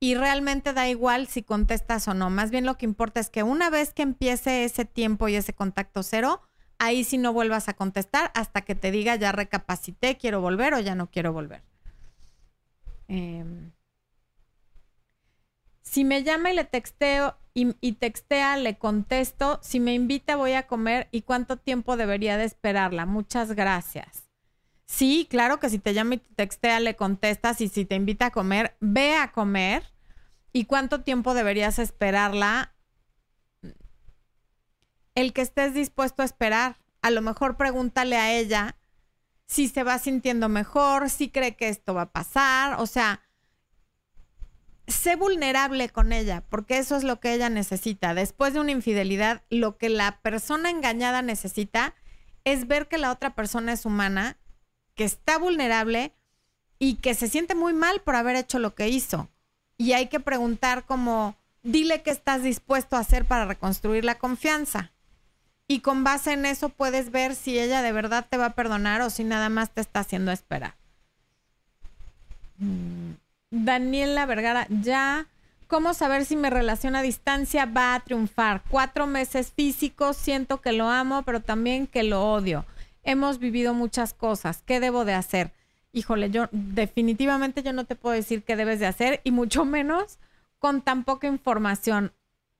Y 0.00 0.14
realmente 0.14 0.72
da 0.72 0.88
igual 0.88 1.26
si 1.26 1.42
contestas 1.42 2.08
o 2.08 2.14
no. 2.14 2.30
Más 2.30 2.50
bien 2.50 2.64
lo 2.64 2.78
que 2.78 2.86
importa 2.86 3.20
es 3.20 3.28
que 3.28 3.42
una 3.42 3.68
vez 3.68 3.92
que 3.92 4.04
empiece 4.04 4.64
ese 4.64 4.86
tiempo 4.86 5.28
y 5.28 5.36
ese 5.36 5.52
contacto 5.52 6.02
cero, 6.02 6.40
ahí 6.78 7.04
sí 7.04 7.18
no 7.18 7.34
vuelvas 7.34 7.68
a 7.68 7.74
contestar 7.74 8.32
hasta 8.34 8.62
que 8.62 8.74
te 8.74 8.90
diga 8.90 9.16
ya 9.16 9.32
recapacité, 9.32 10.16
quiero 10.16 10.40
volver 10.40 10.72
o 10.72 10.80
ya 10.80 10.94
no 10.94 11.10
quiero 11.10 11.34
volver. 11.34 11.75
Em, 13.08 13.72
si 15.82 16.04
me 16.04 16.22
llama 16.24 16.50
y 16.50 16.54
le 16.54 16.64
texteo 16.64 17.36
y, 17.54 17.92
textea, 17.92 18.58
le 18.58 18.76
contesto. 18.76 19.60
Si 19.62 19.80
me 19.80 19.94
invita, 19.94 20.36
voy 20.36 20.52
a 20.52 20.66
comer 20.66 21.08
y 21.10 21.22
cuánto 21.22 21.56
tiempo 21.56 21.96
debería 21.96 22.36
de 22.36 22.44
esperarla. 22.44 23.06
Muchas 23.06 23.52
gracias. 23.52 24.28
Sí, 24.84 25.26
claro 25.30 25.58
que 25.58 25.70
si 25.70 25.78
te 25.78 25.94
llama 25.94 26.16
y 26.16 26.18
te 26.18 26.34
textea, 26.34 26.80
le 26.80 26.96
contestas 26.96 27.60
y 27.62 27.68
si 27.68 27.86
te 27.86 27.94
invita 27.94 28.26
a 28.26 28.30
comer, 28.30 28.76
ve 28.80 29.16
a 29.16 29.32
comer. 29.32 29.84
¿Y 30.52 30.66
cuánto 30.66 31.02
tiempo 31.02 31.32
deberías 31.32 31.78
esperarla? 31.78 32.74
El 35.14 35.32
que 35.32 35.40
estés 35.40 35.72
dispuesto 35.72 36.20
a 36.20 36.26
esperar. 36.26 36.76
A 37.00 37.10
lo 37.10 37.22
mejor 37.22 37.56
pregúntale 37.56 38.16
a 38.16 38.34
ella 38.34 38.76
si 39.46 39.68
se 39.68 39.84
va 39.84 39.98
sintiendo 39.98 40.48
mejor, 40.48 41.08
si 41.08 41.30
cree 41.30 41.56
que 41.56 41.68
esto 41.68 41.94
va 41.94 42.02
a 42.02 42.12
pasar, 42.12 42.80
o 42.80 42.86
sea, 42.86 43.22
sé 44.86 45.16
vulnerable 45.16 45.88
con 45.88 46.12
ella, 46.12 46.44
porque 46.48 46.78
eso 46.78 46.96
es 46.96 47.04
lo 47.04 47.20
que 47.20 47.32
ella 47.32 47.48
necesita. 47.48 48.14
Después 48.14 48.54
de 48.54 48.60
una 48.60 48.72
infidelidad, 48.72 49.42
lo 49.50 49.78
que 49.78 49.88
la 49.88 50.20
persona 50.20 50.70
engañada 50.70 51.22
necesita 51.22 51.94
es 52.44 52.66
ver 52.66 52.88
que 52.88 52.98
la 52.98 53.10
otra 53.10 53.34
persona 53.34 53.72
es 53.72 53.86
humana, 53.86 54.36
que 54.94 55.04
está 55.04 55.38
vulnerable 55.38 56.12
y 56.78 56.96
que 56.96 57.14
se 57.14 57.28
siente 57.28 57.54
muy 57.54 57.72
mal 57.72 58.00
por 58.00 58.16
haber 58.16 58.36
hecho 58.36 58.58
lo 58.58 58.74
que 58.74 58.88
hizo. 58.88 59.28
Y 59.76 59.92
hay 59.92 60.08
que 60.08 60.20
preguntar 60.20 60.86
como, 60.86 61.36
dile 61.62 62.02
qué 62.02 62.10
estás 62.10 62.42
dispuesto 62.42 62.96
a 62.96 63.00
hacer 63.00 63.24
para 63.24 63.44
reconstruir 63.44 64.04
la 64.04 64.18
confianza 64.18 64.92
y 65.68 65.80
con 65.80 66.04
base 66.04 66.32
en 66.32 66.46
eso 66.46 66.68
puedes 66.68 67.10
ver 67.10 67.34
si 67.34 67.58
ella 67.58 67.82
de 67.82 67.92
verdad 67.92 68.26
te 68.28 68.36
va 68.36 68.46
a 68.46 68.54
perdonar 68.54 69.00
o 69.02 69.10
si 69.10 69.24
nada 69.24 69.48
más 69.48 69.70
te 69.70 69.80
está 69.80 70.00
haciendo 70.00 70.30
esperar. 70.30 70.74
Mm, 72.58 73.12
Daniela 73.50 74.26
Vergara, 74.26 74.66
ya, 74.70 75.26
¿cómo 75.66 75.94
saber 75.94 76.24
si 76.24 76.36
mi 76.36 76.50
relación 76.50 76.94
a 76.94 77.02
distancia 77.02 77.66
va 77.66 77.94
a 77.94 78.00
triunfar? 78.00 78.62
Cuatro 78.68 79.06
meses 79.06 79.52
físicos, 79.52 80.16
siento 80.16 80.60
que 80.60 80.72
lo 80.72 80.88
amo, 80.88 81.22
pero 81.22 81.40
también 81.40 81.86
que 81.86 82.02
lo 82.02 82.32
odio. 82.32 82.64
Hemos 83.02 83.38
vivido 83.38 83.74
muchas 83.74 84.14
cosas. 84.14 84.62
¿Qué 84.66 84.80
debo 84.80 85.04
de 85.04 85.14
hacer? 85.14 85.52
Híjole, 85.92 86.30
yo 86.30 86.48
definitivamente 86.52 87.62
yo 87.62 87.72
no 87.72 87.84
te 87.84 87.96
puedo 87.96 88.14
decir 88.14 88.42
qué 88.42 88.56
debes 88.56 88.80
de 88.80 88.86
hacer 88.86 89.20
y 89.24 89.30
mucho 89.32 89.64
menos 89.64 90.18
con 90.58 90.80
tan 90.80 91.04
poca 91.04 91.26
información 91.26 92.12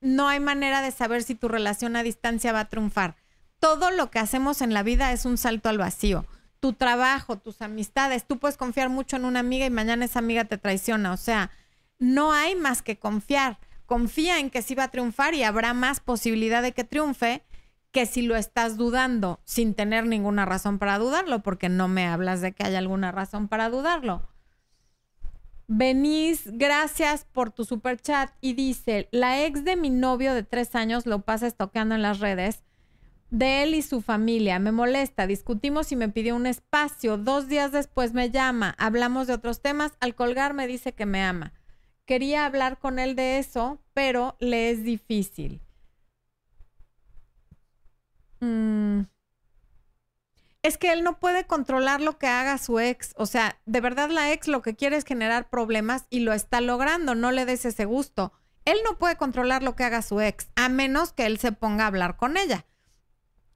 no 0.07 0.27
hay 0.29 0.39
manera 0.39 0.81
de 0.81 0.91
saber 0.91 1.23
si 1.23 1.35
tu 1.35 1.47
relación 1.47 1.95
a 1.95 2.03
distancia 2.03 2.53
va 2.53 2.61
a 2.61 2.69
triunfar. 2.69 3.15
Todo 3.59 3.91
lo 3.91 4.09
que 4.09 4.19
hacemos 4.19 4.61
en 4.61 4.73
la 4.73 4.83
vida 4.83 5.11
es 5.11 5.25
un 5.25 5.37
salto 5.37 5.69
al 5.69 5.77
vacío. 5.77 6.25
Tu 6.59 6.73
trabajo, 6.73 7.37
tus 7.37 7.61
amistades, 7.61 8.25
tú 8.25 8.39
puedes 8.39 8.57
confiar 8.57 8.89
mucho 8.89 9.15
en 9.15 9.25
una 9.25 9.39
amiga 9.39 9.65
y 9.65 9.69
mañana 9.69 10.05
esa 10.05 10.19
amiga 10.19 10.45
te 10.45 10.57
traiciona. 10.57 11.11
O 11.11 11.17
sea, 11.17 11.51
no 11.99 12.31
hay 12.31 12.55
más 12.55 12.81
que 12.81 12.97
confiar. 12.97 13.59
Confía 13.85 14.39
en 14.39 14.49
que 14.49 14.61
sí 14.61 14.75
va 14.75 14.85
a 14.85 14.91
triunfar 14.91 15.33
y 15.33 15.43
habrá 15.43 15.73
más 15.73 15.99
posibilidad 15.99 16.61
de 16.61 16.71
que 16.71 16.83
triunfe 16.83 17.43
que 17.91 18.05
si 18.05 18.21
lo 18.21 18.35
estás 18.35 18.77
dudando 18.77 19.39
sin 19.45 19.73
tener 19.73 20.05
ninguna 20.05 20.45
razón 20.45 20.77
para 20.77 20.99
dudarlo, 20.99 21.41
porque 21.41 21.69
no 21.69 21.87
me 21.87 22.05
hablas 22.05 22.41
de 22.41 22.51
que 22.51 22.63
haya 22.63 22.79
alguna 22.79 23.11
razón 23.11 23.47
para 23.47 23.69
dudarlo. 23.69 24.27
Venís, 25.67 26.43
gracias 26.45 27.25
por 27.25 27.51
tu 27.51 27.65
super 27.65 27.99
chat. 27.99 28.31
Y 28.41 28.53
dice: 28.53 29.09
La 29.11 29.45
ex 29.45 29.63
de 29.65 29.75
mi 29.75 29.89
novio 29.89 30.33
de 30.33 30.43
tres 30.43 30.75
años 30.75 31.05
lo 31.05 31.21
pasa 31.21 31.47
estoqueando 31.47 31.95
en 31.95 32.01
las 32.01 32.19
redes 32.19 32.63
de 33.29 33.63
él 33.63 33.75
y 33.75 33.81
su 33.81 34.01
familia. 34.01 34.59
Me 34.59 34.71
molesta, 34.71 35.27
discutimos 35.27 35.91
y 35.91 35.95
me 35.97 36.09
pidió 36.09 36.35
un 36.35 36.45
espacio. 36.45 37.17
Dos 37.17 37.47
días 37.49 37.71
después 37.71 38.13
me 38.13 38.31
llama, 38.31 38.75
hablamos 38.77 39.27
de 39.27 39.33
otros 39.33 39.61
temas. 39.61 39.93
Al 39.99 40.15
colgar 40.15 40.53
me 40.53 40.67
dice 40.67 40.93
que 40.93 41.05
me 41.05 41.21
ama. 41.21 41.53
Quería 42.05 42.45
hablar 42.45 42.79
con 42.79 42.99
él 42.99 43.15
de 43.15 43.37
eso, 43.37 43.81
pero 43.93 44.37
le 44.39 44.69
es 44.71 44.83
difícil. 44.83 45.61
Mm. 48.39 49.01
Es 50.63 50.77
que 50.77 50.91
él 50.91 51.03
no 51.03 51.19
puede 51.19 51.45
controlar 51.45 52.01
lo 52.01 52.17
que 52.17 52.27
haga 52.27 52.57
su 52.57 52.79
ex. 52.79 53.13
O 53.17 53.25
sea, 53.25 53.59
de 53.65 53.81
verdad 53.81 54.09
la 54.09 54.33
ex 54.33 54.47
lo 54.47 54.61
que 54.61 54.75
quiere 54.75 54.97
es 54.97 55.05
generar 55.05 55.49
problemas 55.49 56.05
y 56.09 56.21
lo 56.21 56.33
está 56.33 56.61
logrando. 56.61 57.15
No 57.15 57.31
le 57.31 57.45
des 57.45 57.65
ese 57.65 57.85
gusto. 57.85 58.33
Él 58.65 58.77
no 58.83 58.97
puede 58.97 59.15
controlar 59.15 59.63
lo 59.63 59.77
que 59.77 59.85
haga 59.85 60.01
su 60.01 60.19
ex, 60.19 60.49
a 60.55 60.67
menos 60.67 61.13
que 61.13 61.25
él 61.25 61.37
se 61.37 61.53
ponga 61.53 61.85
a 61.85 61.87
hablar 61.87 62.17
con 62.17 62.35
ella. 62.35 62.65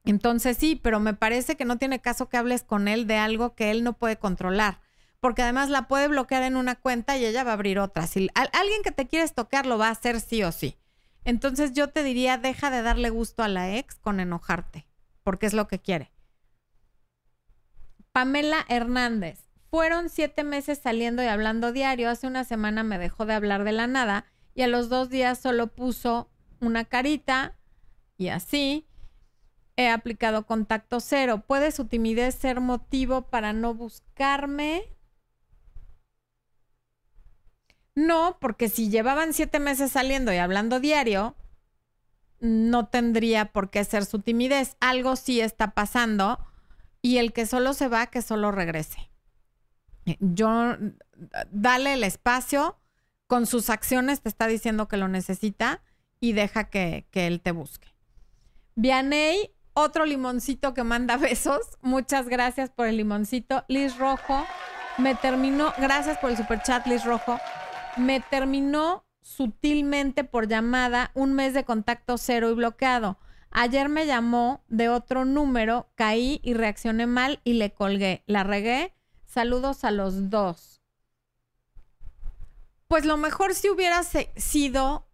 Entonces 0.04 0.56
sí, 0.56 0.74
pero 0.74 1.00
me 1.00 1.14
parece 1.14 1.56
que 1.56 1.64
no 1.64 1.78
tiene 1.78 2.00
caso 2.00 2.28
que 2.28 2.36
hables 2.36 2.62
con 2.62 2.88
él 2.88 3.06
de 3.06 3.16
algo 3.16 3.54
que 3.54 3.70
él 3.70 3.84
no 3.84 3.92
puede 3.92 4.16
controlar, 4.16 4.80
porque 5.20 5.42
además 5.42 5.68
la 5.68 5.86
puede 5.86 6.08
bloquear 6.08 6.42
en 6.42 6.56
una 6.56 6.76
cuenta 6.76 7.16
y 7.16 7.24
ella 7.24 7.44
va 7.44 7.50
a 7.50 7.54
abrir 7.54 7.78
otra. 7.78 8.06
Si 8.06 8.28
alguien 8.34 8.82
que 8.82 8.90
te 8.90 9.06
quieres 9.06 9.34
tocar 9.34 9.66
lo 9.66 9.78
va 9.78 9.88
a 9.88 9.92
hacer 9.92 10.20
sí 10.20 10.42
o 10.42 10.50
sí. 10.50 10.78
Entonces 11.24 11.72
yo 11.72 11.88
te 11.88 12.02
diría, 12.02 12.38
deja 12.38 12.70
de 12.70 12.82
darle 12.82 13.10
gusto 13.10 13.44
a 13.44 13.48
la 13.48 13.76
ex 13.76 13.94
con 13.96 14.18
enojarte, 14.18 14.86
porque 15.22 15.46
es 15.46 15.52
lo 15.52 15.68
que 15.68 15.78
quiere. 15.78 16.11
Pamela 18.12 18.64
Hernández. 18.68 19.46
Fueron 19.70 20.10
siete 20.10 20.44
meses 20.44 20.78
saliendo 20.78 21.22
y 21.22 21.26
hablando 21.26 21.72
diario. 21.72 22.10
Hace 22.10 22.26
una 22.26 22.44
semana 22.44 22.82
me 22.84 22.98
dejó 22.98 23.24
de 23.24 23.34
hablar 23.34 23.64
de 23.64 23.72
la 23.72 23.86
nada 23.86 24.26
y 24.54 24.62
a 24.62 24.68
los 24.68 24.88
dos 24.90 25.08
días 25.08 25.38
solo 25.38 25.68
puso 25.68 26.30
una 26.60 26.84
carita 26.84 27.56
y 28.18 28.28
así 28.28 28.86
he 29.76 29.88
aplicado 29.88 30.46
contacto 30.46 31.00
cero. 31.00 31.44
¿Puede 31.46 31.72
su 31.72 31.86
timidez 31.86 32.34
ser 32.34 32.60
motivo 32.60 33.22
para 33.30 33.54
no 33.54 33.74
buscarme? 33.74 34.84
No, 37.94 38.36
porque 38.40 38.68
si 38.68 38.90
llevaban 38.90 39.32
siete 39.32 39.58
meses 39.58 39.92
saliendo 39.92 40.32
y 40.32 40.36
hablando 40.36 40.80
diario, 40.80 41.34
no 42.40 42.88
tendría 42.88 43.52
por 43.52 43.70
qué 43.70 43.84
ser 43.84 44.04
su 44.04 44.20
timidez. 44.20 44.76
Algo 44.80 45.16
sí 45.16 45.40
está 45.40 45.72
pasando 45.72 46.38
y 47.02 47.18
el 47.18 47.32
que 47.32 47.44
solo 47.46 47.74
se 47.74 47.88
va, 47.88 48.06
que 48.06 48.22
solo 48.22 48.52
regrese. 48.52 49.10
Yo, 50.20 50.76
dale 51.50 51.94
el 51.94 52.04
espacio, 52.04 52.78
con 53.26 53.46
sus 53.46 53.70
acciones 53.70 54.22
te 54.22 54.28
está 54.28 54.46
diciendo 54.46 54.88
que 54.88 54.96
lo 54.96 55.08
necesita 55.08 55.82
y 56.20 56.32
deja 56.32 56.64
que, 56.64 57.06
que 57.10 57.26
él 57.26 57.40
te 57.40 57.50
busque. 57.50 57.88
Vianey 58.74 59.50
otro 59.74 60.06
limoncito 60.06 60.74
que 60.74 60.84
manda 60.84 61.16
besos. 61.18 61.78
Muchas 61.82 62.28
gracias 62.28 62.70
por 62.70 62.86
el 62.86 62.96
limoncito. 62.96 63.64
Liz 63.68 63.98
Rojo 63.98 64.46
me 64.98 65.14
terminó, 65.14 65.72
gracias 65.78 66.18
por 66.18 66.30
el 66.30 66.36
super 66.36 66.62
chat, 66.62 66.86
Liz 66.86 67.04
Rojo. 67.04 67.38
Me 67.96 68.20
terminó 68.20 69.04
sutilmente 69.22 70.24
por 70.24 70.48
llamada 70.48 71.10
un 71.14 71.32
mes 71.32 71.54
de 71.54 71.64
contacto 71.64 72.18
cero 72.18 72.50
y 72.50 72.54
bloqueado. 72.54 73.18
Ayer 73.52 73.88
me 73.88 74.06
llamó 74.06 74.64
de 74.68 74.88
otro 74.88 75.24
número, 75.24 75.88
caí 75.94 76.40
y 76.42 76.54
reaccioné 76.54 77.06
mal 77.06 77.40
y 77.44 77.54
le 77.54 77.72
colgué. 77.72 78.22
La 78.26 78.42
regué. 78.44 78.94
Saludos 79.24 79.84
a 79.84 79.90
los 79.90 80.30
dos. 80.30 80.82
Pues 82.88 83.04
lo 83.04 83.16
mejor 83.16 83.54
si 83.54 83.70
hubiera 83.70 84.02
sido 84.02 85.06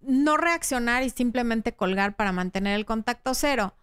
no 0.00 0.36
reaccionar 0.36 1.02
y 1.02 1.10
simplemente 1.10 1.74
colgar 1.74 2.14
para 2.14 2.32
mantener 2.32 2.76
el 2.76 2.86
contacto 2.86 3.34
cero 3.34 3.74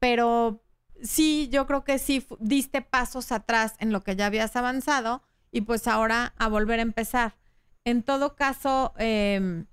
pero 0.00 0.64
sí, 1.02 1.48
yo 1.52 1.66
creo 1.68 1.84
que 1.84 2.00
sí 2.00 2.26
diste 2.40 2.82
pasos 2.82 3.30
atrás 3.30 3.74
en 3.78 3.92
lo 3.92 4.02
que 4.02 4.16
ya 4.16 4.26
habías 4.26 4.56
avanzado 4.56 5.22
y 5.52 5.60
pues 5.60 5.86
ahora 5.86 6.34
a 6.38 6.48
volver 6.48 6.80
a 6.80 6.82
empezar. 6.82 7.36
En 7.84 8.02
todo 8.02 8.34
caso, 8.34 8.92
em, 8.96 9.66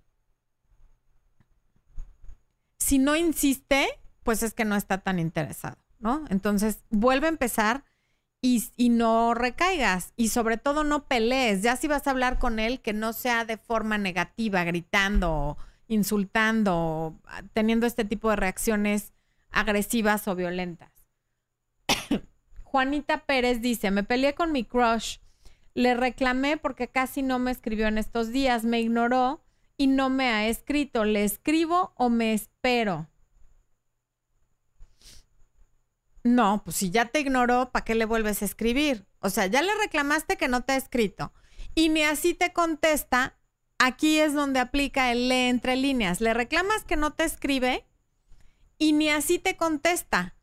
si 2.88 3.00
no 3.00 3.18
insiste, 3.18 3.86
pues 4.24 4.44
es 4.44 4.54
que 4.54 4.64
no 4.64 4.78
está 4.78 5.00
tan 5.00 5.20
interesado, 5.20 5.76
¿no? 6.00 6.24
Entonces, 6.30 6.86
vuelve 6.90 7.26
a 7.26 7.30
empezar 7.30 7.84
y, 8.42 8.62
no 8.88 9.34
recaigas 9.34 10.14
y 10.16 10.30
sobre 10.30 10.56
todo 10.56 10.86
no 10.86 11.06
pelees. 11.06 11.64
Ya 11.64 11.76
si 11.76 11.90
vas 11.90 12.08
a 12.08 12.12
hablar 12.12 12.40
con 12.40 12.60
él, 12.60 12.80
que 12.80 12.94
no 12.94 13.12
sea 13.12 13.44
de 13.44 13.58
forma 13.58 13.98
negativa, 13.98 14.64
gritando, 14.64 15.58
insultando, 15.90 17.20
teniendo 17.52 17.88
este 17.88 18.06
tipo 18.06 18.30
de 18.30 18.38
reacciones 18.38 19.12
agresivas 19.52 20.26
o 20.30 20.36
violentas. 20.38 20.94
Juanita 22.64 23.26
Pérez 23.26 23.60
dice, 23.60 23.92
me 23.92 24.06
peleé 24.06 24.34
con 24.34 24.54
mi 24.54 24.64
crush, 24.64 25.18
le 25.74 25.94
reclamé 25.94 26.56
porque 26.56 26.88
casi 26.88 27.22
no 27.22 27.38
me 27.38 27.52
escribió 27.52 27.88
en 27.88 27.98
estos 27.98 28.30
días, 28.30 28.64
me 28.64 28.80
ignoró 28.80 29.44
y 29.78 29.88
no 29.88 30.10
me 30.10 30.30
ha 30.30 30.48
escrito, 30.48 31.06
¿le 31.06 31.24
escribo 31.24 31.94
o 31.96 32.10
me 32.10 32.34
espero? 32.34 33.08
No, 36.24 36.62
pues 36.66 36.76
si 36.76 36.90
ya 36.90 37.06
te 37.06 37.22
ignoró, 37.22 37.72
¿para 37.72 37.86
qué 37.86 37.96
le 37.96 38.06
vuelves 38.06 38.42
a 38.42 38.46
escribir? 38.46 39.08
O 39.20 39.30
sea, 39.30 39.46
ya 39.46 39.62
le 39.62 39.74
reclamaste 39.76 40.36
que 40.36 40.48
no 40.48 40.64
te 40.64 40.74
ha 40.74 40.78
escrito 40.78 41.32
y 41.74 41.90
ni 41.90 42.04
así 42.04 42.34
te 42.34 42.54
contesta, 42.54 43.38
aquí 43.78 44.20
es 44.20 44.34
donde 44.34 44.60
aplica 44.60 45.12
el 45.12 45.30
lee 45.30 45.48
entre 45.48 45.76
líneas. 45.76 46.22
Le 46.22 46.34
reclamas 46.34 46.84
que 46.84 46.98
no 46.98 47.14
te 47.14 47.24
escribe 47.24 47.86
y 48.78 48.94
ni 48.94 49.10
así 49.10 49.40
te 49.40 49.56
contesta 49.56 50.36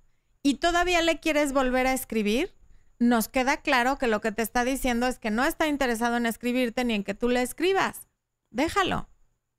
y 0.42 0.54
todavía 0.54 1.02
le 1.02 1.20
quieres 1.20 1.52
volver 1.52 1.86
a 1.86 1.92
escribir, 1.92 2.54
nos 2.98 3.28
queda 3.28 3.58
claro 3.58 3.98
que 3.98 4.06
lo 4.06 4.20
que 4.20 4.32
te 4.32 4.42
está 4.42 4.64
diciendo 4.64 5.06
es 5.06 5.18
que 5.18 5.30
no 5.30 5.44
está 5.44 5.66
interesado 5.66 6.16
en 6.16 6.26
escribirte 6.26 6.84
ni 6.84 6.94
en 6.94 7.04
que 7.04 7.14
tú 7.14 7.28
le 7.28 7.42
escribas. 7.42 8.08
Déjalo. 8.50 9.08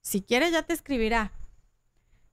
Si 0.06 0.22
quiere 0.22 0.52
ya 0.52 0.62
te 0.62 0.76
escribirá. 0.76 1.32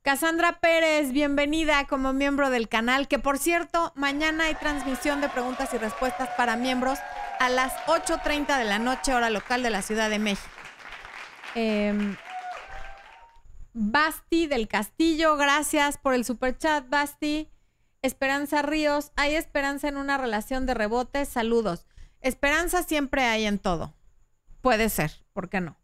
Cassandra 0.02 0.60
Pérez, 0.60 1.10
bienvenida 1.10 1.86
como 1.86 2.12
miembro 2.12 2.50
del 2.50 2.68
canal, 2.68 3.08
que 3.08 3.18
por 3.18 3.38
cierto, 3.38 3.94
mañana 3.96 4.44
hay 4.44 4.54
transmisión 4.56 5.22
de 5.22 5.30
preguntas 5.30 5.72
y 5.72 5.78
respuestas 5.78 6.28
para 6.36 6.56
miembros 6.56 6.98
a 7.40 7.48
las 7.48 7.72
8.30 7.86 8.58
de 8.58 8.64
la 8.64 8.78
noche, 8.78 9.14
hora 9.14 9.30
local 9.30 9.62
de 9.62 9.70
la 9.70 9.80
Ciudad 9.80 10.10
de 10.10 10.18
México. 10.18 10.50
Eh, 11.54 12.14
Basti 13.72 14.46
del 14.46 14.68
Castillo, 14.68 15.38
gracias 15.38 15.96
por 15.96 16.12
el 16.12 16.26
super 16.26 16.58
chat, 16.58 16.86
Basti. 16.90 17.48
Esperanza 18.02 18.60
Ríos, 18.60 19.12
hay 19.16 19.34
esperanza 19.34 19.88
en 19.88 19.96
una 19.96 20.18
relación 20.18 20.66
de 20.66 20.74
rebote, 20.74 21.24
saludos. 21.24 21.86
Esperanza 22.20 22.82
siempre 22.82 23.22
hay 23.24 23.46
en 23.46 23.58
todo. 23.58 23.94
Puede 24.60 24.90
ser, 24.90 25.24
¿por 25.32 25.48
qué 25.48 25.62
no? 25.62 25.81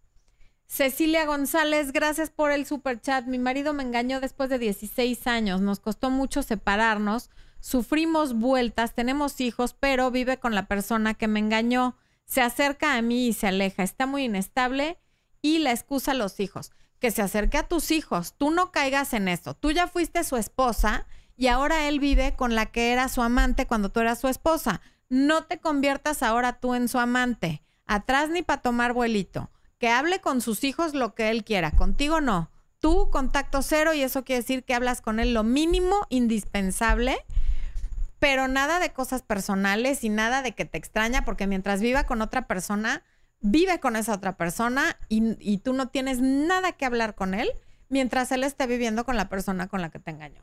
Cecilia 0.69 1.25
González, 1.25 1.93
gracias 1.93 2.29
por 2.29 2.53
el 2.53 2.67
super 2.67 3.01
chat. 3.01 3.25
Mi 3.25 3.39
marido 3.39 3.73
me 3.73 3.83
engañó 3.83 4.21
después 4.21 4.51
de 4.51 4.59
16 4.59 5.27
años, 5.27 5.63
nos 5.63 5.81
costó 5.81 6.11
mucho 6.11 6.43
separarnos, 6.43 7.31
sufrimos 7.59 8.35
vueltas, 8.35 8.95
tenemos 8.95 9.41
hijos, 9.41 9.75
pero 9.75 10.11
vive 10.11 10.39
con 10.39 10.55
la 10.55 10.69
persona 10.69 11.15
que 11.15 11.27
me 11.27 11.41
engañó. 11.41 11.97
Se 12.27 12.43
acerca 12.43 12.97
a 12.97 13.03
mí 13.03 13.29
y 13.29 13.33
se 13.33 13.47
aleja, 13.47 13.83
está 13.83 14.07
muy 14.07 14.25
inestable 14.25 15.01
y 15.41 15.59
la 15.59 15.73
excusa 15.73 16.13
a 16.13 16.15
los 16.15 16.39
hijos 16.39 16.71
que 16.99 17.11
se 17.11 17.23
acerque 17.23 17.57
a 17.57 17.67
tus 17.67 17.91
hijos. 17.91 18.35
Tú 18.37 18.51
no 18.51 18.71
caigas 18.71 19.15
en 19.15 19.29
eso. 19.29 19.55
Tú 19.55 19.71
ya 19.71 19.89
fuiste 19.89 20.23
su 20.23 20.37
esposa 20.37 21.07
y 21.37 21.47
ahora 21.47 21.89
él 21.89 21.99
vive 21.99 22.37
con 22.37 22.55
la 22.55 22.67
que 22.67 22.93
era 22.93 23.09
su 23.09 23.23
amante 23.23 23.67
cuando 23.67 23.89
tú 23.89 24.01
eras 24.01 24.21
su 24.21 24.29
esposa. 24.29 24.83
No 25.09 25.45
te 25.45 25.61
conviertas 25.61 26.23
ahora 26.23 26.61
tú 26.61 26.75
en 26.75 26.89
su 26.89 26.99
amante. 26.99 27.63
Atrás 27.87 28.29
ni 28.29 28.43
para 28.43 28.61
tomar 28.61 28.93
vuelito. 28.93 29.51
Que 29.79 29.89
hable 29.89 30.21
con 30.21 30.41
sus 30.41 30.65
hijos 30.65 30.95
lo 30.95 31.15
que 31.15 31.31
él 31.31 31.45
quiera. 31.45 31.71
Contigo 31.71 32.21
no. 32.21 32.51
Tú 32.81 33.11
contacto 33.11 33.63
cero 33.63 33.93
y 33.95 34.03
eso 34.03 34.25
quiere 34.25 34.43
decir 34.43 34.65
que 34.65 34.75
hablas 34.75 35.01
con 35.01 35.19
él 35.19 35.35
lo 35.35 35.43
mínimo 35.43 36.07
indispensable, 36.11 37.17
pero 38.21 38.47
nada 38.47 38.79
de 38.79 38.93
cosas 38.93 39.23
personales 39.23 40.05
y 40.05 40.09
nada 40.09 40.43
de 40.43 40.53
que 40.53 40.65
te 40.65 40.79
extraña 40.79 41.25
porque 41.25 41.47
mientras 41.49 41.81
viva 41.81 42.05
con 42.05 42.23
otra 42.23 42.47
persona, 42.47 43.03
vive 43.41 43.81
con 43.81 43.97
esa 43.97 44.15
otra 44.15 44.37
persona 44.37 44.97
y, 45.09 45.59
tú 45.59 45.73
no 45.73 45.89
tienes 45.89 46.21
nada 46.21 46.73
que 46.73 46.85
hablar 46.85 47.15
con 47.15 47.35
él 47.35 47.51
mientras 47.89 48.31
él 48.33 48.45
esté 48.45 48.67
viviendo 48.67 49.05
con 49.05 49.17
la 49.17 49.29
persona 49.29 49.69
con 49.69 49.81
la 49.81 49.91
que 49.91 49.99
te 49.99 50.11
engañó. 50.11 50.43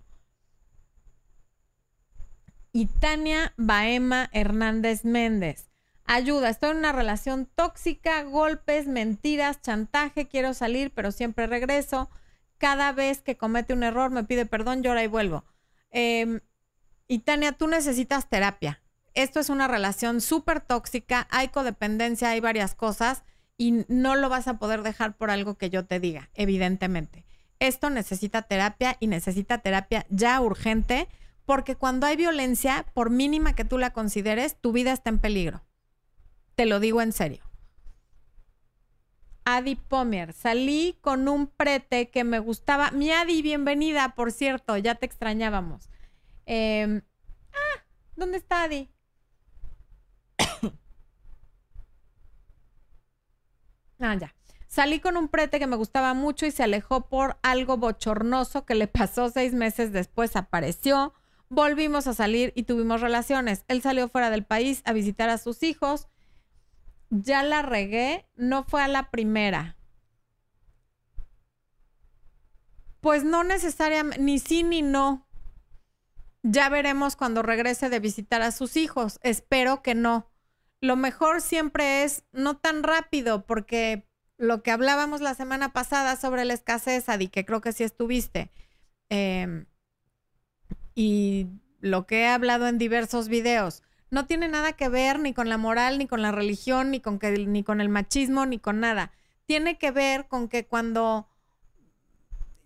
Y 2.73 2.87
Tania 2.87 3.53
Baema 3.55 4.29
Hernández 4.33 5.05
Méndez. 5.05 5.69
Ayuda, 6.05 6.49
estoy 6.49 6.71
en 6.71 6.77
una 6.77 6.91
relación 6.91 7.47
tóxica, 7.55 8.23
golpes, 8.23 8.87
mentiras, 8.87 9.61
chantaje, 9.61 10.27
quiero 10.27 10.53
salir, 10.53 10.91
pero 10.91 11.11
siempre 11.11 11.47
regreso. 11.47 12.09
Cada 12.57 12.91
vez 12.91 13.21
que 13.21 13.37
comete 13.37 13.73
un 13.73 13.83
error 13.83 14.11
me 14.11 14.23
pide 14.23 14.45
perdón, 14.45 14.83
llora 14.83 15.03
y 15.03 15.07
vuelvo. 15.07 15.43
Eh, 15.91 16.41
y 17.07 17.19
Tania, 17.19 17.51
tú 17.51 17.67
necesitas 17.67 18.29
terapia 18.29 18.81
esto 19.15 19.39
es 19.39 19.49
una 19.49 19.67
relación 19.67 20.21
súper 20.21 20.59
tóxica, 20.59 21.27
hay 21.31 21.47
codependencia, 21.47 22.29
hay 22.29 22.41
varias 22.41 22.75
cosas 22.75 23.23
y 23.57 23.85
no 23.87 24.15
lo 24.15 24.29
vas 24.29 24.47
a 24.47 24.59
poder 24.59 24.83
dejar 24.83 25.15
por 25.15 25.31
algo 25.31 25.57
que 25.57 25.69
yo 25.69 25.85
te 25.85 26.01
diga, 26.01 26.29
evidentemente. 26.35 27.25
Esto 27.59 27.89
necesita 27.89 28.41
terapia 28.41 28.97
y 28.99 29.07
necesita 29.07 29.59
terapia 29.59 30.05
ya 30.09 30.39
urgente 30.41 31.07
porque 31.45 31.75
cuando 31.75 32.05
hay 32.05 32.17
violencia, 32.17 32.85
por 32.93 33.09
mínima 33.09 33.53
que 33.53 33.63
tú 33.63 33.77
la 33.77 33.93
consideres, 33.93 34.59
tu 34.59 34.73
vida 34.73 34.91
está 34.91 35.09
en 35.09 35.19
peligro. 35.19 35.63
Te 36.55 36.65
lo 36.65 36.79
digo 36.79 37.01
en 37.01 37.11
serio. 37.11 37.43
Adi 39.45 39.75
Pomier, 39.75 40.33
salí 40.33 40.97
con 41.01 41.27
un 41.27 41.45
prete 41.47 42.09
que 42.09 42.23
me 42.23 42.39
gustaba. 42.39 42.89
Mi 42.91 43.11
Adi, 43.11 43.43
bienvenida, 43.43 44.15
por 44.15 44.31
cierto, 44.31 44.75
ya 44.77 44.95
te 44.95 45.05
extrañábamos. 45.05 45.87
Em, 46.47 47.03
ah, 47.53 47.83
¿dónde 48.15 48.37
está 48.37 48.63
Adi? 48.63 48.89
ah, 53.99 54.15
ya. 54.15 54.33
Salí 54.67 54.99
con 54.99 55.15
un 55.15 55.27
prete 55.27 55.59
que 55.59 55.67
me 55.67 55.75
gustaba 55.75 56.15
mucho 56.15 56.47
y 56.47 56.51
se 56.51 56.63
alejó 56.63 57.07
por 57.07 57.37
algo 57.43 57.77
bochornoso 57.77 58.65
que 58.65 58.75
le 58.75 58.87
pasó 58.87 59.29
seis 59.29 59.53
meses 59.53 59.93
después. 59.93 60.35
Apareció, 60.35 61.13
volvimos 61.49 62.07
a 62.07 62.13
salir 62.13 62.51
y 62.55 62.63
tuvimos 62.63 63.01
relaciones. 63.01 63.63
Él 63.67 63.81
salió 63.83 64.09
fuera 64.09 64.31
del 64.31 64.43
país 64.43 64.81
a 64.85 64.91
visitar 64.91 65.29
a 65.29 65.37
sus 65.37 65.61
hijos. 65.61 66.07
Ya 67.09 67.43
la 67.43 67.61
regué, 67.61 68.25
no 68.35 68.63
fue 68.63 68.81
a 68.81 68.87
la 68.87 69.11
primera. 69.11 69.77
Pues 73.01 73.23
no 73.23 73.43
necesariamente, 73.43 74.21
ni 74.21 74.39
sí 74.39 74.63
ni 74.63 74.81
no. 74.81 75.27
Ya 76.41 76.69
veremos 76.69 77.15
cuando 77.15 77.41
regrese 77.41 77.89
de 77.89 77.99
visitar 77.99 78.41
a 78.41 78.51
sus 78.51 78.77
hijos. 78.77 79.19
Espero 79.21 79.81
que 79.81 79.95
no. 79.95 80.31
Lo 80.81 80.95
mejor 80.95 81.41
siempre 81.41 82.03
es 82.03 82.23
no 82.31 82.57
tan 82.57 82.83
rápido 82.83 83.45
porque 83.45 84.07
lo 84.37 84.61
que 84.63 84.71
hablábamos 84.71 85.21
la 85.21 85.33
semana 85.33 85.73
pasada 85.73 86.15
sobre 86.15 86.45
la 86.45 86.53
escasez, 86.53 87.09
Adi, 87.09 87.27
que 87.29 87.45
creo 87.45 87.61
que 87.61 87.73
sí 87.73 87.83
estuviste, 87.83 88.51
em, 89.09 89.65
y 90.93 91.47
lo 91.79 92.05
que 92.05 92.21
he 92.21 92.27
hablado 92.27 92.67
en 92.67 92.77
diversos 92.77 93.27
videos, 93.29 93.83
no 94.15 94.25
tiene 94.25 94.47
nada 94.47 94.71
que 94.71 94.87
ver 94.87 95.19
ni 95.19 95.33
con 95.33 95.49
la 95.49 95.57
moral, 95.57 95.97
ni 95.97 96.07
con 96.07 96.21
la 96.21 96.31
religión, 96.31 96.89
ni 96.89 97.01
con, 97.01 97.19
que, 97.19 97.31
ni 97.31 97.65
con 97.65 97.81
el 97.81 97.89
machismo, 97.89 98.45
ni 98.45 98.59
con 98.59 98.79
nada. 98.79 99.11
Tiene 99.45 99.77
que 99.77 99.91
ver 99.91 100.29
con 100.29 100.47
que 100.47 100.65
cuando 100.65 101.27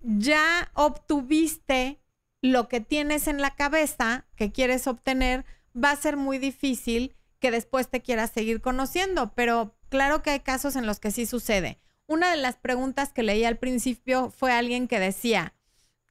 ya 0.04 0.70
obtuviste 0.76 2.00
lo 2.44 2.68
que 2.68 2.82
tienes 2.82 3.28
en 3.28 3.42
la 3.42 3.56
cabeza 3.56 4.28
que 4.36 4.52
quieres 4.52 4.86
obtener, 4.86 5.44
va 5.76 5.90
a 5.90 5.96
ser 5.96 6.18
muy 6.18 6.38
difícil 6.38 7.16
que 7.40 7.50
después 7.50 7.90
te 7.90 8.04
quieras 8.04 8.30
seguir 8.30 8.62
conociendo, 8.62 9.34
pero 9.34 9.76
claro 9.90 10.22
que 10.22 10.30
hay 10.30 10.42
casos 10.42 10.76
en 10.76 10.86
los 10.86 11.00
que 11.00 11.10
sí 11.10 11.26
sucede. 11.26 11.80
Una 12.06 12.30
de 12.30 12.38
las 12.38 12.58
preguntas 12.58 13.12
que 13.12 13.24
leí 13.24 13.44
al 13.44 13.58
principio 13.58 14.30
fue 14.30 14.52
alguien 14.52 14.88
que 14.88 15.00
decía, 15.00 15.56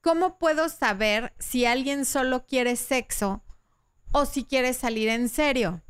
¿cómo 0.00 0.36
puedo 0.36 0.68
saber 0.68 1.32
si 1.38 1.64
alguien 1.64 2.06
solo 2.06 2.44
quiere 2.44 2.74
sexo 2.74 3.44
o 4.12 4.26
si 4.26 4.44
quiere 4.44 4.72
salir 4.74 5.08
en 5.08 5.28
serio? 5.28 5.82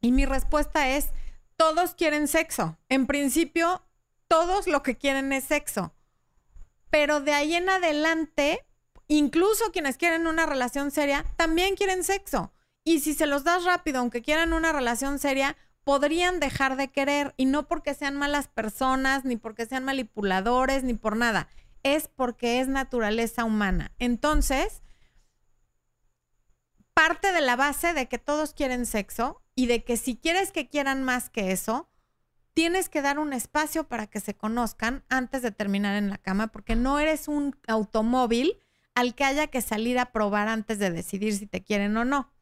Y 0.00 0.12
mi 0.12 0.26
respuesta 0.26 0.90
es, 0.90 1.10
todos 1.56 1.94
quieren 1.94 2.28
sexo. 2.28 2.78
En 2.88 3.06
principio, 3.06 3.82
todos 4.28 4.66
lo 4.66 4.82
que 4.82 4.96
quieren 4.96 5.32
es 5.32 5.44
sexo. 5.44 5.94
Pero 6.90 7.20
de 7.20 7.32
ahí 7.32 7.54
en 7.54 7.68
adelante, 7.68 8.64
incluso 9.08 9.72
quienes 9.72 9.96
quieren 9.96 10.26
una 10.26 10.46
relación 10.46 10.90
seria, 10.90 11.24
también 11.36 11.74
quieren 11.74 12.04
sexo. 12.04 12.52
Y 12.84 13.00
si 13.00 13.14
se 13.14 13.26
los 13.26 13.44
das 13.44 13.64
rápido, 13.64 14.00
aunque 14.00 14.22
quieran 14.22 14.52
una 14.52 14.72
relación 14.72 15.18
seria, 15.18 15.56
podrían 15.84 16.38
dejar 16.38 16.76
de 16.76 16.88
querer 16.88 17.34
y 17.36 17.46
no 17.46 17.66
porque 17.66 17.94
sean 17.94 18.16
malas 18.16 18.48
personas, 18.48 19.24
ni 19.24 19.36
porque 19.36 19.66
sean 19.66 19.84
manipuladores, 19.84 20.84
ni 20.84 20.94
por 20.94 21.16
nada. 21.16 21.48
Es 21.82 22.08
porque 22.08 22.60
es 22.60 22.68
naturaleza 22.68 23.44
humana. 23.44 23.92
Entonces, 23.98 24.82
parte 26.94 27.32
de 27.32 27.40
la 27.40 27.56
base 27.56 27.92
de 27.92 28.08
que 28.08 28.18
todos 28.18 28.54
quieren 28.54 28.86
sexo 28.86 29.42
y 29.54 29.66
de 29.66 29.84
que 29.84 29.96
si 29.96 30.16
quieres 30.16 30.52
que 30.52 30.68
quieran 30.68 31.02
más 31.02 31.28
que 31.28 31.52
eso, 31.52 31.90
tienes 32.54 32.88
que 32.88 33.02
dar 33.02 33.18
un 33.18 33.32
espacio 33.32 33.84
para 33.84 34.06
que 34.06 34.20
se 34.20 34.34
conozcan 34.34 35.04
antes 35.08 35.42
de 35.42 35.50
terminar 35.50 35.96
en 35.96 36.08
la 36.08 36.18
cama, 36.18 36.46
porque 36.46 36.76
no 36.76 36.98
eres 37.00 37.28
un 37.28 37.56
automóvil 37.66 38.58
al 38.94 39.14
que 39.14 39.24
haya 39.24 39.48
que 39.48 39.60
salir 39.60 39.98
a 39.98 40.12
probar 40.12 40.48
antes 40.48 40.78
de 40.78 40.90
decidir 40.90 41.36
si 41.36 41.46
te 41.46 41.64
quieren 41.64 41.96
o 41.96 42.04
no. 42.04 42.32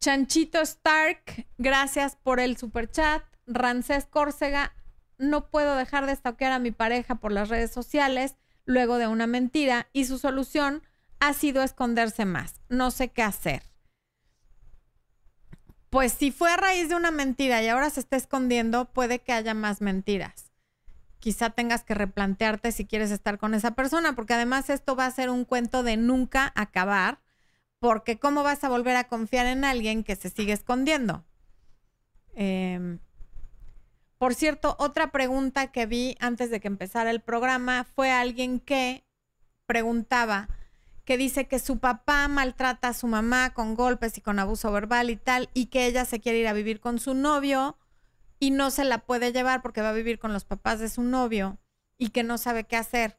Chanchito 0.00 0.60
Stark, 0.60 1.46
gracias 1.58 2.16
por 2.16 2.40
el 2.40 2.56
super 2.56 2.90
chat. 2.90 3.22
Rancés 3.46 4.06
Córcega, 4.06 4.74
no 5.18 5.48
puedo 5.48 5.76
dejar 5.76 6.06
de 6.06 6.16
stalkear 6.16 6.50
a 6.50 6.58
mi 6.58 6.72
pareja 6.72 7.16
por 7.16 7.30
las 7.30 7.48
redes 7.48 7.70
sociales 7.70 8.34
luego 8.64 8.98
de 8.98 9.06
una 9.06 9.28
mentira 9.28 9.88
y 9.92 10.06
su 10.06 10.18
solución 10.18 10.82
ha 11.22 11.34
sido 11.34 11.62
esconderse 11.62 12.24
más. 12.24 12.60
No 12.68 12.90
sé 12.90 13.12
qué 13.12 13.22
hacer. 13.22 13.62
Pues 15.88 16.12
si 16.12 16.32
fue 16.32 16.50
a 16.50 16.56
raíz 16.56 16.88
de 16.88 16.96
una 16.96 17.12
mentira 17.12 17.62
y 17.62 17.68
ahora 17.68 17.90
se 17.90 18.00
está 18.00 18.16
escondiendo, 18.16 18.86
puede 18.92 19.20
que 19.20 19.32
haya 19.32 19.54
más 19.54 19.80
mentiras. 19.80 20.50
Quizá 21.20 21.50
tengas 21.50 21.84
que 21.84 21.94
replantearte 21.94 22.72
si 22.72 22.86
quieres 22.86 23.12
estar 23.12 23.38
con 23.38 23.54
esa 23.54 23.76
persona, 23.76 24.16
porque 24.16 24.34
además 24.34 24.68
esto 24.68 24.96
va 24.96 25.06
a 25.06 25.12
ser 25.12 25.30
un 25.30 25.44
cuento 25.44 25.84
de 25.84 25.96
nunca 25.96 26.52
acabar 26.56 27.20
porque 27.78 28.18
¿cómo 28.18 28.42
vas 28.42 28.64
a 28.64 28.68
volver 28.68 28.96
a 28.96 29.04
confiar 29.04 29.46
en 29.46 29.64
alguien 29.64 30.02
que 30.02 30.16
se 30.16 30.28
sigue 30.28 30.52
escondiendo? 30.52 31.24
Em, 32.34 32.98
por 34.18 34.34
cierto, 34.34 34.74
otra 34.80 35.12
pregunta 35.12 35.70
que 35.70 35.86
vi 35.86 36.16
antes 36.18 36.50
de 36.50 36.58
que 36.58 36.66
empezara 36.66 37.10
el 37.10 37.20
programa 37.20 37.84
fue 37.84 38.10
alguien 38.10 38.58
que 38.58 39.04
preguntaba, 39.66 40.48
que 41.04 41.16
dice 41.16 41.48
que 41.48 41.58
su 41.58 41.78
papá 41.78 42.28
maltrata 42.28 42.88
a 42.88 42.94
su 42.94 43.06
mamá 43.06 43.52
con 43.54 43.74
golpes 43.74 44.18
y 44.18 44.20
con 44.20 44.38
abuso 44.38 44.70
verbal 44.70 45.10
y 45.10 45.16
tal, 45.16 45.50
y 45.54 45.66
que 45.66 45.86
ella 45.86 46.04
se 46.04 46.20
quiere 46.20 46.38
ir 46.38 46.48
a 46.48 46.52
vivir 46.52 46.80
con 46.80 46.98
su 46.98 47.14
novio 47.14 47.76
y 48.38 48.50
no 48.50 48.70
se 48.70 48.84
la 48.84 48.98
puede 48.98 49.32
llevar 49.32 49.62
porque 49.62 49.82
va 49.82 49.90
a 49.90 49.94
vivir 49.94 50.18
con 50.18 50.32
los 50.32 50.44
papás 50.44 50.80
de 50.80 50.88
su 50.88 51.02
novio 51.02 51.58
y 51.98 52.08
que 52.08 52.22
no 52.22 52.38
sabe 52.38 52.64
qué 52.64 52.76
hacer. 52.76 53.18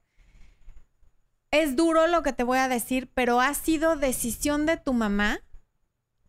Es 1.51 1.75
duro 1.75 2.07
lo 2.07 2.23
que 2.23 2.33
te 2.33 2.43
voy 2.43 2.57
a 2.57 2.67
decir, 2.67 3.09
pero 3.13 3.39
ha 3.39 3.53
sido 3.53 3.95
decisión 3.95 4.65
de 4.65 4.77
tu 4.77 4.91
mamá 4.91 5.39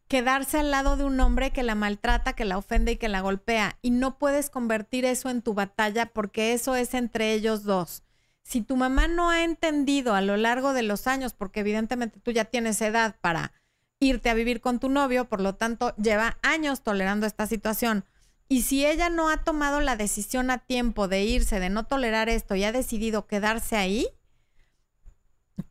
quedarse 0.07 0.61
al 0.61 0.71
lado 0.71 0.97
de 0.97 1.03
un 1.03 1.19
hombre 1.19 1.51
que 1.51 1.65
la 1.65 1.75
maltrata, 1.75 2.35
que 2.35 2.45
la 2.45 2.59
ofende 2.59 2.93
y 2.93 2.97
que 2.99 3.09
la 3.09 3.21
golpea. 3.21 3.79
Y 3.83 3.91
no 3.91 4.19
puedes 4.19 4.49
convertir 4.49 5.05
eso 5.05 5.31
en 5.31 5.43
tu 5.43 5.55
batalla 5.55 6.07
porque 6.07 6.53
eso 6.53 6.77
es 6.77 6.95
entre 6.95 7.33
ellos 7.33 7.65
dos. 7.65 8.04
Si 8.45 8.61
tu 8.61 8.76
mamá 8.76 9.09
no 9.09 9.30
ha 9.30 9.42
entendido 9.42 10.14
a 10.14 10.20
lo 10.20 10.36
largo 10.36 10.74
de 10.74 10.82
los 10.82 11.07
años, 11.07 11.32
porque 11.32 11.61
evidentemente 11.61 12.20
tú 12.20 12.30
ya 12.30 12.45
tienes 12.45 12.80
edad 12.82 13.16
para 13.20 13.53
irte 13.99 14.28
a 14.30 14.34
vivir 14.34 14.61
con 14.61 14.78
tu 14.78 14.90
novio, 14.90 15.28
por 15.28 15.40
lo 15.40 15.55
tanto 15.55 15.97
lleva 15.97 16.38
años 16.42 16.82
tolerando 16.82 17.26
esta 17.26 17.47
situación. 17.47 18.05
Y 18.49 18.62
si 18.62 18.84
ella 18.84 19.09
no 19.09 19.30
ha 19.30 19.38
tomado 19.38 19.80
la 19.80 19.97
decisión 19.97 20.51
a 20.51 20.59
tiempo 20.59 21.09
de 21.09 21.24
irse, 21.24 21.59
de 21.59 21.70
no 21.70 21.86
tolerar 21.86 22.28
esto 22.28 22.55
y 22.55 22.64
ha 22.64 22.72
decidido 22.72 23.26
quedarse 23.26 23.76
ahí, 23.76 24.07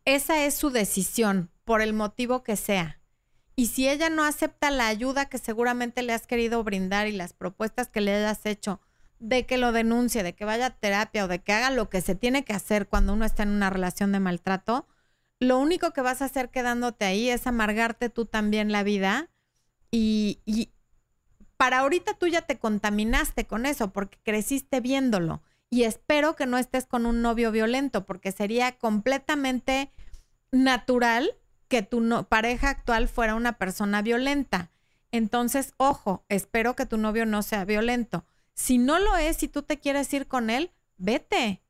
esa 0.04 0.44
es 0.44 0.54
su 0.54 0.70
decisión, 0.70 1.50
por 1.64 1.80
el 1.80 1.92
motivo 1.92 2.42
que 2.42 2.56
sea. 2.56 3.00
Y 3.56 3.68
si 3.68 3.88
ella 3.88 4.10
no 4.10 4.24
acepta 4.24 4.70
la 4.70 4.88
ayuda 4.88 5.26
que 5.26 5.38
seguramente 5.38 6.02
le 6.02 6.12
has 6.12 6.26
querido 6.26 6.62
brindar 6.64 7.06
y 7.06 7.12
las 7.12 7.32
propuestas 7.32 7.88
que 7.88 8.00
le 8.00 8.14
hayas 8.14 8.44
hecho 8.46 8.80
de 9.24 9.46
que 9.46 9.56
lo 9.56 9.72
denuncie, 9.72 10.22
de 10.22 10.34
que 10.34 10.44
vaya 10.44 10.66
a 10.66 10.70
terapia 10.70 11.24
o 11.24 11.28
de 11.28 11.38
que 11.40 11.52
haga 11.52 11.70
lo 11.70 11.88
que 11.88 12.02
se 12.02 12.14
tiene 12.14 12.44
que 12.44 12.52
hacer 12.52 12.88
cuando 12.88 13.14
uno 13.14 13.24
está 13.24 13.42
en 13.42 13.48
una 13.48 13.70
relación 13.70 14.12
de 14.12 14.20
maltrato, 14.20 14.86
lo 15.40 15.58
único 15.58 15.92
que 15.92 16.02
vas 16.02 16.20
a 16.20 16.26
hacer 16.26 16.50
quedándote 16.50 17.06
ahí 17.06 17.30
es 17.30 17.46
amargarte 17.46 18.10
tú 18.10 18.26
también 18.26 18.70
la 18.70 18.82
vida 18.82 19.30
y, 19.90 20.40
y 20.44 20.72
para 21.56 21.78
ahorita 21.78 22.14
tú 22.14 22.26
ya 22.26 22.42
te 22.42 22.58
contaminaste 22.58 23.46
con 23.46 23.64
eso 23.64 23.92
porque 23.92 24.18
creciste 24.22 24.80
viéndolo 24.80 25.42
y 25.70 25.84
espero 25.84 26.36
que 26.36 26.44
no 26.44 26.58
estés 26.58 26.84
con 26.84 27.06
un 27.06 27.22
novio 27.22 27.50
violento 27.50 28.04
porque 28.04 28.30
sería 28.30 28.72
completamente 28.78 29.90
natural 30.52 31.34
que 31.68 31.82
tu 31.82 32.26
pareja 32.28 32.68
actual 32.68 33.08
fuera 33.08 33.34
una 33.34 33.54
persona 33.54 34.02
violenta. 34.02 34.70
Entonces, 35.10 35.72
ojo, 35.78 36.24
espero 36.28 36.76
que 36.76 36.86
tu 36.86 36.98
novio 36.98 37.24
no 37.24 37.42
sea 37.42 37.64
violento. 37.64 38.26
Si 38.54 38.78
no 38.78 38.98
lo 38.98 39.16
es, 39.16 39.36
si 39.36 39.48
tú 39.48 39.62
te 39.62 39.78
quieres 39.78 40.12
ir 40.12 40.26
con 40.26 40.50
él, 40.50 40.72
vete. 40.96 41.62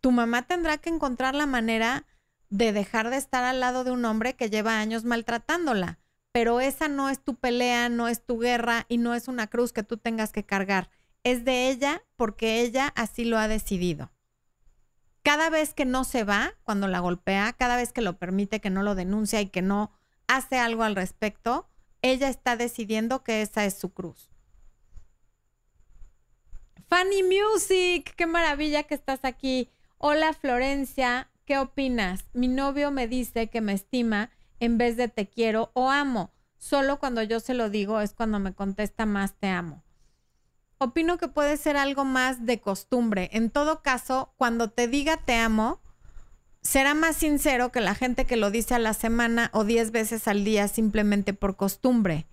Tu 0.00 0.10
mamá 0.10 0.42
tendrá 0.42 0.78
que 0.78 0.90
encontrar 0.90 1.34
la 1.34 1.46
manera 1.46 2.06
de 2.50 2.72
dejar 2.72 3.10
de 3.10 3.16
estar 3.16 3.44
al 3.44 3.60
lado 3.60 3.84
de 3.84 3.90
un 3.90 4.04
hombre 4.04 4.36
que 4.36 4.50
lleva 4.50 4.78
años 4.78 5.04
maltratándola. 5.04 5.98
Pero 6.30 6.60
esa 6.60 6.88
no 6.88 7.08
es 7.08 7.22
tu 7.22 7.34
pelea, 7.34 7.88
no 7.88 8.06
es 8.06 8.24
tu 8.24 8.38
guerra 8.38 8.86
y 8.88 8.98
no 8.98 9.14
es 9.14 9.28
una 9.28 9.46
cruz 9.46 9.72
que 9.72 9.82
tú 9.82 9.96
tengas 9.96 10.30
que 10.30 10.44
cargar 10.44 10.90
es 11.24 11.44
de 11.44 11.70
ella 11.70 12.02
porque 12.16 12.60
ella 12.62 12.92
así 12.96 13.24
lo 13.24 13.38
ha 13.38 13.48
decidido. 13.48 14.10
Cada 15.22 15.50
vez 15.50 15.74
que 15.74 15.84
no 15.84 16.04
se 16.04 16.24
va, 16.24 16.54
cuando 16.62 16.88
la 16.88 17.00
golpea, 17.00 17.52
cada 17.52 17.76
vez 17.76 17.92
que 17.92 18.00
lo 18.00 18.18
permite, 18.18 18.60
que 18.60 18.70
no 18.70 18.82
lo 18.82 18.94
denuncia 18.94 19.40
y 19.40 19.48
que 19.48 19.62
no 19.62 19.92
hace 20.26 20.58
algo 20.58 20.84
al 20.84 20.96
respecto, 20.96 21.68
ella 22.02 22.28
está 22.28 22.56
decidiendo 22.56 23.22
que 23.24 23.42
esa 23.42 23.64
es 23.64 23.78
su 23.78 23.92
cruz. 23.92 24.30
Fanny 26.88 27.22
Music, 27.22 28.14
qué 28.16 28.26
maravilla 28.26 28.84
que 28.84 28.94
estás 28.94 29.20
aquí. 29.24 29.70
Hola 29.98 30.32
Florencia, 30.32 31.28
¿qué 31.44 31.58
opinas? 31.58 32.24
Mi 32.32 32.48
novio 32.48 32.90
me 32.90 33.06
dice 33.06 33.50
que 33.50 33.60
me 33.60 33.74
estima 33.74 34.30
en 34.58 34.78
vez 34.78 34.96
de 34.96 35.08
te 35.08 35.28
quiero 35.28 35.70
o 35.74 35.90
amo. 35.90 36.32
Solo 36.56 36.98
cuando 36.98 37.22
yo 37.22 37.40
se 37.40 37.52
lo 37.52 37.68
digo 37.68 38.00
es 38.00 38.14
cuando 38.14 38.38
me 38.38 38.54
contesta 38.54 39.04
más 39.04 39.34
te 39.34 39.48
amo. 39.48 39.84
Opino 40.78 41.18
que 41.18 41.28
puede 41.28 41.58
ser 41.58 41.76
algo 41.76 42.06
más 42.06 42.46
de 42.46 42.62
costumbre. 42.62 43.28
En 43.34 43.50
todo 43.50 43.82
caso, 43.82 44.32
cuando 44.38 44.70
te 44.70 44.88
diga 44.88 45.18
te 45.18 45.34
amo, 45.34 45.82
será 46.62 46.94
más 46.94 47.16
sincero 47.16 47.70
que 47.70 47.82
la 47.82 47.94
gente 47.94 48.24
que 48.24 48.38
lo 48.38 48.50
dice 48.50 48.74
a 48.74 48.78
la 48.78 48.94
semana 48.94 49.50
o 49.52 49.64
diez 49.64 49.90
veces 49.90 50.26
al 50.26 50.42
día 50.42 50.68
simplemente 50.68 51.34
por 51.34 51.56
costumbre. 51.56 52.26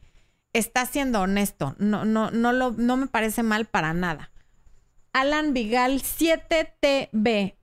Está 0.53 0.85
siendo 0.85 1.19
honesto. 1.19 1.75
No, 1.77 2.05
no, 2.05 2.31
no, 2.31 2.53
lo, 2.53 2.71
no 2.71 2.95
me 2.95 3.07
parece 3.07 3.43
mal 3.43 3.65
para 3.65 3.93
nada. 3.93 4.31
Alan 5.15 5.53
Vigal 5.53 6.01
7TB. 6.01 7.55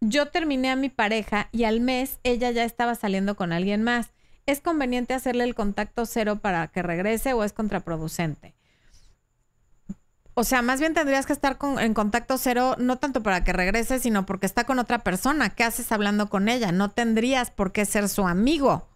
Yo 0.00 0.26
terminé 0.26 0.72
a 0.72 0.74
mi 0.74 0.88
pareja 0.88 1.48
y 1.52 1.62
al 1.62 1.80
mes 1.80 2.18
ella 2.24 2.50
ya 2.50 2.64
estaba 2.64 2.96
saliendo 2.96 3.36
con 3.36 3.52
alguien 3.52 3.84
más. 3.84 4.10
¿Es 4.44 4.60
conveniente 4.60 5.14
hacerle 5.14 5.44
el 5.44 5.54
contacto 5.54 6.04
cero 6.04 6.40
para 6.40 6.66
que 6.66 6.82
regrese 6.82 7.32
o 7.32 7.44
es 7.44 7.52
contraproducente? 7.52 8.56
O 10.34 10.42
sea, 10.42 10.62
más 10.62 10.80
bien 10.80 10.94
tendrías 10.94 11.26
que 11.26 11.32
estar 11.32 11.58
en 11.78 11.94
contacto 11.94 12.36
cero, 12.38 12.74
no 12.76 12.96
tanto 12.96 13.22
para 13.22 13.44
que 13.44 13.52
regrese, 13.52 14.00
sino 14.00 14.26
porque 14.26 14.46
está 14.46 14.64
con 14.64 14.80
otra 14.80 14.98
persona. 14.98 15.50
¿Qué 15.50 15.62
haces 15.62 15.92
hablando 15.92 16.28
con 16.28 16.48
ella? 16.48 16.72
No 16.72 16.90
tendrías 16.90 17.52
por 17.52 17.70
qué 17.70 17.84
ser 17.84 18.08
su 18.08 18.26
amigo. 18.26 18.88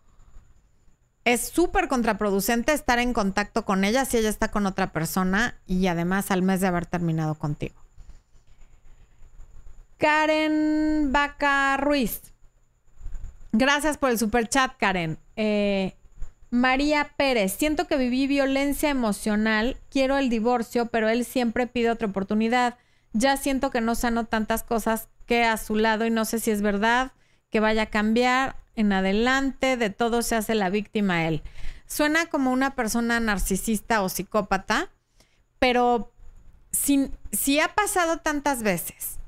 Es 1.25 1.49
súper 1.49 1.89
contraproducente 1.89 2.73
estar 2.73 2.99
en 2.99 3.13
contacto 3.13 3.65
con 3.65 3.85
ella 3.85 4.05
si 4.05 4.19
ella 4.19 4.29
está 4.29 4.49
con 4.49 4.67
otra 4.67 4.93
persona 4.93 5.57
y 5.67 5.87
además 5.87 6.31
al 6.31 6.43
mes 6.43 6.61
de 6.61 6.67
haber 6.67 6.87
terminado 6.87 7.37
contigo. 7.37 7.77
Karen 9.99 11.13
Vaca 11.13 11.77
Ruiz. 11.77 12.33
Gracias 13.53 13.99
por 13.99 14.11
el 14.11 14.19
super 14.19 14.49
chat, 14.49 14.73
Karen. 14.77 15.19
Eh, 15.37 15.95
María 16.51 17.13
Pérez, 17.17 17.53
siento 17.53 17.87
que 17.87 17.97
viví 17.97 18.27
violencia 18.27 18.91
emocional, 18.91 19.77
quiero 19.91 20.19
el 20.19 20.29
divorcio, 20.29 20.87
pero 20.87 21.09
él 21.09 21.25
siempre 21.25 21.67
pide 21.67 21.91
otra 21.91 22.09
oportunidad. 22.09 22.77
Ya 23.13 23.37
siento 23.37 23.71
que 23.71 23.81
no 23.81 23.95
sano 23.95 24.27
tantas 24.27 24.63
cosas 24.63 25.09
que 25.27 25.45
a 25.45 25.57
su 25.57 25.77
lado 25.77 26.05
y 26.05 26.11
no 26.11 26.25
sé 26.25 26.41
si 26.41 26.51
es 26.51 26.63
verdad 26.63 27.13
que 27.51 27.61
vaya 27.61 27.83
a 27.83 27.91
cambiar 27.91 28.57
en 28.77 28.93
adelante, 28.93 29.77
de 29.77 29.91
todo 29.91 30.23
se 30.23 30.37
hace 30.37 30.55
la 30.55 30.71
víctima 30.71 31.27
él. 31.27 31.43
Suena 31.87 32.27
como 32.27 32.53
una 32.53 32.75
persona 32.75 33.21
narcisista 33.21 34.03
o 34.03 34.09
psicópata, 34.09 34.91
pero 35.59 36.13
si, 36.71 37.11
si 37.33 37.61
ha 37.61 37.69
pasado 37.69 38.19
tantas 38.19 38.63
veces 38.63 39.19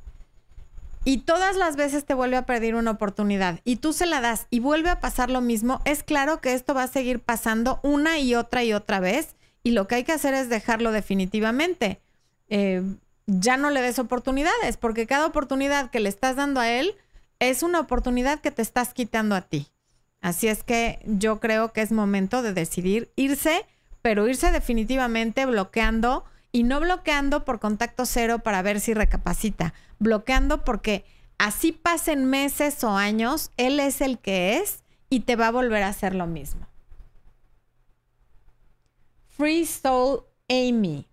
y 1.05 1.19
todas 1.19 1.57
las 1.57 1.77
veces 1.77 2.07
te 2.07 2.15
vuelve 2.15 2.37
a 2.37 2.47
pedir 2.47 2.75
una 2.75 2.93
oportunidad 2.93 3.61
y 3.65 3.77
tú 3.77 3.93
se 3.93 4.07
la 4.07 4.21
das 4.21 4.47
y 4.49 4.61
vuelve 4.61 4.89
a 4.89 5.01
pasar 5.01 5.31
lo 5.31 5.43
mismo, 5.43 5.83
es 5.85 6.03
claro 6.03 6.41
que 6.41 6.55
esto 6.55 6.75
va 6.75 6.85
a 6.85 6.89
seguir 6.89 7.21
pasando 7.21 7.81
una 7.83 8.19
y 8.19 8.35
otra 8.35 8.65
y 8.65 8.73
otra 8.73 9.01
vez 9.01 9.37
y 9.63 9.73
lo 9.73 9.87
que 9.87 9.97
hay 9.97 10.05
que 10.05 10.13
hacer 10.13 10.35
es 10.35 10.49
dejarlo 10.49 10.93
definitivamente. 10.93 12.01
Eh, 12.49 12.83
ya 13.27 13.57
no 13.57 13.71
le 13.71 13.81
des 13.81 13.99
oportunidades 13.99 14.77
porque 14.77 15.07
cada 15.07 15.27
oportunidad 15.27 15.91
que 15.91 16.01
le 16.01 16.09
estás 16.09 16.37
dando 16.37 16.61
a 16.61 16.71
él 16.71 16.95
es 17.39 17.63
una 17.63 17.81
oportunidad 17.81 18.41
que 18.41 18.51
te 18.51 18.63
estás 18.63 18.95
quitando 18.95 19.35
a 19.35 19.43
ti. 19.43 19.69
Así 20.21 20.49
es 20.49 20.63
que 20.63 21.01
yo 21.05 21.39
creo 21.41 21.73
que 21.73 21.83
es 21.83 21.93
momento 21.93 22.43
de 22.43 22.53
decidir 22.53 23.13
irse, 23.17 23.67
pero 24.01 24.27
irse 24.27 24.51
definitivamente 24.53 25.45
bloqueando 25.45 26.25
y 26.51 26.63
no 26.63 26.81
bloqueando 26.81 27.45
por 27.45 27.61
contacto 27.61 28.07
cero 28.07 28.39
para 28.39 28.63
ver 28.63 28.81
si 28.81 28.95
recapacita, 28.95 29.75
bloqueando 29.99 30.65
porque 30.65 31.05
así 31.37 31.73
pasen 31.73 32.25
meses 32.25 32.83
o 32.85 32.97
años, 32.97 33.51
él 33.57 33.81
es 33.81 34.01
el 34.01 34.19
que 34.19 34.59
es 34.59 34.83
y 35.11 35.21
te 35.21 35.37
va 35.37 35.49
a 35.49 35.53
volver 35.53 35.83
a 35.83 35.89
hacer 35.89 36.15
lo 36.15 36.27
mismo. 36.27 36.67
Free 39.37 39.67
Soul 39.67 40.23
Amy. 40.49 41.07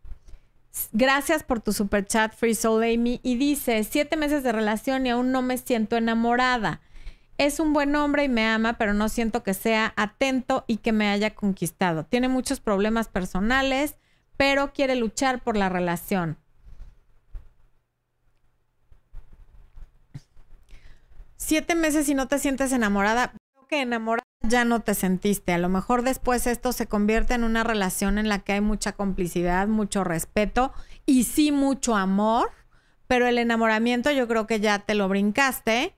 Gracias 0.92 1.44
por 1.44 1.62
tu 1.62 1.74
super 1.74 2.06
chat, 2.06 2.34
Free 2.34 2.56
Soul 2.56 2.84
Amy. 2.84 3.20
Y 3.24 3.36
dice, 3.36 3.84
siete 3.84 4.18
meses 4.18 4.44
de 4.44 4.52
relación 4.52 5.06
y 5.06 5.10
aún 5.10 5.32
no 5.32 5.42
me 5.42 5.58
siento 5.58 5.98
enamorada. 5.98 6.82
Es 7.38 7.60
un 7.60 7.74
buen 7.74 7.96
hombre 7.96 8.26
y 8.26 8.30
me 8.30 8.46
ama, 8.46 8.78
pero 8.78 8.94
no 8.94 9.10
siento 9.10 9.44
que 9.44 9.54
sea 9.54 9.94
atento 9.96 10.64
y 10.68 10.78
que 10.78 10.92
me 10.92 11.10
haya 11.10 11.34
conquistado. 11.34 12.06
Tiene 12.06 12.28
muchos 12.28 12.60
problemas 12.60 13.08
personales, 13.08 13.96
pero 14.38 14.74
quiere 14.74 14.96
luchar 14.96 15.44
por 15.44 15.58
la 15.58 15.70
relación. 15.70 16.38
Siete 21.36 21.74
meses 21.74 22.08
y 22.10 22.14
no 22.14 22.28
te 22.28 22.38
sientes 22.38 22.72
enamorada. 22.72 23.34
Que 23.72 23.84
enamorada 23.84 24.28
ya 24.42 24.66
no 24.66 24.82
te 24.82 24.94
sentiste. 24.96 25.54
A 25.54 25.58
lo 25.58 25.70
mejor 25.70 26.04
después 26.04 26.46
esto 26.46 26.74
se 26.74 26.88
convierte 26.88 27.36
en 27.36 27.46
una 27.46 27.64
relación 27.64 28.18
en 28.18 28.28
la 28.28 28.40
que 28.40 28.52
hay 28.52 28.60
mucha 28.60 28.92
complicidad, 28.92 29.70
mucho 29.70 30.04
respeto 30.04 30.74
y 31.06 31.24
sí 31.24 31.54
mucho 31.54 31.96
amor, 31.96 32.52
pero 33.08 33.28
el 33.28 33.38
enamoramiento 33.38 34.12
yo 34.12 34.28
creo 34.28 34.46
que 34.46 34.60
ya 34.60 34.80
te 34.80 34.94
lo 34.94 35.08
brincaste. 35.08 35.96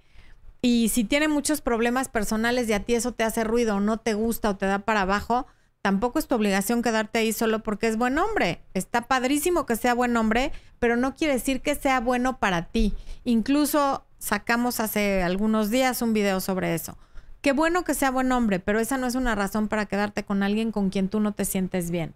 Y 0.62 0.90
si 0.90 1.04
tiene 1.04 1.28
muchos 1.28 1.62
problemas 1.62 2.10
personales 2.10 2.70
y 2.70 2.74
a 2.74 2.82
ti 2.82 2.94
eso 2.94 3.12
te 3.12 3.24
hace 3.24 3.44
ruido 3.44 3.78
o 3.78 3.80
no 3.80 3.98
te 3.98 4.14
gusta 4.14 4.52
o 4.52 4.56
te 4.56 4.68
da 4.68 4.78
para 4.78 5.02
abajo, 5.02 5.48
tampoco 5.82 6.20
es 6.20 6.28
tu 6.28 6.36
obligación 6.36 6.84
quedarte 6.84 7.18
ahí 7.18 7.34
solo 7.34 7.64
porque 7.64 7.88
es 7.88 7.98
buen 7.98 8.20
hombre. 8.20 8.62
Está 8.76 9.08
padrísimo 9.08 9.66
que 9.66 9.78
sea 9.78 9.96
buen 9.96 10.16
hombre, 10.16 10.52
pero 10.78 10.96
no 10.96 11.16
quiere 11.16 11.34
decir 11.34 11.62
que 11.62 11.74
sea 11.74 12.02
bueno 12.02 12.38
para 12.38 12.68
ti. 12.68 12.94
Incluso 13.24 14.06
sacamos 14.20 14.80
hace 14.80 15.24
algunos 15.24 15.72
días 15.72 16.04
un 16.04 16.14
video 16.14 16.40
sobre 16.40 16.76
eso. 16.76 17.00
Qué 17.44 17.52
bueno 17.52 17.84
que 17.84 17.94
sea 17.94 18.10
buen 18.10 18.32
hombre, 18.32 18.62
pero 18.62 18.80
esa 18.80 18.98
no 18.98 19.06
es 19.06 19.16
una 19.16 19.36
razón 19.36 19.68
para 19.68 19.86
quedarte 19.86 20.24
con 20.24 20.44
alguien 20.44 20.72
con 20.72 20.90
quien 20.90 21.10
tú 21.10 21.20
no 21.20 21.34
te 21.34 21.44
sientes 21.44 21.92
bien. 21.92 22.16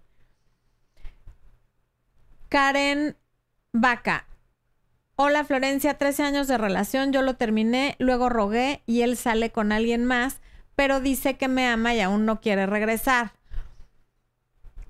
Karen 2.48 3.14
Vaca. 3.74 4.26
Hola 5.16 5.44
Florencia, 5.44 5.98
13 5.98 6.22
años 6.22 6.48
de 6.48 6.56
relación, 6.56 7.12
yo 7.12 7.20
lo 7.20 7.36
terminé, 7.36 7.94
luego 7.98 8.30
rogué 8.30 8.82
y 8.86 9.02
él 9.02 9.18
sale 9.18 9.50
con 9.50 9.70
alguien 9.70 10.06
más, 10.06 10.40
pero 10.74 10.98
dice 10.98 11.36
que 11.36 11.46
me 11.46 11.66
ama 11.66 11.94
y 11.94 12.00
aún 12.00 12.24
no 12.24 12.40
quiere 12.40 12.64
regresar. 12.64 13.32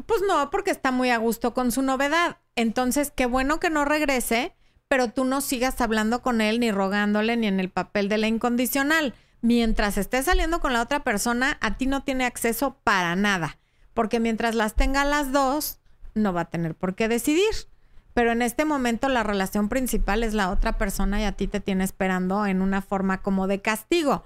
Pues 0.06 0.22
no, 0.28 0.50
porque 0.50 0.70
está 0.70 0.92
muy 0.92 1.10
a 1.10 1.16
gusto 1.16 1.52
con 1.52 1.72
su 1.72 1.82
novedad. 1.82 2.36
Entonces, 2.54 3.10
qué 3.10 3.26
bueno 3.26 3.58
que 3.58 3.70
no 3.70 3.84
regrese, 3.84 4.54
pero 4.86 5.10
tú 5.10 5.24
no 5.24 5.40
sigas 5.40 5.80
hablando 5.80 6.22
con 6.22 6.40
él 6.40 6.60
ni 6.60 6.70
rogándole 6.70 7.36
ni 7.36 7.48
en 7.48 7.58
el 7.58 7.70
papel 7.70 8.08
de 8.08 8.18
la 8.18 8.28
incondicional 8.28 9.14
mientras 9.40 9.98
esté 9.98 10.22
saliendo 10.22 10.60
con 10.60 10.72
la 10.72 10.82
otra 10.82 11.04
persona, 11.04 11.58
a 11.60 11.76
ti 11.76 11.86
no 11.86 12.02
tiene 12.02 12.24
acceso 12.24 12.78
para 12.84 13.16
nada, 13.16 13.58
porque 13.94 14.20
mientras 14.20 14.54
las 14.54 14.74
tenga 14.74 15.04
las 15.04 15.32
dos, 15.32 15.80
no 16.14 16.32
va 16.32 16.42
a 16.42 16.50
tener 16.50 16.74
por 16.74 16.94
qué 16.94 17.08
decidir. 17.08 17.52
Pero 18.14 18.32
en 18.32 18.42
este 18.42 18.64
momento 18.64 19.08
la 19.08 19.22
relación 19.22 19.68
principal 19.68 20.24
es 20.24 20.34
la 20.34 20.50
otra 20.50 20.76
persona 20.76 21.20
y 21.20 21.24
a 21.24 21.32
ti 21.32 21.46
te 21.46 21.60
tiene 21.60 21.84
esperando 21.84 22.46
en 22.46 22.62
una 22.62 22.82
forma 22.82 23.22
como 23.22 23.46
de 23.46 23.60
castigo. 23.60 24.24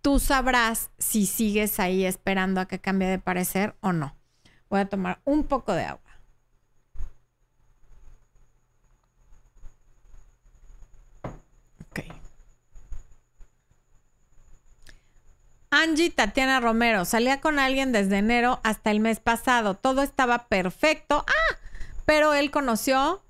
Tú 0.00 0.20
sabrás 0.20 0.90
si 0.98 1.26
sigues 1.26 1.80
ahí 1.80 2.04
esperando 2.04 2.60
a 2.60 2.66
que 2.66 2.78
cambie 2.78 3.08
de 3.08 3.18
parecer 3.18 3.74
o 3.80 3.92
no. 3.92 4.16
Voy 4.70 4.80
a 4.80 4.88
tomar 4.88 5.20
un 5.24 5.44
poco 5.44 5.72
de 5.72 5.84
agua. 5.84 6.11
Angie 15.74 16.10
Tatiana 16.10 16.60
Romero, 16.60 17.06
salía 17.06 17.40
con 17.40 17.58
alguien 17.58 17.92
desde 17.92 18.18
enero 18.18 18.60
hasta 18.62 18.90
el 18.90 19.00
mes 19.00 19.20
pasado. 19.20 19.74
Todo 19.74 20.02
estaba 20.02 20.46
perfecto. 20.46 21.24
Ah, 21.26 21.56
pero 22.04 22.34
él 22.34 22.50
conoció 22.50 23.22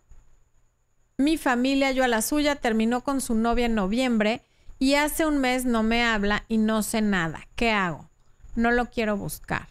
mi 1.18 1.38
familia, 1.38 1.93
yo 1.93 2.03
a 2.03 2.09
la 2.09 2.20
suya, 2.20 2.57
terminó 2.57 3.03
con 3.03 3.20
su 3.20 3.36
novia 3.36 3.66
en 3.66 3.76
noviembre 3.76 4.43
y 4.80 4.97
hace 4.97 5.24
un 5.24 5.38
mes 5.38 5.66
no 5.66 5.84
me 5.84 6.03
habla 6.03 6.45
y 6.49 6.59
no 6.59 6.82
sé 6.82 7.01
nada. 7.01 7.47
¿Qué 7.55 7.70
hago? 7.70 8.11
No 8.57 8.72
lo 8.72 8.90
quiero 8.90 9.16
buscar. 9.16 9.68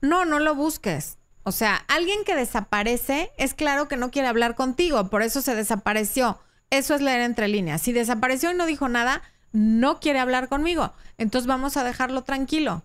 No, 0.00 0.24
no 0.24 0.38
lo 0.38 0.54
busques. 0.54 1.18
O 1.42 1.50
sea, 1.50 1.74
alguien 1.88 2.22
que 2.24 2.36
desaparece 2.36 3.32
es 3.38 3.54
claro 3.54 3.88
que 3.88 3.96
no 3.96 4.12
quiere 4.12 4.28
hablar 4.28 4.54
contigo, 4.54 5.10
por 5.10 5.22
eso 5.22 5.42
se 5.42 5.56
desapareció. 5.56 6.38
Eso 6.70 6.94
es 6.94 7.00
leer 7.00 7.22
entre 7.22 7.48
líneas. 7.48 7.82
Si 7.82 7.92
desapareció 7.92 8.52
y 8.52 8.54
no 8.54 8.66
dijo 8.66 8.88
nada, 8.88 9.20
no 9.52 10.00
quiere 10.00 10.18
hablar 10.18 10.48
conmigo. 10.48 10.92
Entonces 11.18 11.46
vamos 11.46 11.76
a 11.76 11.84
dejarlo 11.84 12.22
tranquilo. 12.22 12.82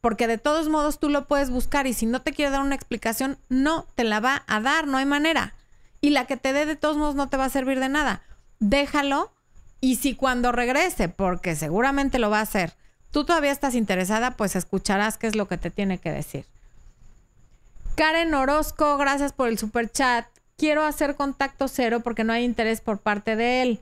Porque 0.00 0.26
de 0.26 0.38
todos 0.38 0.68
modos 0.68 0.98
tú 0.98 1.08
lo 1.08 1.26
puedes 1.26 1.50
buscar 1.50 1.86
y 1.86 1.92
si 1.92 2.06
no 2.06 2.22
te 2.22 2.32
quiere 2.32 2.50
dar 2.50 2.60
una 2.60 2.74
explicación, 2.74 3.38
no 3.48 3.86
te 3.94 4.04
la 4.04 4.20
va 4.20 4.44
a 4.46 4.60
dar, 4.60 4.86
no 4.86 4.98
hay 4.98 5.06
manera. 5.06 5.54
Y 6.00 6.10
la 6.10 6.26
que 6.26 6.36
te 6.36 6.52
dé 6.52 6.66
de 6.66 6.76
todos 6.76 6.96
modos 6.96 7.14
no 7.14 7.28
te 7.28 7.36
va 7.36 7.46
a 7.46 7.50
servir 7.50 7.80
de 7.80 7.88
nada. 7.88 8.22
Déjalo 8.60 9.32
y 9.80 9.96
si 9.96 10.14
cuando 10.14 10.52
regrese, 10.52 11.08
porque 11.08 11.56
seguramente 11.56 12.18
lo 12.18 12.30
va 12.30 12.38
a 12.38 12.42
hacer, 12.42 12.74
tú 13.10 13.24
todavía 13.24 13.52
estás 13.52 13.74
interesada, 13.74 14.36
pues 14.36 14.56
escucharás 14.56 15.18
qué 15.18 15.26
es 15.26 15.36
lo 15.36 15.48
que 15.48 15.58
te 15.58 15.70
tiene 15.70 15.98
que 15.98 16.12
decir. 16.12 16.44
Karen 17.96 18.34
Orozco, 18.34 18.98
gracias 18.98 19.32
por 19.32 19.48
el 19.48 19.58
super 19.58 19.90
chat. 19.90 20.26
Quiero 20.56 20.84
hacer 20.84 21.16
contacto 21.16 21.66
cero 21.66 22.00
porque 22.00 22.24
no 22.24 22.32
hay 22.32 22.44
interés 22.44 22.80
por 22.80 22.98
parte 22.98 23.36
de 23.36 23.62
él 23.62 23.80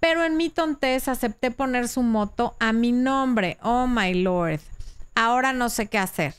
pero 0.00 0.24
en 0.24 0.36
mi 0.36 0.48
tontez 0.48 1.08
acepté 1.08 1.50
poner 1.50 1.86
su 1.86 2.02
moto 2.02 2.56
a 2.58 2.72
mi 2.72 2.90
nombre. 2.90 3.58
Oh 3.62 3.86
my 3.86 4.14
lord. 4.14 4.60
Ahora 5.14 5.52
no 5.52 5.68
sé 5.68 5.86
qué 5.86 5.98
hacer. 5.98 6.34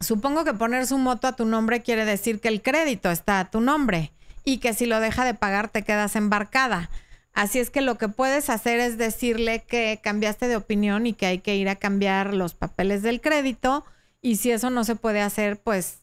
Supongo 0.00 0.44
que 0.44 0.54
poner 0.54 0.86
su 0.86 0.98
moto 0.98 1.26
a 1.28 1.36
tu 1.36 1.44
nombre 1.44 1.82
quiere 1.82 2.04
decir 2.04 2.40
que 2.40 2.48
el 2.48 2.62
crédito 2.62 3.10
está 3.10 3.40
a 3.40 3.50
tu 3.50 3.60
nombre 3.60 4.12
y 4.44 4.58
que 4.58 4.74
si 4.74 4.86
lo 4.86 5.00
deja 5.00 5.24
de 5.24 5.34
pagar 5.34 5.68
te 5.68 5.82
quedas 5.82 6.16
embarcada. 6.16 6.90
Así 7.32 7.60
es 7.60 7.70
que 7.70 7.82
lo 7.82 7.98
que 7.98 8.08
puedes 8.08 8.50
hacer 8.50 8.80
es 8.80 8.98
decirle 8.98 9.62
que 9.62 10.00
cambiaste 10.02 10.48
de 10.48 10.56
opinión 10.56 11.06
y 11.06 11.12
que 11.12 11.26
hay 11.26 11.38
que 11.38 11.56
ir 11.56 11.68
a 11.68 11.76
cambiar 11.76 12.34
los 12.34 12.54
papeles 12.54 13.02
del 13.02 13.20
crédito 13.20 13.84
y 14.20 14.36
si 14.36 14.50
eso 14.50 14.70
no 14.70 14.82
se 14.84 14.96
puede 14.96 15.20
hacer, 15.20 15.60
pues 15.60 16.00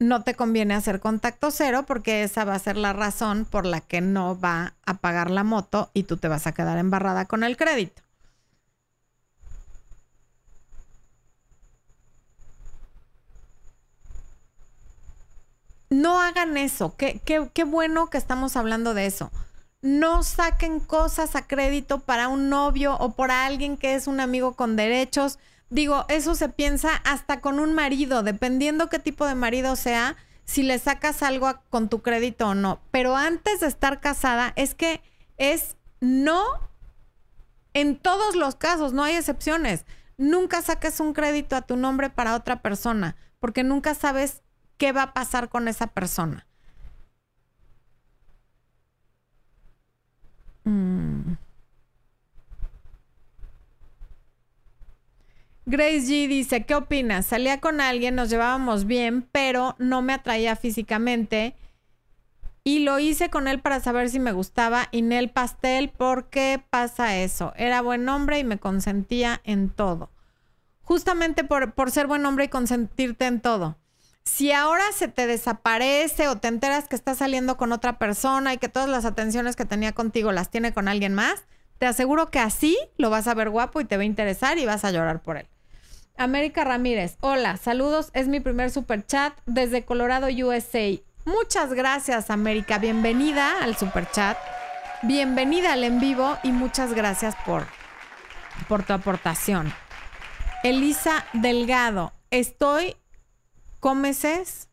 no 0.00 0.24
te 0.24 0.34
conviene 0.34 0.74
hacer 0.74 0.98
contacto 0.98 1.50
cero 1.50 1.84
porque 1.86 2.24
esa 2.24 2.44
va 2.44 2.54
a 2.54 2.58
ser 2.58 2.76
la 2.76 2.92
razón 2.92 3.44
por 3.44 3.66
la 3.66 3.80
que 3.82 4.00
no 4.00 4.38
va 4.40 4.74
a 4.86 4.94
pagar 4.94 5.30
la 5.30 5.44
moto 5.44 5.90
y 5.94 6.04
tú 6.04 6.16
te 6.16 6.26
vas 6.26 6.46
a 6.46 6.52
quedar 6.52 6.78
embarrada 6.78 7.26
con 7.26 7.44
el 7.44 7.56
crédito. 7.56 8.02
No 15.90 16.20
hagan 16.20 16.56
eso. 16.56 16.94
Qué, 16.96 17.20
qué, 17.24 17.64
bueno 17.64 18.08
que 18.10 18.16
estamos 18.18 18.56
hablando 18.56 18.94
de 18.94 19.06
eso. 19.06 19.30
No 19.82 20.22
saquen 20.22 20.80
cosas 20.80 21.36
a 21.36 21.46
crédito 21.46 22.00
para 22.00 22.28
un 22.28 22.48
novio 22.48 22.96
o 22.98 23.12
por 23.12 23.30
alguien 23.30 23.76
que 23.76 23.94
es 23.94 24.06
un 24.06 24.20
amigo 24.20 24.54
con 24.54 24.76
derechos 24.76 25.38
digo, 25.70 26.04
eso 26.08 26.34
se 26.34 26.48
piensa 26.48 26.96
hasta 27.04 27.40
con 27.40 27.58
un 27.58 27.72
marido, 27.72 28.22
dependiendo 28.22 28.88
qué 28.88 28.98
tipo 28.98 29.26
de 29.26 29.34
marido 29.34 29.76
sea, 29.76 30.16
si 30.44 30.62
le 30.62 30.78
sacas 30.78 31.22
algo 31.22 31.52
con 31.70 31.88
tu 31.88 32.02
crédito 32.02 32.48
o 32.48 32.54
no. 32.54 32.80
Pero 32.90 33.16
antes 33.16 33.60
de 33.60 33.68
estar 33.68 34.00
casada, 34.00 34.52
es 34.56 34.74
que 34.74 35.00
es 35.38 35.76
no 36.00 36.44
en 37.72 37.96
todos 37.96 38.34
los 38.34 38.56
casos, 38.56 38.92
no 38.92 39.04
hay 39.04 39.14
excepciones. 39.14 39.86
Nunca 40.18 40.60
saques 40.60 41.00
un 41.00 41.12
crédito 41.12 41.56
a 41.56 41.62
tu 41.62 41.76
nombre 41.76 42.10
para 42.10 42.34
otra 42.34 42.62
persona, 42.62 43.16
porque 43.38 43.64
nunca 43.64 43.94
sabes 43.94 44.42
qué 44.76 44.92
va 44.92 45.02
a 45.04 45.14
pasar 45.14 45.48
con 45.48 45.68
esa 45.68 45.86
persona. 45.86 46.46
Mm. 50.64 51.34
Grace 55.66 56.00
G 56.00 56.26
dice, 56.26 56.64
¿qué 56.64 56.74
opinas? 56.74 57.26
Salía 57.26 57.60
con 57.60 57.80
alguien, 57.80 58.14
nos 58.14 58.30
llevábamos 58.30 58.86
bien, 58.86 59.28
pero 59.30 59.76
no 59.78 60.02
me 60.02 60.14
atraía 60.14 60.56
físicamente. 60.56 61.54
Y 62.64 62.80
lo 62.80 62.98
hice 62.98 63.30
con 63.30 63.48
él 63.48 63.60
para 63.60 63.80
saber 63.80 64.10
si 64.10 64.20
me 64.20 64.32
gustaba 64.32 64.88
y 64.90 65.12
el 65.12 65.30
pastel, 65.30 65.90
¿por 65.90 66.28
qué 66.28 66.62
pasa 66.70 67.16
eso? 67.16 67.52
Era 67.56 67.80
buen 67.80 68.08
hombre 68.08 68.38
y 68.38 68.44
me 68.44 68.58
consentía 68.58 69.40
en 69.44 69.70
todo. 69.70 70.10
Justamente 70.82 71.44
por, 71.44 71.72
por 71.72 71.90
ser 71.90 72.06
buen 72.06 72.26
hombre 72.26 72.44
y 72.46 72.48
consentirte 72.48 73.26
en 73.26 73.40
todo. 73.40 73.78
Si 74.24 74.52
ahora 74.52 74.84
se 74.94 75.08
te 75.08 75.26
desaparece 75.26 76.28
o 76.28 76.36
te 76.36 76.48
enteras 76.48 76.88
que 76.88 76.96
está 76.96 77.14
saliendo 77.14 77.56
con 77.56 77.72
otra 77.72 77.98
persona 77.98 78.52
y 78.52 78.58
que 78.58 78.68
todas 78.68 78.88
las 78.88 79.04
atenciones 79.04 79.56
que 79.56 79.64
tenía 79.64 79.92
contigo 79.92 80.30
las 80.32 80.50
tiene 80.50 80.74
con 80.74 80.88
alguien 80.88 81.14
más, 81.14 81.44
te 81.80 81.86
aseguro 81.86 82.30
que 82.30 82.38
así 82.38 82.76
lo 82.98 83.08
vas 83.08 83.26
a 83.26 83.32
ver 83.32 83.48
guapo 83.48 83.80
y 83.80 83.86
te 83.86 83.96
va 83.96 84.02
a 84.02 84.06
interesar 84.06 84.58
y 84.58 84.66
vas 84.66 84.84
a 84.84 84.90
llorar 84.90 85.22
por 85.22 85.38
él. 85.38 85.48
América 86.18 86.62
Ramírez, 86.62 87.16
hola, 87.20 87.56
saludos, 87.56 88.10
es 88.12 88.28
mi 88.28 88.38
primer 88.38 88.70
super 88.70 89.06
chat 89.06 89.32
desde 89.46 89.86
Colorado, 89.86 90.26
USA. 90.26 91.00
Muchas 91.24 91.72
gracias, 91.72 92.28
América, 92.28 92.76
bienvenida 92.76 93.64
al 93.64 93.78
super 93.78 94.10
chat, 94.10 94.36
bienvenida 95.00 95.72
al 95.72 95.82
en 95.82 96.00
vivo 96.00 96.36
y 96.42 96.52
muchas 96.52 96.92
gracias 96.92 97.34
por, 97.46 97.64
por 98.68 98.82
tu 98.82 98.92
aportación. 98.92 99.72
Elisa 100.62 101.24
Delgado, 101.32 102.12
estoy 102.30 102.94
con 103.80 104.02
meses, 104.02 104.68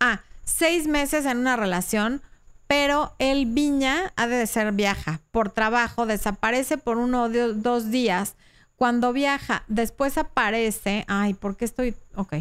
ah, 0.00 0.22
seis 0.42 0.86
meses 0.86 1.26
en 1.26 1.36
una 1.36 1.56
relación, 1.56 2.22
pero 2.68 3.14
el 3.18 3.46
Viña 3.46 4.12
ha 4.14 4.28
de 4.28 4.46
ser 4.46 4.70
viaja 4.72 5.20
por 5.32 5.50
trabajo, 5.50 6.06
desaparece 6.06 6.78
por 6.78 6.98
uno 6.98 7.24
o 7.24 7.28
dos 7.28 7.90
días 7.90 8.36
cuando 8.76 9.12
viaja, 9.12 9.64
después 9.66 10.16
aparece, 10.18 11.04
ay, 11.08 11.34
¿por 11.34 11.56
qué 11.56 11.64
estoy? 11.64 11.96
Ok. 12.14 12.36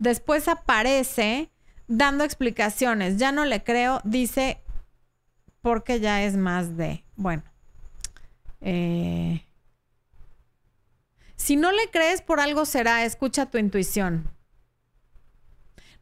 Después 0.00 0.48
aparece 0.48 1.48
dando 1.86 2.24
explicaciones. 2.24 3.18
Ya 3.18 3.30
no 3.30 3.44
le 3.44 3.62
creo, 3.62 4.00
dice, 4.02 4.58
porque 5.60 6.00
ya 6.00 6.24
es 6.24 6.36
más 6.36 6.76
de, 6.76 7.04
bueno. 7.14 7.44
Eh, 8.60 9.44
si 11.36 11.54
no 11.54 11.70
le 11.70 11.88
crees, 11.90 12.20
por 12.20 12.40
algo 12.40 12.64
será, 12.64 13.04
escucha 13.04 13.46
tu 13.46 13.58
intuición. 13.58 14.28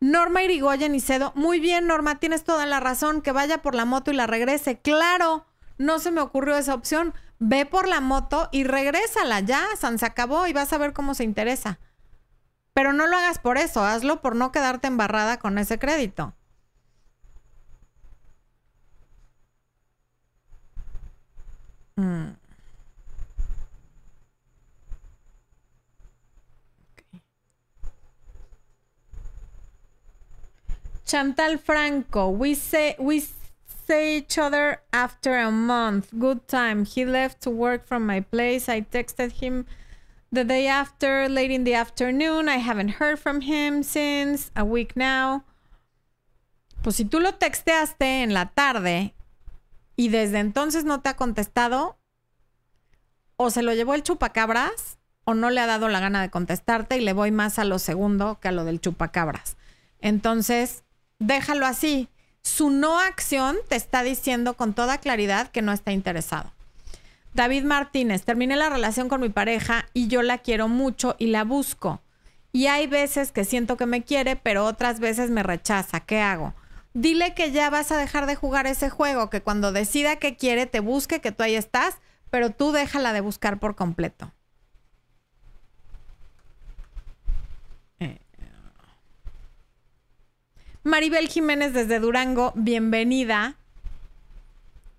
Norma 0.01 0.42
Irigoyen 0.42 0.94
y 0.94 1.01
Cedo, 1.01 1.32
muy 1.34 1.61
bien, 1.61 1.86
Norma, 1.86 2.20
tienes 2.20 2.44
toda 2.44 2.66
la 2.66 2.80
razón, 2.80 3.22
que 3.22 3.32
vaya 3.32 3.62
por 3.62 3.74
la 3.74 3.84
moto 3.84 4.11
y 4.11 4.14
la 4.14 4.26
regrese. 4.26 4.80
Claro, 4.80 5.46
no 5.76 5.99
se 5.99 6.11
me 6.11 6.20
ocurrió 6.20 6.57
esa 6.57 6.74
opción 6.74 7.14
ve 7.38 7.66
por 7.66 7.88
la 7.88 8.01
moto 8.01 8.49
y 8.53 8.64
regrésala 8.64 9.40
ya, 9.40 9.64
San 9.76 9.99
se 9.99 10.07
acabó 10.07 10.46
y 10.46 10.53
vas 10.53 10.72
a 10.72 10.78
ver 10.78 10.92
cómo 10.92 11.14
se 11.14 11.24
interesa. 11.24 11.78
Pero 12.74 12.92
no 12.92 13.07
lo 13.07 13.16
hagas 13.16 13.38
por 13.38 13.59
eso, 13.59 13.84
hazlo 13.84 14.20
por 14.20 14.36
no 14.36 14.53
quedarte 14.53 14.88
embarrada 14.88 15.38
con 15.38 15.59
ese 15.59 15.78
crédito. 15.78 16.34
Mm. 21.96 22.47
Chantal 31.09 31.57
Franco, 31.57 32.29
we 32.29 32.53
say 32.53 32.95
we 32.99 33.25
say 33.87 34.19
each 34.19 34.37
other 34.37 34.83
after 34.93 35.39
a 35.39 35.51
month. 35.51 36.11
Good 36.19 36.47
time. 36.47 36.85
He 36.85 37.07
left 37.07 37.41
to 37.45 37.51
work 37.51 37.87
from 37.87 38.05
my 38.05 38.21
place. 38.21 38.69
I 38.69 38.83
texted 38.83 39.41
him 39.41 39.65
the 40.31 40.45
day 40.45 40.67
after, 40.69 41.27
late 41.31 41.51
in 41.51 41.65
the 41.65 41.73
afternoon. 41.73 42.51
I 42.51 42.59
haven't 42.59 43.01
heard 43.01 43.19
from 43.19 43.41
him 43.41 43.83
since 43.83 44.51
a 44.55 44.65
week 44.65 44.97
now. 44.97 45.45
Pues 46.83 46.97
si 46.97 47.07
tú 47.07 47.21
lo 47.21 47.33
texteaste 47.33 48.23
en 48.23 48.35
la 48.35 48.51
tarde 48.55 49.15
y 49.97 50.11
desde 50.11 50.41
entonces 50.41 50.85
no 50.85 51.01
te 51.01 51.09
ha 51.09 51.17
contestado, 51.17 51.97
o 53.39 53.49
se 53.49 53.63
lo 53.63 53.73
llevó 53.73 53.95
el 53.95 54.03
chupacabras 54.03 54.99
o 55.25 55.33
no 55.33 55.49
le 55.49 55.63
ha 55.63 55.67
dado 55.67 55.89
la 55.89 56.01
gana 56.01 56.21
de 56.21 56.29
contestarte 56.29 56.99
y 56.99 57.01
le 57.01 57.15
voy 57.15 57.31
más 57.31 57.59
a 57.59 57.65
lo 57.65 57.79
segundo 57.79 58.39
que 58.41 58.49
a 58.49 58.53
lo 58.53 58.67
del 58.67 58.83
chupacabras. 58.83 59.57
Entonces, 60.01 60.85
déjalo 61.19 61.66
así 61.66 62.09
su 62.43 62.71
no 62.71 62.99
acción 62.99 63.57
te 63.69 63.77
está 63.77 64.03
diciendo 64.03 64.55
con 64.55 64.73
toda 64.73 64.99
claridad 64.99 65.49
que 65.49 65.62
no 65.62 65.73
está 65.73 65.93
interesado. 65.93 66.53
David 67.35 67.64
Martínez, 67.64 68.25
terminé 68.25 68.57
la 68.57 68.71
relación 68.71 69.09
con 69.09 69.21
mi 69.21 69.29
pareja 69.29 69.87
y 69.93 70.09
yo 70.09 70.23
la 70.23 70.39
quiero 70.39 70.66
mucho 70.66 71.14
y 71.19 71.27
la 71.27 71.45
busco. 71.45 72.01
Y 72.51 72.66
hay 72.66 72.87
veces 72.87 73.33
que 73.33 73.45
siento 73.45 73.77
que 73.77 73.87
me 73.87 74.03
quiere, 74.03 74.35
pero 74.35 74.64
otras 74.64 74.99
veces 74.99 75.31
me 75.31 75.43
rechaza. 75.43 76.01
¿Qué 76.01 76.21
hago? 76.21 76.55
Dile 76.95 77.35
que 77.35 77.53
ya 77.53 77.69
vas 77.69 77.93
a 77.93 77.99
dejar 77.99 78.27
de 78.27 78.35
jugar 78.35 78.66
ese 78.66 78.89
juego, 78.89 79.29
que 79.29 79.43
cuando 79.43 79.71
decida 79.71 80.16
que 80.16 80.37
quiere 80.37 80.66
te 80.66 80.81
busque, 80.81 81.21
que 81.21 81.33
tú 81.33 81.43
ahí 81.43 81.55
estás, 81.55 81.99
pero 82.31 82.51
tú 82.51 82.73
déjala 82.73 83.12
de 83.12 83.21
buscar 83.21 83.61
por 83.61 83.77
completo. 83.77 84.33
Maribel 90.89 91.28
Jiménez 91.28 91.74
desde 91.74 92.01
Durango, 92.01 92.53
bienvenida. 92.57 93.57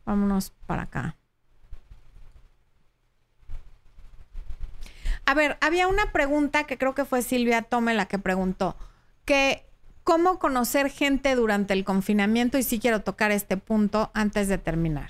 Vámonos 0.06 0.52
para 0.68 0.84
acá. 0.84 1.16
A 5.26 5.34
ver, 5.34 5.58
había 5.62 5.88
una 5.88 6.12
pregunta 6.12 6.66
que 6.66 6.78
creo 6.78 6.96
que 6.96 7.06
fue 7.06 7.22
Silvia 7.22 7.64
Tome 7.64 7.94
la 7.94 8.06
que 8.06 8.20
preguntó, 8.20 8.76
que 9.26 9.66
cómo 10.04 10.40
conocer 10.40 10.90
gente 10.90 11.36
durante 11.36 11.74
el 11.74 11.84
confinamiento 11.84 12.58
y 12.58 12.64
sí 12.64 12.80
quiero 12.80 13.02
tocar 13.02 13.32
este 13.32 13.58
punto 13.58 14.12
antes 14.14 14.48
de 14.48 14.58
terminar. 14.58 15.10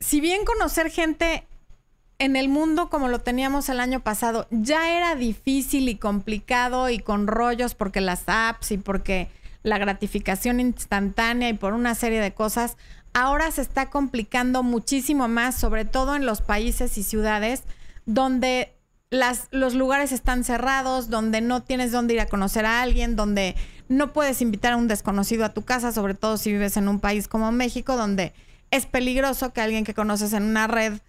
Si 0.00 0.20
bien 0.20 0.44
conocer 0.44 0.90
gente 0.90 1.47
en 2.18 2.36
el 2.36 2.48
mundo 2.48 2.90
como 2.90 3.08
lo 3.08 3.20
teníamos 3.20 3.68
el 3.68 3.80
año 3.80 4.00
pasado. 4.00 4.46
Ya 4.50 4.96
era 4.96 5.14
difícil 5.14 5.88
y 5.88 5.96
complicado 5.96 6.90
y 6.90 6.98
con 6.98 7.26
rollos 7.26 7.74
porque 7.74 8.00
las 8.00 8.24
apps 8.26 8.72
y 8.72 8.78
porque 8.78 9.28
la 9.62 9.78
gratificación 9.78 10.60
instantánea 10.60 11.48
y 11.48 11.54
por 11.54 11.74
una 11.74 11.94
serie 11.94 12.20
de 12.20 12.32
cosas, 12.32 12.76
ahora 13.12 13.50
se 13.50 13.62
está 13.62 13.90
complicando 13.90 14.62
muchísimo 14.62 15.28
más, 15.28 15.56
sobre 15.56 15.84
todo 15.84 16.16
en 16.16 16.26
los 16.26 16.42
países 16.42 16.98
y 16.98 17.02
ciudades 17.02 17.62
donde 18.06 18.74
las, 19.10 19.48
los 19.50 19.74
lugares 19.74 20.12
están 20.12 20.44
cerrados, 20.44 21.10
donde 21.10 21.40
no 21.40 21.62
tienes 21.62 21.92
dónde 21.92 22.14
ir 22.14 22.20
a 22.20 22.26
conocer 22.26 22.66
a 22.66 22.82
alguien, 22.82 23.16
donde 23.16 23.54
no 23.88 24.12
puedes 24.12 24.42
invitar 24.42 24.72
a 24.72 24.76
un 24.76 24.88
desconocido 24.88 25.44
a 25.44 25.54
tu 25.54 25.62
casa, 25.62 25.92
sobre 25.92 26.14
todo 26.14 26.36
si 26.36 26.52
vives 26.52 26.76
en 26.76 26.88
un 26.88 27.00
país 27.00 27.28
como 27.28 27.52
México, 27.52 27.96
donde 27.96 28.34
es 28.70 28.86
peligroso 28.86 29.52
que 29.52 29.60
alguien 29.60 29.84
que 29.84 29.94
conoces 29.94 30.32
en 30.32 30.42
una 30.42 30.66
red 30.66 31.00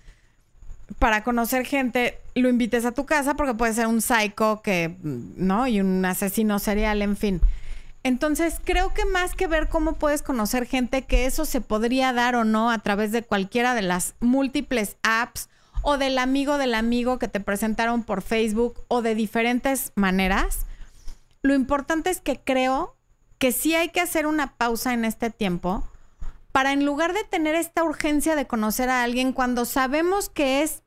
para 0.98 1.24
conocer 1.24 1.66
gente 1.66 2.20
lo 2.36 2.50
invites 2.50 2.86
a 2.86 2.92
tu 2.92 3.06
casa 3.06 3.36
porque 3.36 3.54
puede 3.54 3.74
ser 3.74 3.88
un 3.88 4.02
psycho 4.02 4.62
que, 4.64 4.96
¿no? 5.04 5.68
Y 5.68 5.82
un 5.82 6.04
asesino 6.06 6.60
serial, 6.60 7.02
en 7.02 7.18
fin. 7.18 7.42
Entonces, 8.04 8.62
creo 8.64 8.94
que 8.94 9.06
más 9.06 9.36
que 9.36 9.48
ver 9.48 9.68
cómo 9.68 9.94
puedes 9.94 10.22
conocer 10.22 10.66
gente, 10.66 11.04
que 11.04 11.26
eso 11.26 11.46
se 11.46 11.62
podría 11.62 12.14
dar 12.14 12.36
o 12.36 12.46
no 12.46 12.72
a 12.72 12.80
través 12.80 13.12
de 13.12 13.24
cualquiera 13.24 13.76
de 13.76 13.82
las 13.82 14.16
múltiples 14.22 14.96
apps 15.04 15.50
o 15.82 15.98
del 15.98 16.18
amigo 16.18 16.58
del 16.58 16.76
amigo 16.76 17.20
que 17.20 17.28
te 17.28 17.40
presentaron 17.40 18.04
por 18.04 18.22
Facebook 18.22 18.82
o 18.88 19.02
de 19.02 19.16
diferentes 19.16 19.92
maneras, 19.96 20.66
lo 21.42 21.54
importante 21.54 22.10
es 22.10 22.22
que 22.22 22.40
creo 22.40 22.96
que 23.38 23.52
sí 23.52 23.76
hay 23.76 23.90
que 23.90 24.02
hacer 24.02 24.28
una 24.28 24.56
pausa 24.56 24.94
en 24.94 25.06
este 25.06 25.30
tiempo 25.30 25.88
para 26.52 26.74
en 26.74 26.86
lugar 26.86 27.14
de 27.14 27.24
tener 27.24 27.56
esta 27.56 27.84
urgencia 27.84 28.36
de 28.36 28.48
conocer 28.48 28.90
a 28.90 29.04
alguien 29.04 29.34
cuando 29.34 29.66
sabemos 29.66 30.30
que 30.30 30.62
es 30.62 30.84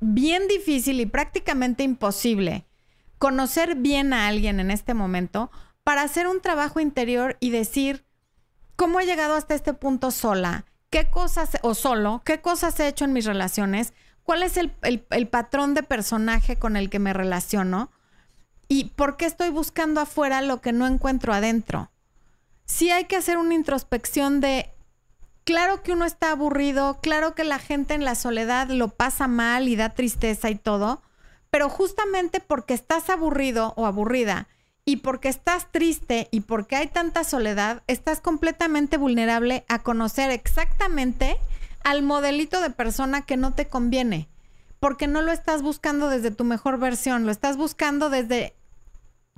bien 0.00 0.48
difícil 0.48 1.00
y 1.00 1.06
prácticamente 1.06 1.82
imposible 1.82 2.66
conocer 3.20 3.74
bien 3.74 4.14
a 4.14 4.28
alguien 4.28 4.60
en 4.60 4.70
este 4.70 4.94
momento, 4.94 5.50
para 5.84 6.00
hacer 6.00 6.26
un 6.26 6.40
trabajo 6.40 6.80
interior 6.80 7.36
y 7.38 7.50
decir, 7.50 8.06
¿cómo 8.76 8.98
he 8.98 9.04
llegado 9.04 9.34
hasta 9.34 9.54
este 9.54 9.74
punto 9.74 10.10
sola? 10.10 10.64
¿Qué 10.88 11.10
cosas, 11.10 11.50
o 11.60 11.74
solo, 11.74 12.22
qué 12.24 12.40
cosas 12.40 12.80
he 12.80 12.88
hecho 12.88 13.04
en 13.04 13.12
mis 13.12 13.26
relaciones? 13.26 13.92
¿Cuál 14.22 14.42
es 14.42 14.56
el, 14.56 14.72
el 14.82 15.28
patrón 15.28 15.74
de 15.74 15.82
personaje 15.82 16.56
con 16.56 16.76
el 16.76 16.88
que 16.88 16.98
me 16.98 17.12
relaciono? 17.12 17.90
¿Y 18.68 18.84
por 18.84 19.18
qué 19.18 19.26
estoy 19.26 19.50
buscando 19.50 20.00
afuera 20.00 20.40
lo 20.40 20.62
que 20.62 20.72
no 20.72 20.86
encuentro 20.86 21.34
adentro? 21.34 21.90
Sí 22.64 22.90
hay 22.90 23.04
que 23.04 23.16
hacer 23.16 23.36
una 23.36 23.52
introspección 23.52 24.40
de, 24.40 24.72
claro 25.44 25.82
que 25.82 25.92
uno 25.92 26.04
está 26.04 26.30
aburrido, 26.30 26.98
claro 27.02 27.34
que 27.34 27.44
la 27.44 27.58
gente 27.58 27.94
en 27.94 28.04
la 28.04 28.14
soledad 28.14 28.68
lo 28.68 28.88
pasa 28.88 29.28
mal 29.28 29.68
y 29.68 29.76
da 29.76 29.90
tristeza 29.90 30.50
y 30.50 30.54
todo, 30.54 31.02
pero 31.50 31.68
justamente 31.68 32.40
porque 32.40 32.74
estás 32.74 33.10
aburrido 33.10 33.74
o 33.76 33.86
aburrida 33.86 34.48
y 34.84 34.96
porque 34.96 35.28
estás 35.28 35.70
triste 35.70 36.28
y 36.30 36.40
porque 36.40 36.76
hay 36.76 36.88
tanta 36.88 37.24
soledad, 37.24 37.82
estás 37.86 38.20
completamente 38.20 38.96
vulnerable 38.96 39.64
a 39.68 39.80
conocer 39.82 40.30
exactamente 40.30 41.36
al 41.84 42.02
modelito 42.02 42.60
de 42.60 42.70
persona 42.70 43.22
que 43.22 43.36
no 43.36 43.52
te 43.52 43.68
conviene, 43.68 44.28
porque 44.78 45.06
no 45.06 45.22
lo 45.22 45.32
estás 45.32 45.62
buscando 45.62 46.08
desde 46.08 46.30
tu 46.30 46.44
mejor 46.44 46.78
versión, 46.78 47.26
lo 47.26 47.32
estás 47.32 47.56
buscando 47.56 48.10
desde, 48.10 48.54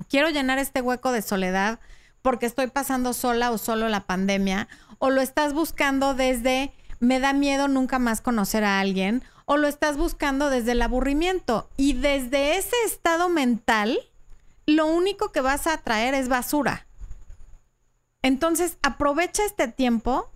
quiero 0.09 0.29
llenar 0.29 0.59
este 0.59 0.81
hueco 0.81 1.11
de 1.11 1.21
soledad 1.21 1.79
porque 2.23 2.45
estoy 2.45 2.67
pasando 2.67 3.13
sola 3.13 3.51
o 3.51 3.57
solo 3.57 3.89
la 3.89 4.07
pandemia, 4.07 4.67
o 5.03 5.09
lo 5.09 5.19
estás 5.19 5.53
buscando 5.53 6.13
desde, 6.13 6.71
me 7.01 7.19
da 7.19 7.33
miedo 7.33 7.67
nunca 7.67 7.99
más 7.99 8.21
conocer 8.21 8.63
a 8.63 8.79
alguien, 8.79 9.21
o 9.43 9.57
lo 9.57 9.67
estás 9.67 9.97
buscando 9.97 10.49
desde 10.49 10.71
el 10.71 10.81
aburrimiento. 10.81 11.69
Y 11.75 11.91
desde 11.91 12.55
ese 12.55 12.77
estado 12.85 13.27
mental, 13.27 13.99
lo 14.65 14.85
único 14.85 15.33
que 15.33 15.41
vas 15.41 15.67
a 15.67 15.77
traer 15.79 16.13
es 16.13 16.29
basura. 16.29 16.87
Entonces, 18.21 18.77
aprovecha 18.81 19.43
este 19.43 19.67
tiempo 19.67 20.31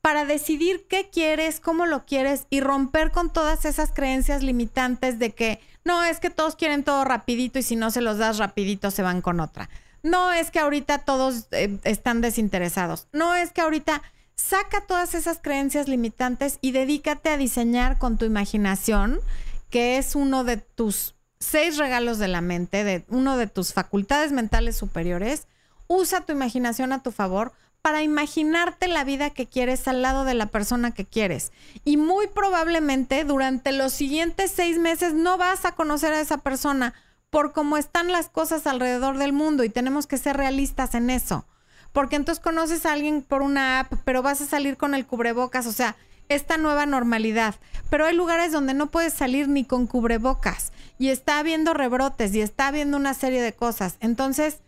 para 0.00 0.24
decidir 0.24 0.88
qué 0.88 1.08
quieres, 1.08 1.60
cómo 1.60 1.86
lo 1.86 2.04
quieres 2.04 2.48
y 2.50 2.60
romper 2.60 3.12
con 3.12 3.32
todas 3.32 3.64
esas 3.64 3.92
creencias 3.92 4.42
limitantes 4.42 5.20
de 5.20 5.36
que 5.36 5.60
no, 5.84 6.02
es 6.02 6.18
que 6.18 6.30
todos 6.30 6.56
quieren 6.56 6.82
todo 6.82 7.04
rapidito 7.04 7.60
y 7.60 7.62
si 7.62 7.76
no 7.76 7.92
se 7.92 8.00
los 8.00 8.18
das 8.18 8.38
rapidito 8.38 8.90
se 8.90 9.02
van 9.02 9.22
con 9.22 9.38
otra. 9.38 9.70
No 10.02 10.32
es 10.32 10.50
que 10.50 10.58
ahorita 10.58 10.98
todos 10.98 11.46
eh, 11.50 11.78
están 11.84 12.20
desinteresados. 12.20 13.08
No 13.12 13.34
es 13.34 13.52
que 13.52 13.60
ahorita 13.60 14.02
saca 14.36 14.80
todas 14.80 15.14
esas 15.14 15.38
creencias 15.38 15.88
limitantes 15.88 16.58
y 16.60 16.72
dedícate 16.72 17.30
a 17.30 17.36
diseñar 17.36 17.98
con 17.98 18.16
tu 18.16 18.24
imaginación, 18.24 19.20
que 19.68 19.98
es 19.98 20.14
uno 20.14 20.44
de 20.44 20.56
tus 20.56 21.14
seis 21.38 21.76
regalos 21.76 22.18
de 22.18 22.28
la 22.28 22.40
mente, 22.40 22.84
de 22.84 23.04
uno 23.08 23.36
de 23.36 23.46
tus 23.46 23.72
facultades 23.72 24.32
mentales 24.32 24.76
superiores, 24.76 25.46
usa 25.88 26.22
tu 26.22 26.32
imaginación 26.32 26.92
a 26.92 27.02
tu 27.02 27.12
favor 27.12 27.52
para 27.82 28.02
imaginarte 28.02 28.88
la 28.88 29.04
vida 29.04 29.30
que 29.30 29.46
quieres 29.46 29.88
al 29.88 30.02
lado 30.02 30.24
de 30.24 30.34
la 30.34 30.46
persona 30.46 30.92
que 30.92 31.06
quieres. 31.06 31.52
Y 31.84 31.96
muy 31.96 32.26
probablemente 32.26 33.24
durante 33.24 33.72
los 33.72 33.92
siguientes 33.92 34.52
seis 34.54 34.78
meses 34.78 35.14
no 35.14 35.38
vas 35.38 35.64
a 35.64 35.72
conocer 35.72 36.12
a 36.12 36.20
esa 36.20 36.38
persona 36.38 36.94
por 37.30 37.52
cómo 37.52 37.76
están 37.76 38.12
las 38.12 38.28
cosas 38.28 38.66
alrededor 38.66 39.18
del 39.18 39.32
mundo 39.32 39.64
y 39.64 39.70
tenemos 39.70 40.06
que 40.06 40.18
ser 40.18 40.36
realistas 40.36 40.94
en 40.94 41.10
eso. 41.10 41.46
Porque 41.92 42.16
entonces 42.16 42.42
conoces 42.42 42.86
a 42.86 42.92
alguien 42.92 43.22
por 43.22 43.42
una 43.42 43.80
app, 43.80 43.92
pero 44.04 44.22
vas 44.22 44.40
a 44.40 44.46
salir 44.46 44.76
con 44.76 44.94
el 44.94 45.06
cubrebocas, 45.06 45.66
o 45.66 45.72
sea, 45.72 45.96
esta 46.28 46.56
nueva 46.56 46.86
normalidad. 46.86 47.56
Pero 47.88 48.06
hay 48.06 48.14
lugares 48.14 48.52
donde 48.52 48.74
no 48.74 48.90
puedes 48.90 49.12
salir 49.12 49.48
ni 49.48 49.64
con 49.64 49.86
cubrebocas 49.86 50.72
y 50.98 51.08
está 51.08 51.38
habiendo 51.38 51.74
rebrotes 51.74 52.34
y 52.34 52.40
está 52.40 52.68
habiendo 52.68 52.96
una 52.96 53.14
serie 53.14 53.42
de 53.42 53.52
cosas. 53.52 53.96
Entonces, 54.00 54.58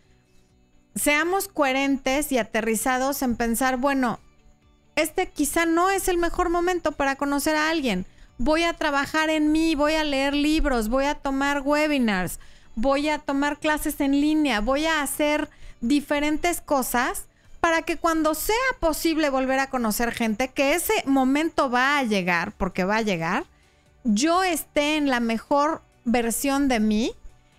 seamos 0.95 1.47
coherentes 1.47 2.31
y 2.31 2.37
aterrizados 2.37 3.21
en 3.21 3.35
pensar, 3.35 3.77
bueno, 3.77 4.19
este 4.95 5.29
quizá 5.29 5.65
no 5.65 5.89
es 5.89 6.07
el 6.07 6.17
mejor 6.17 6.49
momento 6.49 6.91
para 6.91 7.15
conocer 7.15 7.55
a 7.55 7.69
alguien. 7.69 8.05
Voy 8.37 8.63
a 8.63 8.73
trabajar 8.73 9.29
en 9.29 9.51
mí, 9.51 9.75
voy 9.75 9.93
a 9.93 10.03
leer 10.03 10.33
libros, 10.33 10.89
voy 10.89 11.05
a 11.05 11.15
tomar 11.15 11.61
webinars, 11.61 12.39
voy 12.75 13.09
a 13.09 13.19
tomar 13.19 13.59
clases 13.59 13.99
en 14.01 14.11
línea, 14.11 14.61
voy 14.61 14.85
a 14.85 15.01
hacer 15.01 15.49
diferentes 15.81 16.61
cosas 16.61 17.25
para 17.59 17.81
que 17.81 17.97
cuando 17.97 18.35
sea 18.35 18.55
posible 18.79 19.29
volver 19.29 19.59
a 19.59 19.69
conocer 19.69 20.11
gente, 20.11 20.49
que 20.49 20.73
ese 20.73 20.93
momento 21.05 21.69
va 21.69 21.97
a 21.97 22.03
llegar, 22.03 22.51
porque 22.51 22.83
va 22.83 22.97
a 22.97 23.01
llegar, 23.01 23.45
yo 24.03 24.43
esté 24.43 24.97
en 24.97 25.09
la 25.09 25.19
mejor 25.19 25.81
versión 26.03 26.67
de 26.67 26.79
mí, 26.79 27.13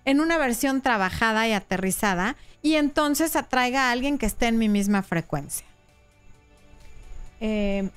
en 0.04 0.20
una 0.20 0.36
versión 0.36 0.82
trabajada 0.82 1.48
y 1.48 1.52
aterrizada, 1.52 2.36
y 2.60 2.74
entonces 2.74 3.36
atraiga 3.36 3.88
a 3.88 3.92
alguien 3.92 4.18
que 4.18 4.26
esté 4.26 4.46
en 4.46 4.58
mi 4.58 4.68
misma 4.68 5.02
frecuencia. 5.02 5.66
Eh, 7.40 7.88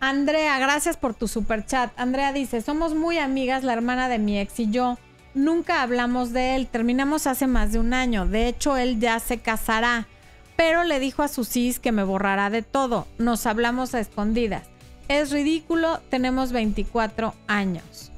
Andrea, 0.00 0.58
gracias 0.58 0.96
por 0.96 1.14
tu 1.14 1.28
super 1.28 1.64
chat. 1.64 1.92
Andrea 1.98 2.32
dice, 2.32 2.60
somos 2.60 2.94
muy 2.94 3.18
amigas, 3.18 3.64
la 3.64 3.72
hermana 3.72 4.08
de 4.08 4.18
mi 4.18 4.38
ex 4.38 4.60
y 4.60 4.70
yo. 4.70 4.98
Nunca 5.34 5.82
hablamos 5.82 6.32
de 6.32 6.54
él, 6.54 6.68
terminamos 6.68 7.26
hace 7.26 7.48
más 7.48 7.72
de 7.72 7.80
un 7.80 7.92
año. 7.92 8.26
De 8.26 8.46
hecho, 8.46 8.76
él 8.76 9.00
ya 9.00 9.18
se 9.18 9.38
casará, 9.38 10.06
pero 10.56 10.84
le 10.84 11.00
dijo 11.00 11.22
a 11.22 11.28
su 11.28 11.44
cis 11.44 11.80
que 11.80 11.90
me 11.90 12.04
borrará 12.04 12.50
de 12.50 12.62
todo. 12.62 13.08
Nos 13.18 13.46
hablamos 13.46 13.94
a 13.94 14.00
escondidas. 14.00 14.62
Es 15.08 15.32
ridículo, 15.32 16.00
tenemos 16.08 16.52
24 16.52 17.34
años. 17.48 18.12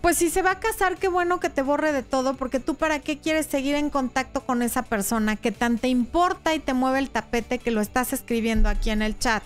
Pues 0.00 0.16
si 0.16 0.30
se 0.30 0.40
va 0.40 0.52
a 0.52 0.60
casar, 0.60 0.96
qué 0.96 1.08
bueno 1.08 1.40
que 1.40 1.50
te 1.50 1.60
borre 1.60 1.92
de 1.92 2.02
todo, 2.02 2.34
porque 2.34 2.58
tú 2.58 2.74
para 2.76 3.00
qué 3.00 3.18
quieres 3.18 3.44
seguir 3.44 3.74
en 3.74 3.90
contacto 3.90 4.40
con 4.40 4.62
esa 4.62 4.82
persona 4.82 5.36
que 5.36 5.52
tan 5.52 5.76
te 5.76 5.88
importa 5.88 6.54
y 6.54 6.58
te 6.58 6.72
mueve 6.72 7.00
el 7.00 7.10
tapete 7.10 7.58
que 7.58 7.70
lo 7.70 7.82
estás 7.82 8.14
escribiendo 8.14 8.70
aquí 8.70 8.88
en 8.88 9.02
el 9.02 9.18
chat. 9.18 9.42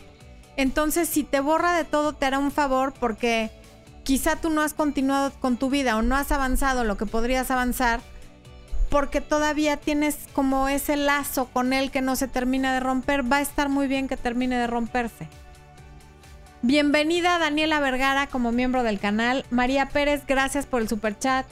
Entonces, 0.57 1.09
si 1.09 1.25
te 1.25 1.41
borra 1.41 1.77
de 1.77 1.85
todo, 1.85 2.13
te 2.13 2.27
hará 2.27 2.39
un 2.39 2.53
favor 2.53 2.95
porque 2.99 3.51
quizá 4.05 4.37
tú 4.37 4.51
no 4.51 4.63
has 4.63 4.75
continuado 4.75 5.33
con 5.41 5.57
tu 5.57 5.71
vida 5.71 5.97
o 5.97 6.03
no 6.03 6.17
has 6.17 6.31
avanzado 6.31 6.85
lo 6.85 6.97
que 6.97 7.07
podrías 7.07 7.51
avanzar 7.51 8.01
porque 8.95 9.21
todavía 9.21 9.77
tienes 9.77 10.17
como 10.33 10.69
ese 10.69 10.97
lazo 10.97 11.47
con 11.47 11.73
él 11.73 11.91
que 11.91 12.01
no 12.01 12.15
se 12.15 12.29
termina 12.29 12.73
de 12.73 12.79
romper. 12.79 13.31
Va 13.31 13.39
a 13.39 13.41
estar 13.41 13.69
muy 13.69 13.89
bien 13.89 14.07
que 14.07 14.17
termine 14.17 14.57
de 14.57 14.69
romperse. 14.69 15.29
Bienvenida 16.63 17.41
Daniela 17.41 17.81
Vergara 17.81 18.29
como 18.29 18.53
miembro 18.53 18.85
del 18.85 19.01
canal. 19.01 19.45
María 19.51 19.89
Pérez, 19.89 20.23
gracias 20.29 20.67
por 20.67 20.81
el 20.81 20.89
super 20.89 21.19
chat. 21.19 21.45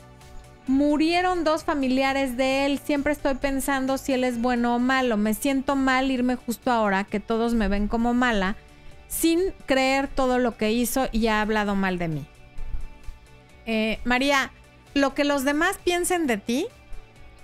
Murieron 0.69 1.43
dos 1.43 1.65
familiares 1.65 2.37
de 2.37 2.65
él. 2.65 2.79
Siempre 2.79 3.13
estoy 3.13 3.35
pensando 3.35 3.99
si 3.99 4.13
él 4.13 4.23
es 4.23 4.41
bueno 4.41 4.77
o 4.77 4.79
malo. 4.79 5.17
Me 5.17 5.35
siento 5.35 5.75
mal 5.75 6.13
irme 6.13 6.37
justo 6.37 6.71
ahora 6.71 7.03
que 7.03 7.19
todos 7.19 7.55
me 7.55 7.67
ven 7.67 7.89
como 7.89 8.15
mala, 8.15 8.57
sin 9.09 9.41
creer 9.67 10.07
todo 10.07 10.39
lo 10.39 10.57
que 10.57 10.71
hizo 10.71 11.09
y 11.11 11.27
ha 11.27 11.41
hablado 11.41 11.75
mal 11.75 11.99
de 11.99 12.07
mí. 12.07 12.27
Eh, 13.67 14.01
María, 14.05 14.53
lo 14.95 15.15
que 15.15 15.25
los 15.25 15.45
demás 15.45 15.79
piensen 15.85 16.27
de 16.27 16.37
ti 16.37 16.67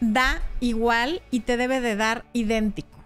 da 0.01 0.43
igual 0.61 1.23
y 1.31 1.41
te 1.41 1.57
debe 1.57 1.81
de 1.81 1.97
dar 1.97 2.25
idéntico 2.33 2.99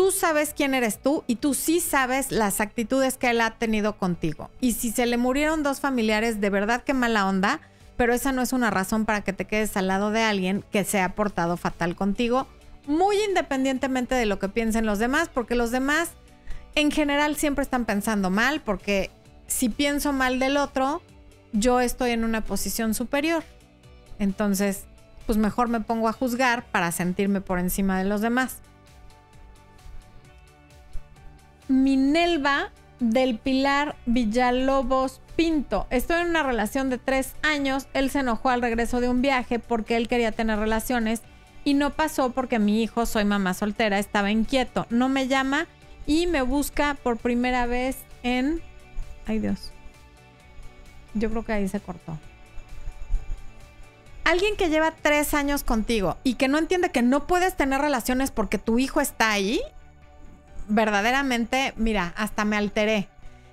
tú 0.00 0.12
sabes 0.12 0.54
quién 0.56 0.72
eres 0.72 0.98
tú 0.98 1.24
y 1.26 1.36
tú 1.36 1.52
sí 1.52 1.78
sabes 1.78 2.32
las 2.32 2.62
actitudes 2.62 3.18
que 3.18 3.28
él 3.28 3.40
ha 3.42 3.58
tenido 3.58 3.98
contigo. 3.98 4.50
Y 4.58 4.72
si 4.72 4.92
se 4.92 5.04
le 5.04 5.18
murieron 5.18 5.62
dos 5.62 5.80
familiares, 5.80 6.40
de 6.40 6.48
verdad 6.48 6.82
que 6.82 6.94
mala 6.94 7.28
onda, 7.28 7.60
pero 7.98 8.14
esa 8.14 8.32
no 8.32 8.40
es 8.40 8.54
una 8.54 8.70
razón 8.70 9.04
para 9.04 9.20
que 9.20 9.34
te 9.34 9.44
quedes 9.44 9.76
al 9.76 9.88
lado 9.88 10.10
de 10.10 10.22
alguien 10.22 10.64
que 10.72 10.84
se 10.84 11.02
ha 11.02 11.14
portado 11.14 11.58
fatal 11.58 11.96
contigo, 11.96 12.46
muy 12.86 13.16
independientemente 13.28 14.14
de 14.14 14.24
lo 14.24 14.38
que 14.38 14.48
piensen 14.48 14.86
los 14.86 14.98
demás, 14.98 15.28
porque 15.28 15.54
los 15.54 15.70
demás 15.70 16.12
en 16.76 16.90
general 16.90 17.36
siempre 17.36 17.62
están 17.62 17.84
pensando 17.84 18.30
mal, 18.30 18.62
porque 18.62 19.10
si 19.48 19.68
pienso 19.68 20.14
mal 20.14 20.38
del 20.38 20.56
otro, 20.56 21.02
yo 21.52 21.80
estoy 21.80 22.10
en 22.10 22.24
una 22.24 22.42
posición 22.42 22.94
superior. 22.94 23.44
Entonces, 24.18 24.84
pues 25.26 25.38
mejor 25.38 25.68
me 25.68 25.80
pongo 25.80 26.08
a 26.08 26.12
juzgar 26.12 26.64
para 26.64 26.92
sentirme 26.92 27.40
por 27.40 27.58
encima 27.58 27.98
de 27.98 28.04
los 28.04 28.20
demás. 28.20 28.58
Minelva 31.68 32.70
del 32.98 33.38
Pilar 33.38 33.96
Villalobos 34.06 35.20
Pinto. 35.36 35.86
Estoy 35.90 36.20
en 36.20 36.28
una 36.28 36.42
relación 36.42 36.90
de 36.90 36.98
tres 36.98 37.34
años. 37.42 37.88
Él 37.94 38.10
se 38.10 38.20
enojó 38.20 38.50
al 38.50 38.60
regreso 38.60 39.00
de 39.00 39.08
un 39.08 39.22
viaje 39.22 39.58
porque 39.58 39.96
él 39.96 40.08
quería 40.08 40.32
tener 40.32 40.58
relaciones 40.58 41.22
y 41.64 41.74
no 41.74 41.90
pasó 41.90 42.32
porque 42.32 42.58
mi 42.58 42.82
hijo, 42.82 43.06
soy 43.06 43.24
mamá 43.24 43.54
soltera, 43.54 43.98
estaba 43.98 44.30
inquieto. 44.30 44.86
No 44.90 45.08
me 45.08 45.28
llama 45.28 45.66
y 46.06 46.26
me 46.26 46.42
busca 46.42 46.96
por 47.02 47.16
primera 47.16 47.66
vez 47.66 47.98
en... 48.22 48.60
Ay 49.26 49.38
Dios. 49.38 49.72
Yo 51.14 51.30
creo 51.30 51.44
que 51.44 51.52
ahí 51.52 51.68
se 51.68 51.80
cortó. 51.80 52.18
Alguien 54.24 54.56
que 54.56 54.68
lleva 54.68 54.92
tres 54.92 55.34
años 55.34 55.64
contigo 55.64 56.16
y 56.22 56.34
que 56.34 56.48
no 56.48 56.58
entiende 56.58 56.90
que 56.90 57.02
no 57.02 57.26
puedes 57.26 57.56
tener 57.56 57.80
relaciones 57.80 58.30
porque 58.30 58.58
tu 58.58 58.78
hijo 58.78 59.00
está 59.00 59.30
ahí, 59.30 59.60
verdaderamente, 60.68 61.74
mira, 61.76 62.14
hasta 62.16 62.44
me 62.44 62.56
alteré. 62.56 63.08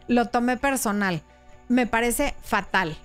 Lo 0.08 0.30
tomé 0.30 0.58
personal. 0.58 1.24
Me 1.68 1.88
parece 1.88 2.36
fatal. 2.43 2.97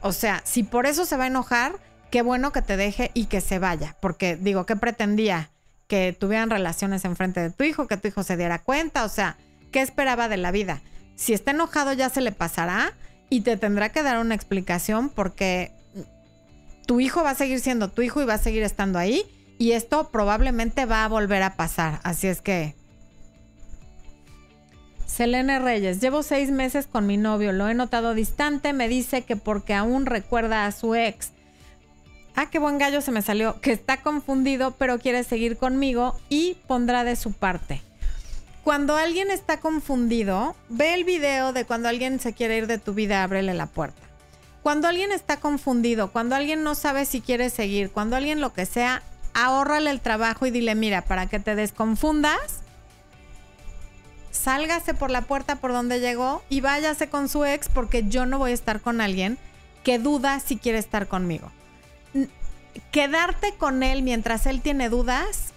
O 0.00 0.12
sea, 0.12 0.42
si 0.44 0.62
por 0.62 0.86
eso 0.86 1.04
se 1.06 1.16
va 1.16 1.24
a 1.24 1.28
enojar, 1.28 1.76
qué 2.10 2.22
bueno 2.22 2.52
que 2.52 2.62
te 2.62 2.76
deje 2.76 3.10
y 3.14 3.26
que 3.26 3.40
se 3.40 3.58
vaya. 3.58 3.96
Porque 4.00 4.36
digo, 4.36 4.66
¿qué 4.66 4.76
pretendía? 4.76 5.50
Que 5.88 6.12
tuvieran 6.12 6.50
relaciones 6.50 7.04
enfrente 7.04 7.40
de 7.40 7.50
tu 7.50 7.64
hijo, 7.64 7.86
que 7.86 7.96
tu 7.96 8.08
hijo 8.08 8.22
se 8.22 8.36
diera 8.36 8.60
cuenta. 8.60 9.04
O 9.04 9.08
sea, 9.08 9.36
¿qué 9.72 9.80
esperaba 9.80 10.28
de 10.28 10.36
la 10.36 10.50
vida? 10.50 10.82
Si 11.16 11.32
está 11.32 11.52
enojado 11.52 11.92
ya 11.94 12.10
se 12.10 12.20
le 12.20 12.32
pasará 12.32 12.92
y 13.28 13.40
te 13.40 13.56
tendrá 13.56 13.90
que 13.90 14.02
dar 14.02 14.18
una 14.18 14.34
explicación 14.34 15.08
porque 15.08 15.72
tu 16.86 17.00
hijo 17.00 17.22
va 17.22 17.30
a 17.30 17.34
seguir 17.34 17.60
siendo 17.60 17.88
tu 17.88 18.02
hijo 18.02 18.22
y 18.22 18.26
va 18.26 18.34
a 18.34 18.38
seguir 18.38 18.62
estando 18.62 18.98
ahí 18.98 19.24
y 19.58 19.72
esto 19.72 20.10
probablemente 20.10 20.86
va 20.86 21.04
a 21.04 21.08
volver 21.08 21.42
a 21.42 21.56
pasar. 21.56 22.00
Así 22.04 22.26
es 22.26 22.40
que... 22.40 22.74
Selene 25.06 25.58
Reyes, 25.60 26.00
llevo 26.00 26.22
seis 26.22 26.50
meses 26.50 26.86
con 26.86 27.06
mi 27.06 27.16
novio, 27.16 27.52
lo 27.52 27.68
he 27.68 27.74
notado 27.74 28.12
distante, 28.12 28.72
me 28.72 28.88
dice 28.88 29.22
que 29.22 29.36
porque 29.36 29.72
aún 29.72 30.04
recuerda 30.04 30.66
a 30.66 30.72
su 30.72 30.94
ex. 30.94 31.30
Ah, 32.34 32.50
qué 32.50 32.58
buen 32.58 32.76
gallo 32.76 33.00
se 33.00 33.12
me 33.12 33.22
salió, 33.22 33.60
que 33.60 33.72
está 33.72 34.02
confundido 34.02 34.72
pero 34.72 34.98
quiere 34.98 35.24
seguir 35.24 35.56
conmigo 35.56 36.20
y 36.28 36.58
pondrá 36.66 37.02
de 37.02 37.16
su 37.16 37.32
parte 37.32 37.80
cuando 38.66 38.96
alguien 38.96 39.30
está 39.30 39.60
confundido, 39.60 40.56
ve 40.68 40.92
el 40.94 41.04
video 41.04 41.52
de 41.52 41.64
cuando 41.64 41.88
alguien 41.88 42.18
se 42.18 42.32
quiere 42.32 42.58
ir 42.58 42.66
de 42.66 42.78
tu 42.78 42.94
vida, 42.94 43.22
ábrele 43.22 43.54
la 43.54 43.66
puerta. 43.66 44.02
Cuando 44.64 44.88
alguien 44.88 45.12
está 45.12 45.36
confundido, 45.36 46.10
cuando 46.10 46.34
alguien 46.34 46.64
no 46.64 46.74
sabe 46.74 47.04
si 47.04 47.20
quiere 47.20 47.48
seguir, 47.48 47.92
cuando 47.92 48.16
alguien 48.16 48.40
lo 48.40 48.52
que 48.52 48.66
sea, 48.66 49.04
ahórrale 49.34 49.90
el 49.90 50.00
trabajo 50.00 50.46
y 50.46 50.50
dile, 50.50 50.74
mira, 50.74 51.02
para 51.02 51.28
que 51.28 51.38
te 51.38 51.54
desconfundas, 51.54 52.40
sálgase 54.32 54.94
por 54.94 55.12
la 55.12 55.22
puerta 55.22 55.60
por 55.60 55.70
donde 55.70 56.00
llegó 56.00 56.42
y 56.48 56.60
váyase 56.60 57.08
con 57.08 57.28
su 57.28 57.44
ex 57.44 57.68
porque 57.68 58.08
yo 58.08 58.26
no 58.26 58.38
voy 58.38 58.50
a 58.50 58.54
estar 58.54 58.80
con 58.80 59.00
alguien 59.00 59.38
que 59.84 60.00
duda 60.00 60.40
si 60.40 60.56
quiere 60.56 60.78
estar 60.78 61.06
conmigo. 61.06 61.52
Quedarte 62.90 63.54
con 63.54 63.84
él 63.84 64.02
mientras 64.02 64.44
él 64.44 64.60
tiene 64.60 64.88
dudas 64.88 65.52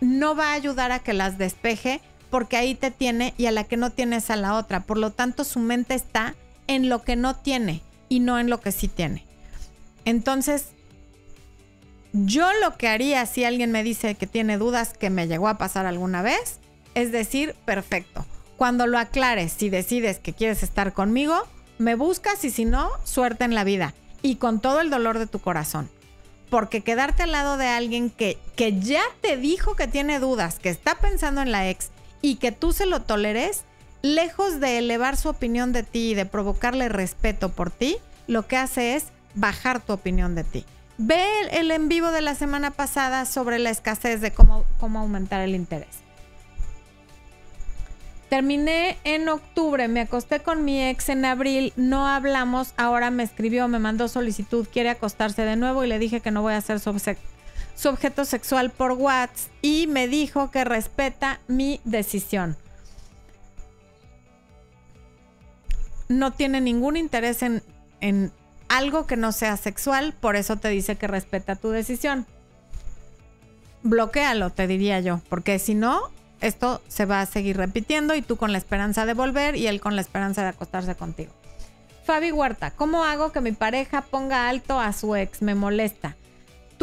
no 0.00 0.36
va 0.36 0.50
a 0.50 0.54
ayudar 0.54 0.92
a 0.92 1.00
que 1.00 1.12
las 1.12 1.38
despeje 1.38 2.00
porque 2.32 2.56
ahí 2.56 2.74
te 2.74 2.90
tiene 2.90 3.34
y 3.36 3.44
a 3.44 3.52
la 3.52 3.64
que 3.64 3.76
no 3.76 3.90
tienes 3.90 4.30
a 4.30 4.36
la 4.36 4.54
otra. 4.56 4.80
Por 4.80 4.96
lo 4.96 5.10
tanto, 5.12 5.44
su 5.44 5.58
mente 5.58 5.92
está 5.92 6.34
en 6.66 6.88
lo 6.88 7.02
que 7.02 7.14
no 7.14 7.36
tiene 7.36 7.82
y 8.08 8.20
no 8.20 8.38
en 8.38 8.48
lo 8.48 8.58
que 8.58 8.72
sí 8.72 8.88
tiene. 8.88 9.26
Entonces, 10.06 10.68
yo 12.14 12.48
lo 12.62 12.78
que 12.78 12.88
haría 12.88 13.26
si 13.26 13.44
alguien 13.44 13.70
me 13.70 13.84
dice 13.84 14.14
que 14.14 14.26
tiene 14.26 14.56
dudas 14.56 14.94
que 14.96 15.10
me 15.10 15.28
llegó 15.28 15.46
a 15.46 15.58
pasar 15.58 15.84
alguna 15.84 16.22
vez, 16.22 16.58
es 16.94 17.12
decir, 17.12 17.54
perfecto. 17.66 18.24
Cuando 18.56 18.86
lo 18.86 18.98
aclares, 18.98 19.52
si 19.52 19.68
decides 19.68 20.18
que 20.18 20.32
quieres 20.32 20.62
estar 20.62 20.94
conmigo, 20.94 21.34
me 21.76 21.96
buscas 21.96 22.42
y 22.46 22.50
si 22.50 22.64
no, 22.64 22.88
suerte 23.04 23.44
en 23.44 23.54
la 23.54 23.64
vida 23.64 23.92
y 24.22 24.36
con 24.36 24.58
todo 24.58 24.80
el 24.80 24.88
dolor 24.88 25.18
de 25.18 25.26
tu 25.26 25.38
corazón. 25.38 25.90
Porque 26.48 26.80
quedarte 26.80 27.24
al 27.24 27.32
lado 27.32 27.58
de 27.58 27.66
alguien 27.66 28.08
que, 28.08 28.38
que 28.56 28.80
ya 28.80 29.02
te 29.20 29.36
dijo 29.36 29.76
que 29.76 29.86
tiene 29.86 30.18
dudas, 30.18 30.58
que 30.58 30.70
está 30.70 30.94
pensando 30.94 31.42
en 31.42 31.52
la 31.52 31.68
ex 31.68 31.90
y 32.22 32.36
que 32.36 32.52
tú 32.52 32.72
se 32.72 32.86
lo 32.86 33.02
toleres, 33.02 33.64
lejos 34.00 34.60
de 34.60 34.78
elevar 34.78 35.16
su 35.16 35.28
opinión 35.28 35.72
de 35.72 35.82
ti 35.82 36.12
y 36.12 36.14
de 36.14 36.24
provocarle 36.24 36.88
respeto 36.88 37.50
por 37.50 37.70
ti, 37.70 37.98
lo 38.26 38.46
que 38.46 38.56
hace 38.56 38.94
es 38.94 39.06
bajar 39.34 39.80
tu 39.80 39.92
opinión 39.92 40.34
de 40.34 40.44
ti. 40.44 40.64
Ve 40.98 41.26
el 41.50 41.70
en 41.70 41.88
vivo 41.88 42.10
de 42.10 42.22
la 42.22 42.34
semana 42.34 42.70
pasada 42.70 43.24
sobre 43.26 43.58
la 43.58 43.70
escasez 43.70 44.20
de 44.20 44.32
cómo, 44.32 44.64
cómo 44.78 45.00
aumentar 45.00 45.40
el 45.40 45.54
interés. 45.54 46.02
Terminé 48.28 48.96
en 49.04 49.28
octubre, 49.28 49.88
me 49.88 50.00
acosté 50.00 50.40
con 50.40 50.64
mi 50.64 50.82
ex 50.82 51.10
en 51.10 51.24
abril, 51.26 51.74
no 51.76 52.08
hablamos, 52.08 52.72
ahora 52.78 53.10
me 53.10 53.24
escribió, 53.24 53.68
me 53.68 53.78
mandó 53.78 54.08
solicitud, 54.08 54.66
quiere 54.72 54.88
acostarse 54.88 55.42
de 55.42 55.56
nuevo 55.56 55.84
y 55.84 55.88
le 55.88 55.98
dije 55.98 56.20
que 56.20 56.30
no 56.30 56.40
voy 56.40 56.54
a 56.54 56.58
hacer 56.58 56.80
su, 57.74 57.88
objeto 57.88 58.24
sexual 58.24 58.70
por 58.70 58.92
WhatsApp 58.92 59.52
y 59.62 59.86
me 59.86 60.08
dijo 60.08 60.50
que 60.50 60.64
respeta 60.64 61.40
mi 61.48 61.80
decisión. 61.84 62.56
No 66.08 66.32
tiene 66.32 66.60
ningún 66.60 66.96
interés 66.96 67.42
en, 67.42 67.62
en 68.00 68.32
algo 68.68 69.06
que 69.06 69.16
no 69.16 69.32
sea 69.32 69.56
sexual, 69.56 70.14
por 70.20 70.36
eso 70.36 70.56
te 70.56 70.68
dice 70.68 70.96
que 70.96 71.06
respeta 71.06 71.56
tu 71.56 71.70
decisión. 71.70 72.26
Bloquéalo, 73.82 74.50
te 74.50 74.66
diría 74.66 75.00
yo, 75.00 75.20
porque 75.28 75.58
si 75.58 75.74
no, 75.74 76.10
esto 76.40 76.82
se 76.88 77.06
va 77.06 77.20
a 77.20 77.26
seguir 77.26 77.56
repitiendo 77.56 78.14
y 78.14 78.22
tú 78.22 78.36
con 78.36 78.52
la 78.52 78.58
esperanza 78.58 79.06
de 79.06 79.14
volver 79.14 79.56
y 79.56 79.66
él 79.66 79.80
con 79.80 79.96
la 79.96 80.02
esperanza 80.02 80.42
de 80.42 80.48
acostarse 80.48 80.94
contigo. 80.94 81.32
Fabi 82.04 82.32
Huerta, 82.32 82.72
¿cómo 82.72 83.04
hago 83.04 83.32
que 83.32 83.40
mi 83.40 83.52
pareja 83.52 84.02
ponga 84.02 84.48
alto 84.48 84.80
a 84.80 84.92
su 84.92 85.14
ex? 85.14 85.40
Me 85.40 85.54
molesta 85.54 86.16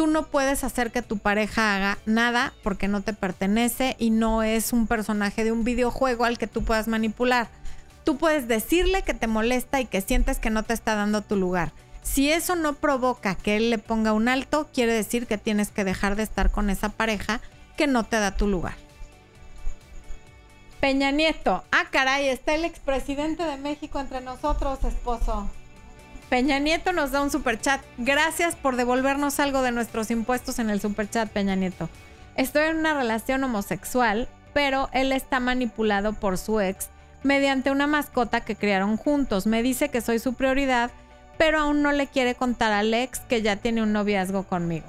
tú 0.00 0.06
no 0.06 0.22
puedes 0.22 0.64
hacer 0.64 0.92
que 0.92 1.02
tu 1.02 1.18
pareja 1.18 1.76
haga 1.76 1.98
nada 2.06 2.54
porque 2.62 2.88
no 2.88 3.02
te 3.02 3.12
pertenece 3.12 3.96
y 3.98 4.08
no 4.08 4.42
es 4.42 4.72
un 4.72 4.86
personaje 4.86 5.44
de 5.44 5.52
un 5.52 5.62
videojuego 5.62 6.24
al 6.24 6.38
que 6.38 6.46
tú 6.46 6.64
puedas 6.64 6.88
manipular. 6.88 7.48
Tú 8.02 8.16
puedes 8.16 8.48
decirle 8.48 9.02
que 9.02 9.12
te 9.12 9.26
molesta 9.26 9.78
y 9.78 9.84
que 9.84 10.00
sientes 10.00 10.38
que 10.38 10.48
no 10.48 10.62
te 10.62 10.72
está 10.72 10.94
dando 10.94 11.20
tu 11.20 11.36
lugar. 11.36 11.72
Si 12.00 12.32
eso 12.32 12.56
no 12.56 12.76
provoca 12.76 13.34
que 13.34 13.58
él 13.58 13.68
le 13.68 13.76
ponga 13.76 14.14
un 14.14 14.28
alto, 14.28 14.70
quiere 14.72 14.94
decir 14.94 15.26
que 15.26 15.36
tienes 15.36 15.70
que 15.70 15.84
dejar 15.84 16.16
de 16.16 16.22
estar 16.22 16.50
con 16.50 16.70
esa 16.70 16.88
pareja 16.88 17.42
que 17.76 17.86
no 17.86 18.04
te 18.04 18.18
da 18.18 18.34
tu 18.34 18.48
lugar. 18.48 18.76
Peña 20.80 21.10
Nieto. 21.10 21.62
Ah, 21.72 21.88
caray, 21.90 22.30
está 22.30 22.54
el 22.54 22.64
expresidente 22.64 23.42
de 23.42 23.58
México 23.58 24.00
entre 24.00 24.22
nosotros, 24.22 24.82
esposo. 24.82 25.50
Peña 26.30 26.60
Nieto 26.60 26.92
nos 26.92 27.10
da 27.10 27.22
un 27.22 27.30
super 27.32 27.60
chat. 27.60 27.82
Gracias 27.98 28.54
por 28.54 28.76
devolvernos 28.76 29.40
algo 29.40 29.62
de 29.62 29.72
nuestros 29.72 30.12
impuestos 30.12 30.60
en 30.60 30.70
el 30.70 30.80
super 30.80 31.10
chat, 31.10 31.28
Peña 31.28 31.56
Nieto. 31.56 31.90
Estoy 32.36 32.68
en 32.68 32.76
una 32.76 32.94
relación 32.94 33.42
homosexual, 33.42 34.28
pero 34.54 34.88
él 34.92 35.10
está 35.10 35.40
manipulado 35.40 36.12
por 36.12 36.38
su 36.38 36.60
ex 36.60 36.88
mediante 37.24 37.72
una 37.72 37.88
mascota 37.88 38.42
que 38.42 38.54
criaron 38.54 38.96
juntos. 38.96 39.48
Me 39.48 39.64
dice 39.64 39.88
que 39.88 40.00
soy 40.00 40.20
su 40.20 40.34
prioridad, 40.34 40.92
pero 41.36 41.58
aún 41.58 41.82
no 41.82 41.90
le 41.90 42.06
quiere 42.06 42.36
contar 42.36 42.70
al 42.70 42.94
ex 42.94 43.18
que 43.18 43.42
ya 43.42 43.56
tiene 43.56 43.82
un 43.82 43.92
noviazgo 43.92 44.44
conmigo. 44.44 44.86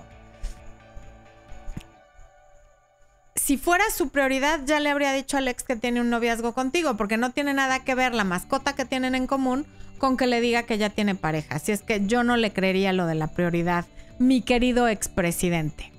Si 3.36 3.58
fuera 3.58 3.86
su 3.90 4.10
prioridad, 4.10 4.60
ya 4.66 4.80
le 4.80 4.92
habría 4.92 5.12
dicho 5.12 5.38
al 5.38 5.48
ex 5.48 5.64
que 5.64 5.76
tiene 5.76 6.02
un 6.02 6.12
noviazgo 6.12 6.54
contigo, 6.54 6.98
porque 6.98 7.18
no 7.18 7.32
tiene 7.32 7.56
nada 7.56 7.80
que 7.80 7.96
ver 7.96 8.14
la 8.14 8.26
mascota 8.26 8.74
que 8.74 8.86
tienen 8.86 9.16
en 9.16 9.26
común 9.26 9.66
con 10.02 10.18
que 10.18 10.26
le 10.26 10.42
diga 10.42 10.64
que 10.64 10.80
ya 10.80 10.90
tiene 10.90 11.14
pareja. 11.14 11.58
Así 11.58 11.72
es 11.72 11.84
que 11.84 12.02
yo 12.08 12.24
no 12.24 12.36
le 12.36 12.52
creería 12.52 12.92
lo 12.92 13.06
de 13.06 13.14
la 13.14 13.28
prioridad, 13.28 13.86
mi 14.18 14.42
querido 14.42 14.88
expresidente. 14.88 15.94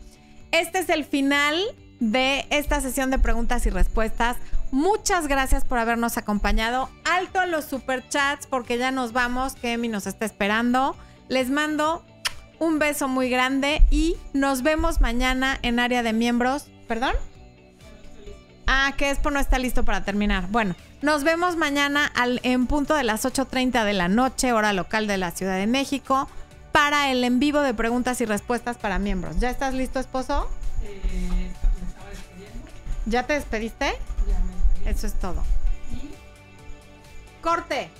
Este 0.50 0.80
es 0.80 0.88
el 0.88 1.05
final 1.05 1.57
de 2.00 2.44
esta 2.50 2.80
sesión 2.80 3.12
de 3.12 3.20
preguntas 3.20 3.64
y 3.64 3.70
respuestas. 3.70 4.38
Muchas 4.72 5.28
gracias 5.28 5.64
por 5.64 5.78
habernos 5.78 6.18
acompañado. 6.18 6.90
Alto 7.05 7.38
a 7.38 7.46
los 7.46 7.64
superchats 7.64 8.48
porque 8.48 8.76
ya 8.76 8.90
nos 8.90 9.12
vamos, 9.12 9.55
que 9.55 9.74
Emi 9.74 9.86
nos 9.86 10.09
está 10.09 10.26
esperando. 10.26 10.96
Les 11.28 11.48
mando 11.50 12.05
un 12.59 12.80
beso 12.80 13.07
muy 13.07 13.30
grande 13.30 13.82
y 13.92 14.16
nos 14.32 14.64
vemos 14.64 15.00
mañana 15.00 15.61
en 15.62 15.78
área 15.78 16.03
de 16.03 16.12
miembros. 16.12 16.72
¿Perdón? 16.88 17.14
Ah, 18.67 18.95
que 18.97 19.11
Expo 19.11 19.31
no 19.31 19.41
está 19.41 19.59
listo 19.59 19.85
para 19.85 20.05
terminar. 20.05 20.47
Bueno, 20.49 20.75
nos 21.03 21.25
vemos 21.25 21.57
mañana 21.57 22.07
al, 22.07 22.41
en 22.43 22.67
punto 22.67 22.95
de 22.95 23.05
las 23.05 23.25
8.30 23.25 23.85
de 23.85 23.93
la 23.93 24.09
noche, 24.09 24.53
hora 24.53 24.73
local 24.73 25.07
de 25.07 25.19
la 25.19 25.31
Ciudad 25.33 25.57
de 25.57 25.67
México, 25.67 26.29
para 26.71 27.11
el 27.11 27.23
en 27.25 27.39
vivo 27.39 27.61
de 27.61 27.75
preguntas 27.75 28.21
y 28.21 28.25
respuestas 28.25 28.79
para 28.79 28.99
miembros. 28.99 29.39
¿Ya 29.41 29.51
estás 29.51 29.75
listo, 29.75 29.99
esposo? 29.99 30.49
Eh, 30.83 31.51
me 31.81 31.89
estaba 31.89 32.09
despidiendo. 32.11 32.69
¿Ya 33.07 33.27
te 33.27 33.35
despediste? 33.35 33.93
Ya 34.27 34.39
me 34.41 34.55
despedí. 34.55 34.91
Eso 34.91 35.07
es 35.07 35.15
todo. 35.15 35.43
¿Y? 35.91 37.43
Corte. 37.43 37.91